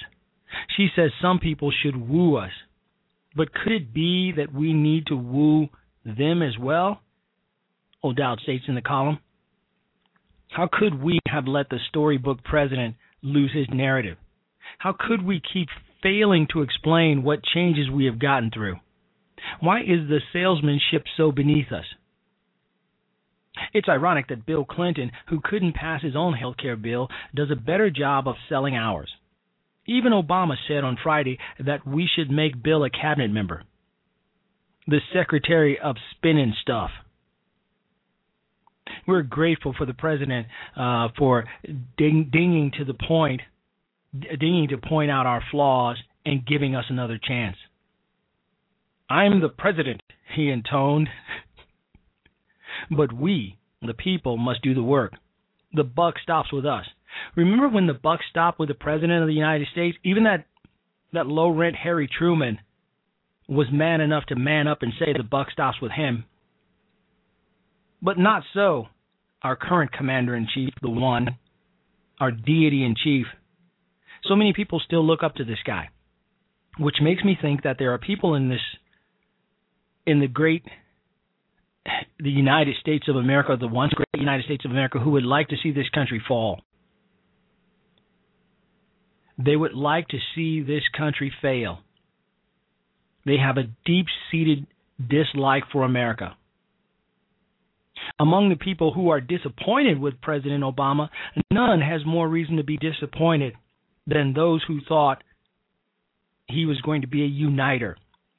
She 0.77 0.89
says 0.95 1.11
some 1.21 1.41
people 1.41 1.73
should 1.73 2.09
woo 2.09 2.37
us. 2.37 2.53
But 3.37 3.53
could 3.53 3.73
it 3.73 3.93
be 3.93 4.33
that 4.37 4.55
we 4.55 4.73
need 4.73 5.07
to 5.07 5.17
woo 5.17 5.69
them 6.05 6.43
as 6.43 6.59
well? 6.59 7.01
O'Dowd 8.03 8.41
states 8.41 8.65
in 8.69 8.75
the 8.75 8.83
column. 8.83 9.19
How 10.51 10.69
could 10.71 11.03
we 11.03 11.19
have 11.27 11.47
let 11.49 11.69
the 11.69 11.79
storybook 11.89 12.45
president 12.45 12.97
lose 13.23 13.53
his 13.53 13.67
narrative? 13.73 14.19
How 14.79 14.95
could 14.99 15.25
we 15.25 15.41
keep 15.53 15.69
failing 16.03 16.47
to 16.53 16.63
explain 16.63 17.23
what 17.23 17.43
changes 17.43 17.91
we 17.91 18.05
have 18.05 18.19
gotten 18.19 18.51
through? 18.51 18.77
Why 19.61 19.81
is 19.81 20.09
the 20.09 20.21
salesmanship 20.33 21.05
so 21.17 21.33
beneath 21.33 21.73
us? 21.73 21.85
It's 23.73 23.89
ironic 23.89 24.29
that 24.29 24.47
Bill 24.47 24.65
Clinton, 24.65 25.13
who 25.29 25.41
couldn't 25.43 25.75
pass 25.75 26.03
his 26.03 26.17
own 26.17 26.35
health 26.35 26.57
care 26.57 26.77
bill, 26.77 27.09
does 27.35 27.51
a 27.51 27.57
better 27.57 27.91
job 27.91 28.27
of 28.29 28.37
selling 28.49 28.77
ours. 28.77 29.11
Even 29.87 30.13
Obama 30.13 30.55
said 30.67 30.83
on 30.83 30.99
Friday 31.03 31.39
that 31.65 31.87
we 31.87 32.09
should 32.15 32.31
make 32.31 32.63
Bill 32.63 32.85
a 32.85 32.91
cabinet 32.91 33.31
member. 33.31 33.65
The 34.87 35.01
secretary 35.13 35.79
of 35.79 35.97
spinning 36.11 36.55
stuff. 36.61 36.91
We're 39.07 39.23
grateful 39.23 39.75
for 39.77 39.87
the 39.87 39.95
president 39.95 40.47
uh, 40.77 41.09
for 41.19 41.45
ding, 41.97 42.31
dinging 42.33 42.73
to 42.79 42.85
the 42.85 42.95
point, 42.95 43.41
dinging 44.13 44.69
to 44.69 44.79
point 44.79 45.11
out 45.11 45.27
our 45.27 45.43
flaws 45.51 45.97
and 46.25 46.47
giving 46.47 46.75
us 46.75 46.85
another 46.89 47.19
chance. 47.23 47.57
I'm 49.09 49.41
the 49.41 49.49
president, 49.49 50.03
he 50.35 50.49
intoned. 50.51 51.09
but 52.91 53.13
we, 53.13 53.59
the 53.83 53.95
people, 53.95 54.37
must 54.37 54.63
do 54.63 54.75
the 54.75 54.83
work. 54.83 55.13
The 55.73 55.85
buck 55.85 56.15
stops 56.23 56.53
with 56.53 56.65
us. 56.65 56.87
Remember 57.37 57.69
when 57.69 57.87
the 57.87 57.95
buck 57.95 58.21
stopped 58.31 58.59
with 58.59 58.69
the 58.69 58.75
president 58.75 59.23
of 59.23 59.29
the 59.29 59.35
United 59.35 59.69
States? 59.73 59.97
Even 60.05 60.25
that 60.25 60.47
that 61.13 61.27
low 61.27 61.49
rent 61.49 61.77
Harry 61.77 62.09
Truman 62.09 62.59
was 63.49 63.67
man 63.73 64.01
enough 64.01 64.25
to 64.27 64.37
man 64.37 64.67
up 64.67 64.83
and 64.83 64.93
say 64.99 65.13
the 65.13 65.23
buck 65.23 65.51
stops 65.51 65.81
with 65.81 65.93
him. 65.93 66.25
But 68.01 68.19
not 68.19 68.43
so 68.53 68.87
our 69.43 69.57
current 69.57 69.93
commander 69.93 70.35
in 70.35 70.49
chief, 70.53 70.71
the 70.81 70.91
one, 70.91 71.37
our 72.19 72.31
deity 72.31 72.85
in 72.85 72.95
chief. 73.03 73.27
So 74.25 74.35
many 74.35 74.53
people 74.55 74.81
still 74.85 75.07
look 75.07 75.23
up 75.23 75.35
to 75.37 75.45
this 75.45 75.59
guy, 75.67 75.91
which 76.79 76.97
makes 77.03 77.23
me 77.23 77.37
think 77.41 77.63
that 77.63 77.77
there 77.79 77.93
are 77.93 77.99
people 77.99 78.35
in 78.35 78.49
this 78.49 78.61
in 80.07 80.21
the 80.21 80.29
great 80.29 80.65
the 82.19 82.31
United 82.31 82.77
States 82.81 83.07
of 83.09 83.17
America, 83.17 83.57
the 83.61 83.69
once 83.69 83.93
great 83.93 84.07
United 84.17 84.45
States 84.45 84.65
of 84.65 84.71
America, 84.71 84.99
who 84.99 85.11
would 85.11 85.25
like 85.25 85.49
to 85.49 85.57
see 85.63 85.71
this 85.71 85.89
country 85.91 86.23
fall. 86.27 86.63
They 89.37 89.57
would 89.57 89.75
like 89.75 90.09
to 90.09 90.19
see 90.35 90.63
this 90.63 90.85
country 90.97 91.33
fail. 91.43 91.81
They 93.27 93.37
have 93.39 93.57
a 93.57 93.71
deep 93.85 94.07
seated 94.31 94.67
dislike 95.09 95.65
for 95.73 95.83
America. 95.85 96.37
Among 98.19 98.49
the 98.49 98.57
people 98.57 98.93
who 98.93 99.09
are 99.09 99.21
disappointed 99.21 99.99
with 99.99 100.21
President 100.21 100.63
Obama, 100.63 101.09
none 101.53 101.81
has 101.81 102.05
more 102.05 102.29
reason 102.29 102.57
to 102.57 102.65
be 102.65 102.77
disappointed 102.77 103.55
than 104.07 104.33
those 104.33 104.63
who 104.67 104.81
thought 104.87 105.23
he 106.47 106.67
was 106.67 106.81
going 106.83 107.01
to 107.01 107.07
be 107.07 107.23
a 107.23 107.27
uniter 107.27 107.97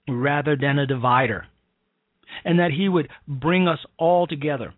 rather 0.07 0.55
than 0.55 0.77
a 0.77 0.85
divider 0.85 1.45
and 2.43 2.59
that 2.59 2.71
he 2.71 2.89
would 2.89 3.09
bring 3.27 3.67
us 3.67 3.79
all 3.97 4.27
together. 4.27 4.73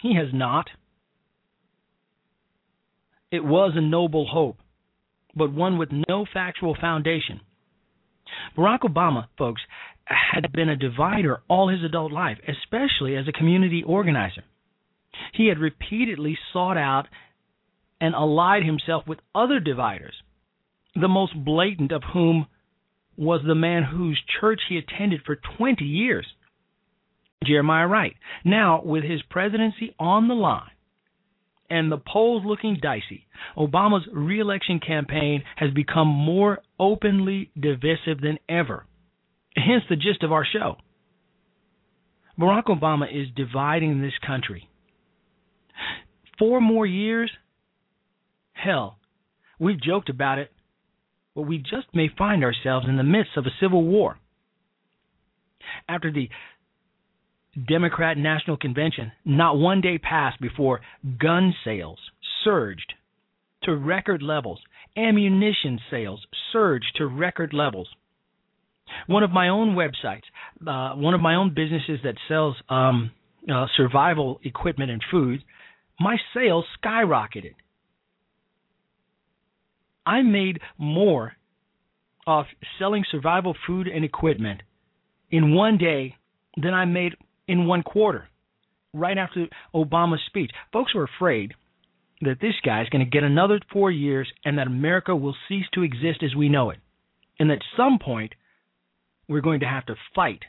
He 0.00 0.14
has 0.16 0.28
not. 0.32 0.68
It 3.30 3.44
was 3.44 3.72
a 3.74 3.80
noble 3.80 4.26
hope, 4.26 4.58
but 5.34 5.52
one 5.52 5.78
with 5.78 5.90
no 6.08 6.24
factual 6.32 6.76
foundation. 6.80 7.40
Barack 8.56 8.80
Obama, 8.80 9.26
folks, 9.38 9.62
had 10.06 10.52
been 10.52 10.68
a 10.68 10.76
divider 10.76 11.42
all 11.48 11.68
his 11.68 11.82
adult 11.82 12.12
life, 12.12 12.38
especially 12.46 13.16
as 13.16 13.26
a 13.28 13.32
community 13.32 13.82
organizer. 13.84 14.44
He 15.32 15.48
had 15.48 15.58
repeatedly 15.58 16.38
sought 16.52 16.76
out 16.76 17.06
and 18.00 18.14
allied 18.14 18.64
himself 18.64 19.06
with 19.06 19.20
other 19.34 19.60
dividers, 19.60 20.14
the 20.94 21.08
most 21.08 21.32
blatant 21.34 21.92
of 21.92 22.02
whom 22.12 22.46
was 23.16 23.40
the 23.46 23.54
man 23.54 23.84
whose 23.84 24.20
church 24.40 24.60
he 24.68 24.76
attended 24.76 25.20
for 25.24 25.38
20 25.56 25.84
years. 25.84 26.26
Jeremiah 27.44 27.86
Wright. 27.86 28.16
Now, 28.44 28.82
with 28.82 29.04
his 29.04 29.22
presidency 29.22 29.94
on 29.98 30.28
the 30.28 30.34
line 30.34 30.73
and 31.70 31.90
the 31.90 31.98
polls 31.98 32.42
looking 32.44 32.78
dicey, 32.80 33.26
Obama's 33.56 34.06
reelection 34.12 34.80
campaign 34.80 35.42
has 35.56 35.70
become 35.70 36.08
more 36.08 36.58
openly 36.78 37.50
divisive 37.58 38.20
than 38.20 38.38
ever. 38.48 38.86
Hence 39.56 39.84
the 39.88 39.96
gist 39.96 40.22
of 40.22 40.32
our 40.32 40.44
show. 40.44 40.76
Barack 42.38 42.64
Obama 42.64 43.04
is 43.10 43.28
dividing 43.34 44.02
this 44.02 44.12
country. 44.26 44.68
Four 46.38 46.60
more 46.60 46.86
years? 46.86 47.30
Hell, 48.52 48.98
we've 49.58 49.80
joked 49.80 50.08
about 50.08 50.38
it, 50.38 50.50
but 51.34 51.42
we 51.42 51.58
just 51.58 51.86
may 51.92 52.08
find 52.08 52.42
ourselves 52.42 52.86
in 52.88 52.96
the 52.96 53.02
midst 53.02 53.36
of 53.36 53.46
a 53.46 53.54
civil 53.60 53.84
war. 53.84 54.18
After 55.88 56.12
the 56.12 56.28
Democrat 57.68 58.18
National 58.18 58.56
Convention, 58.56 59.12
not 59.24 59.56
one 59.56 59.80
day 59.80 59.98
passed 59.98 60.40
before 60.40 60.80
gun 61.18 61.54
sales 61.64 61.98
surged 62.42 62.94
to 63.62 63.74
record 63.74 64.22
levels, 64.22 64.60
ammunition 64.96 65.80
sales 65.90 66.26
surged 66.52 66.96
to 66.96 67.06
record 67.06 67.52
levels. 67.52 67.88
One 69.06 69.22
of 69.22 69.30
my 69.30 69.48
own 69.48 69.74
websites, 69.74 70.22
uh, 70.66 70.96
one 70.96 71.14
of 71.14 71.20
my 71.20 71.36
own 71.36 71.54
businesses 71.54 72.00
that 72.04 72.16
sells 72.28 72.56
um, 72.68 73.10
uh, 73.52 73.66
survival 73.76 74.40
equipment 74.44 74.90
and 74.90 75.02
food, 75.10 75.42
my 75.98 76.16
sales 76.34 76.64
skyrocketed. 76.82 77.54
I 80.06 80.22
made 80.22 80.60
more 80.76 81.32
off 82.26 82.46
selling 82.78 83.04
survival 83.10 83.56
food 83.66 83.86
and 83.86 84.04
equipment 84.04 84.62
in 85.30 85.54
one 85.54 85.78
day 85.78 86.16
than 86.60 86.74
I 86.74 86.84
made 86.84 87.14
in 87.46 87.66
one 87.66 87.82
quarter, 87.82 88.28
right 88.92 89.18
after 89.18 89.46
Obama's 89.74 90.20
speech. 90.26 90.50
Folks 90.72 90.94
were 90.94 91.04
afraid 91.04 91.52
that 92.20 92.40
this 92.40 92.54
guy 92.64 92.82
is 92.82 92.88
going 92.88 93.04
to 93.04 93.10
get 93.10 93.22
another 93.24 93.60
four 93.72 93.90
years 93.90 94.30
and 94.44 94.58
that 94.58 94.66
America 94.66 95.14
will 95.14 95.36
cease 95.48 95.66
to 95.74 95.82
exist 95.82 96.22
as 96.22 96.34
we 96.34 96.48
know 96.48 96.70
it. 96.70 96.78
And 97.38 97.50
at 97.50 97.58
some 97.76 97.98
point, 97.98 98.34
we're 99.28 99.40
going 99.40 99.60
to 99.60 99.66
have 99.66 99.86
to 99.86 99.96
fight, 100.14 100.40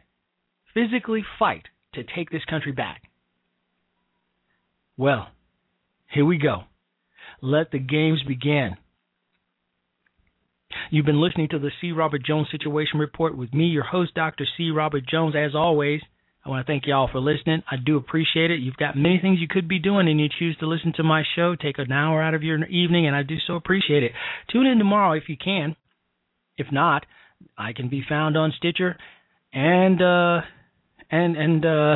physically 0.73 1.25
fight, 1.39 1.63
to 1.93 2.03
take 2.03 2.29
this 2.29 2.45
country 2.45 2.71
back. 2.71 3.03
Well, 4.97 5.27
here 6.11 6.25
we 6.25 6.37
go. 6.37 6.63
Let 7.41 7.71
the 7.71 7.79
games 7.79 8.21
begin. 8.27 8.77
You've 10.91 11.05
been 11.05 11.21
listening 11.21 11.49
to 11.49 11.59
the 11.59 11.71
C. 11.81 11.91
Robert 11.91 12.23
Jones 12.23 12.47
Situation 12.51 12.99
Report 12.99 13.37
with 13.37 13.53
me, 13.53 13.65
your 13.65 13.83
host, 13.83 14.13
Dr. 14.13 14.45
C. 14.57 14.71
Robert 14.71 15.03
Jones. 15.09 15.35
As 15.35 15.55
always, 15.55 16.01
I 16.45 16.49
want 16.49 16.65
to 16.65 16.71
thank 16.71 16.85
y'all 16.85 17.09
for 17.11 17.19
listening. 17.19 17.63
I 17.69 17.75
do 17.83 17.97
appreciate 17.97 18.51
it. 18.51 18.59
You've 18.59 18.77
got 18.77 18.95
many 18.95 19.17
things 19.19 19.39
you 19.39 19.47
could 19.49 19.67
be 19.67 19.79
doing, 19.79 20.07
and 20.07 20.19
you 20.19 20.27
choose 20.37 20.55
to 20.59 20.67
listen 20.67 20.93
to 20.97 21.03
my 21.03 21.23
show. 21.35 21.55
Take 21.55 21.79
an 21.79 21.91
hour 21.91 22.21
out 22.21 22.35
of 22.35 22.43
your 22.43 22.63
evening, 22.65 23.07
and 23.07 23.15
I 23.15 23.23
do 23.23 23.37
so 23.47 23.55
appreciate 23.55 24.03
it. 24.03 24.11
Tune 24.51 24.67
in 24.67 24.77
tomorrow 24.77 25.13
if 25.13 25.23
you 25.27 25.37
can. 25.43 25.75
If 26.57 26.67
not, 26.71 27.05
I 27.57 27.73
can 27.73 27.89
be 27.89 28.03
found 28.07 28.37
on 28.37 28.53
Stitcher 28.57 28.95
and 29.51 30.01
uh 30.01 30.41
and 31.09 31.35
and 31.35 31.65
uh 31.65 31.95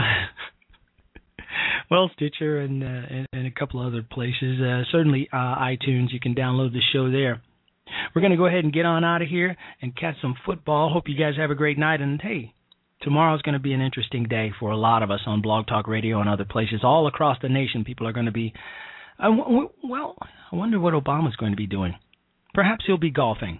well 1.91 2.09
Stitcher 2.15 2.59
and, 2.59 2.83
uh, 2.83 2.87
and 2.87 3.27
and 3.31 3.47
a 3.47 3.51
couple 3.51 3.85
other 3.85 4.01
places. 4.01 4.59
Uh 4.59 4.81
certainly 4.91 5.29
uh 5.31 5.55
iTunes 5.57 6.11
you 6.11 6.19
can 6.19 6.33
download 6.33 6.73
the 6.73 6.81
show 6.91 7.11
there. 7.11 7.41
We're 8.13 8.21
going 8.21 8.31
to 8.31 8.37
go 8.37 8.45
ahead 8.45 8.63
and 8.63 8.73
get 8.73 8.85
on 8.85 9.03
out 9.03 9.21
of 9.21 9.27
here 9.27 9.55
and 9.81 9.95
catch 9.95 10.15
some 10.21 10.35
football. 10.45 10.89
Hope 10.89 11.07
you 11.07 11.17
guys 11.17 11.37
have 11.37 11.49
a 11.49 11.55
great 11.55 11.77
night 11.77 12.01
and 12.01 12.21
hey, 12.21 12.53
tomorrow's 13.01 13.41
going 13.41 13.53
to 13.53 13.59
be 13.59 13.73
an 13.73 13.81
interesting 13.81 14.23
day 14.23 14.51
for 14.59 14.71
a 14.71 14.77
lot 14.77 15.03
of 15.03 15.11
us 15.11 15.21
on 15.25 15.41
Blog 15.41 15.67
Talk 15.67 15.87
Radio 15.87 16.19
and 16.19 16.29
other 16.29 16.45
places 16.45 16.81
all 16.83 17.07
across 17.07 17.37
the 17.41 17.49
nation. 17.49 17.83
People 17.83 18.07
are 18.07 18.13
going 18.13 18.25
to 18.25 18.31
be 18.31 18.53
uh, 19.19 19.29
well, 19.83 20.15
I 20.51 20.55
wonder 20.55 20.79
what 20.79 20.93
Obama's 20.93 21.35
going 21.35 21.51
to 21.51 21.57
be 21.57 21.67
doing. 21.67 21.95
Perhaps 22.53 22.85
he'll 22.87 22.97
be 22.97 23.11
golfing. 23.11 23.59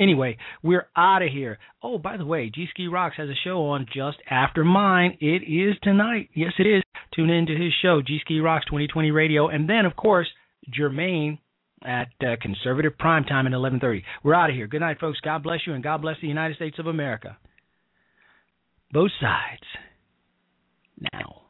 Anyway, 0.00 0.36
we're 0.62 0.86
out 0.96 1.22
of 1.22 1.28
here. 1.32 1.58
Oh, 1.82 1.98
by 1.98 2.16
the 2.16 2.24
way, 2.24 2.50
G 2.54 2.66
Ski 2.70 2.86
Rocks 2.86 3.16
has 3.16 3.28
a 3.28 3.34
show 3.44 3.66
on 3.66 3.86
just 3.92 4.18
after 4.30 4.64
mine. 4.64 5.16
It 5.20 5.42
is 5.42 5.76
tonight. 5.82 6.30
Yes, 6.34 6.52
it 6.58 6.66
is. 6.66 6.82
Tune 7.14 7.30
in 7.30 7.46
to 7.46 7.56
his 7.56 7.72
show, 7.82 8.00
G 8.00 8.18
Ski 8.20 8.40
Rocks 8.40 8.66
2020 8.66 9.10
Radio, 9.10 9.48
and 9.48 9.68
then 9.68 9.86
of 9.86 9.96
course 9.96 10.28
Jermaine 10.70 11.38
at 11.84 12.08
uh, 12.20 12.36
Conservative 12.40 12.96
Prime 12.96 13.24
Time 13.24 13.46
at 13.46 13.52
11:30. 13.52 14.02
We're 14.22 14.34
out 14.34 14.50
of 14.50 14.56
here. 14.56 14.68
Good 14.68 14.80
night, 14.80 15.00
folks. 15.00 15.18
God 15.20 15.42
bless 15.42 15.60
you, 15.66 15.74
and 15.74 15.82
God 15.82 16.02
bless 16.02 16.16
the 16.20 16.28
United 16.28 16.56
States 16.56 16.78
of 16.78 16.86
America. 16.86 17.36
Both 18.92 19.10
sides. 19.20 19.66
Now. 21.12 21.47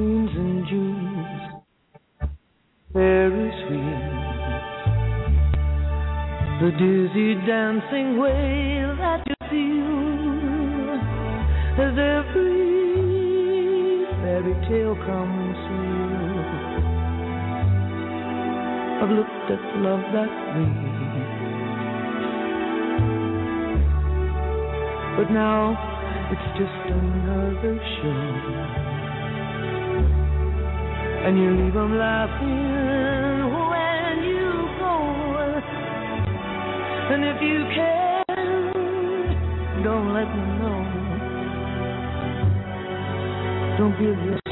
Moons 0.00 0.32
and 0.34 0.66
Junes, 0.66 1.42
very 2.94 3.48
sweet. 3.60 4.04
The 6.60 6.70
dizzy 6.80 7.34
dancing 7.46 8.16
way 8.16 8.80
that 8.96 9.20
you 9.28 9.36
feel 9.50 10.88
as 11.84 11.94
every 12.16 12.64
fairy 14.22 14.56
tale 14.70 14.96
comes 15.04 15.58
true. 15.68 16.40
I've 19.02 19.12
looked 19.12 19.50
at 19.52 19.62
love 19.84 20.04
that 20.16 20.32
way. 20.56 20.72
But 25.18 25.28
now 25.30 25.76
it's 26.32 26.48
just 26.58 26.88
another 26.88 27.74
show 28.00 28.89
and 31.22 31.38
you 31.38 31.50
leave 31.50 31.74
them 31.74 31.98
laughing 31.98 33.44
when 33.70 34.24
you 34.24 34.52
go. 34.78 34.94
And 37.12 37.24
if 37.24 37.42
you 37.42 37.64
can, 37.76 38.24
don't 39.84 40.14
let 40.14 40.24
them 40.24 40.58
know. 40.60 40.80
Don't 43.78 43.92
give 43.98 44.18
yourself. 44.24 44.49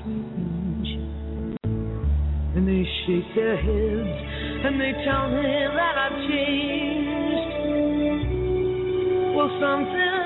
strange. 0.00 0.88
And 2.56 2.66
they 2.66 2.82
shake 3.06 3.34
their 3.34 3.56
heads 3.56 4.16
and 4.64 4.80
they 4.80 4.92
tell 5.04 5.30
me 5.30 5.42
that 5.76 5.94
I've 5.98 6.18
changed. 6.28 7.50
Well, 9.36 9.50
something 9.60 10.19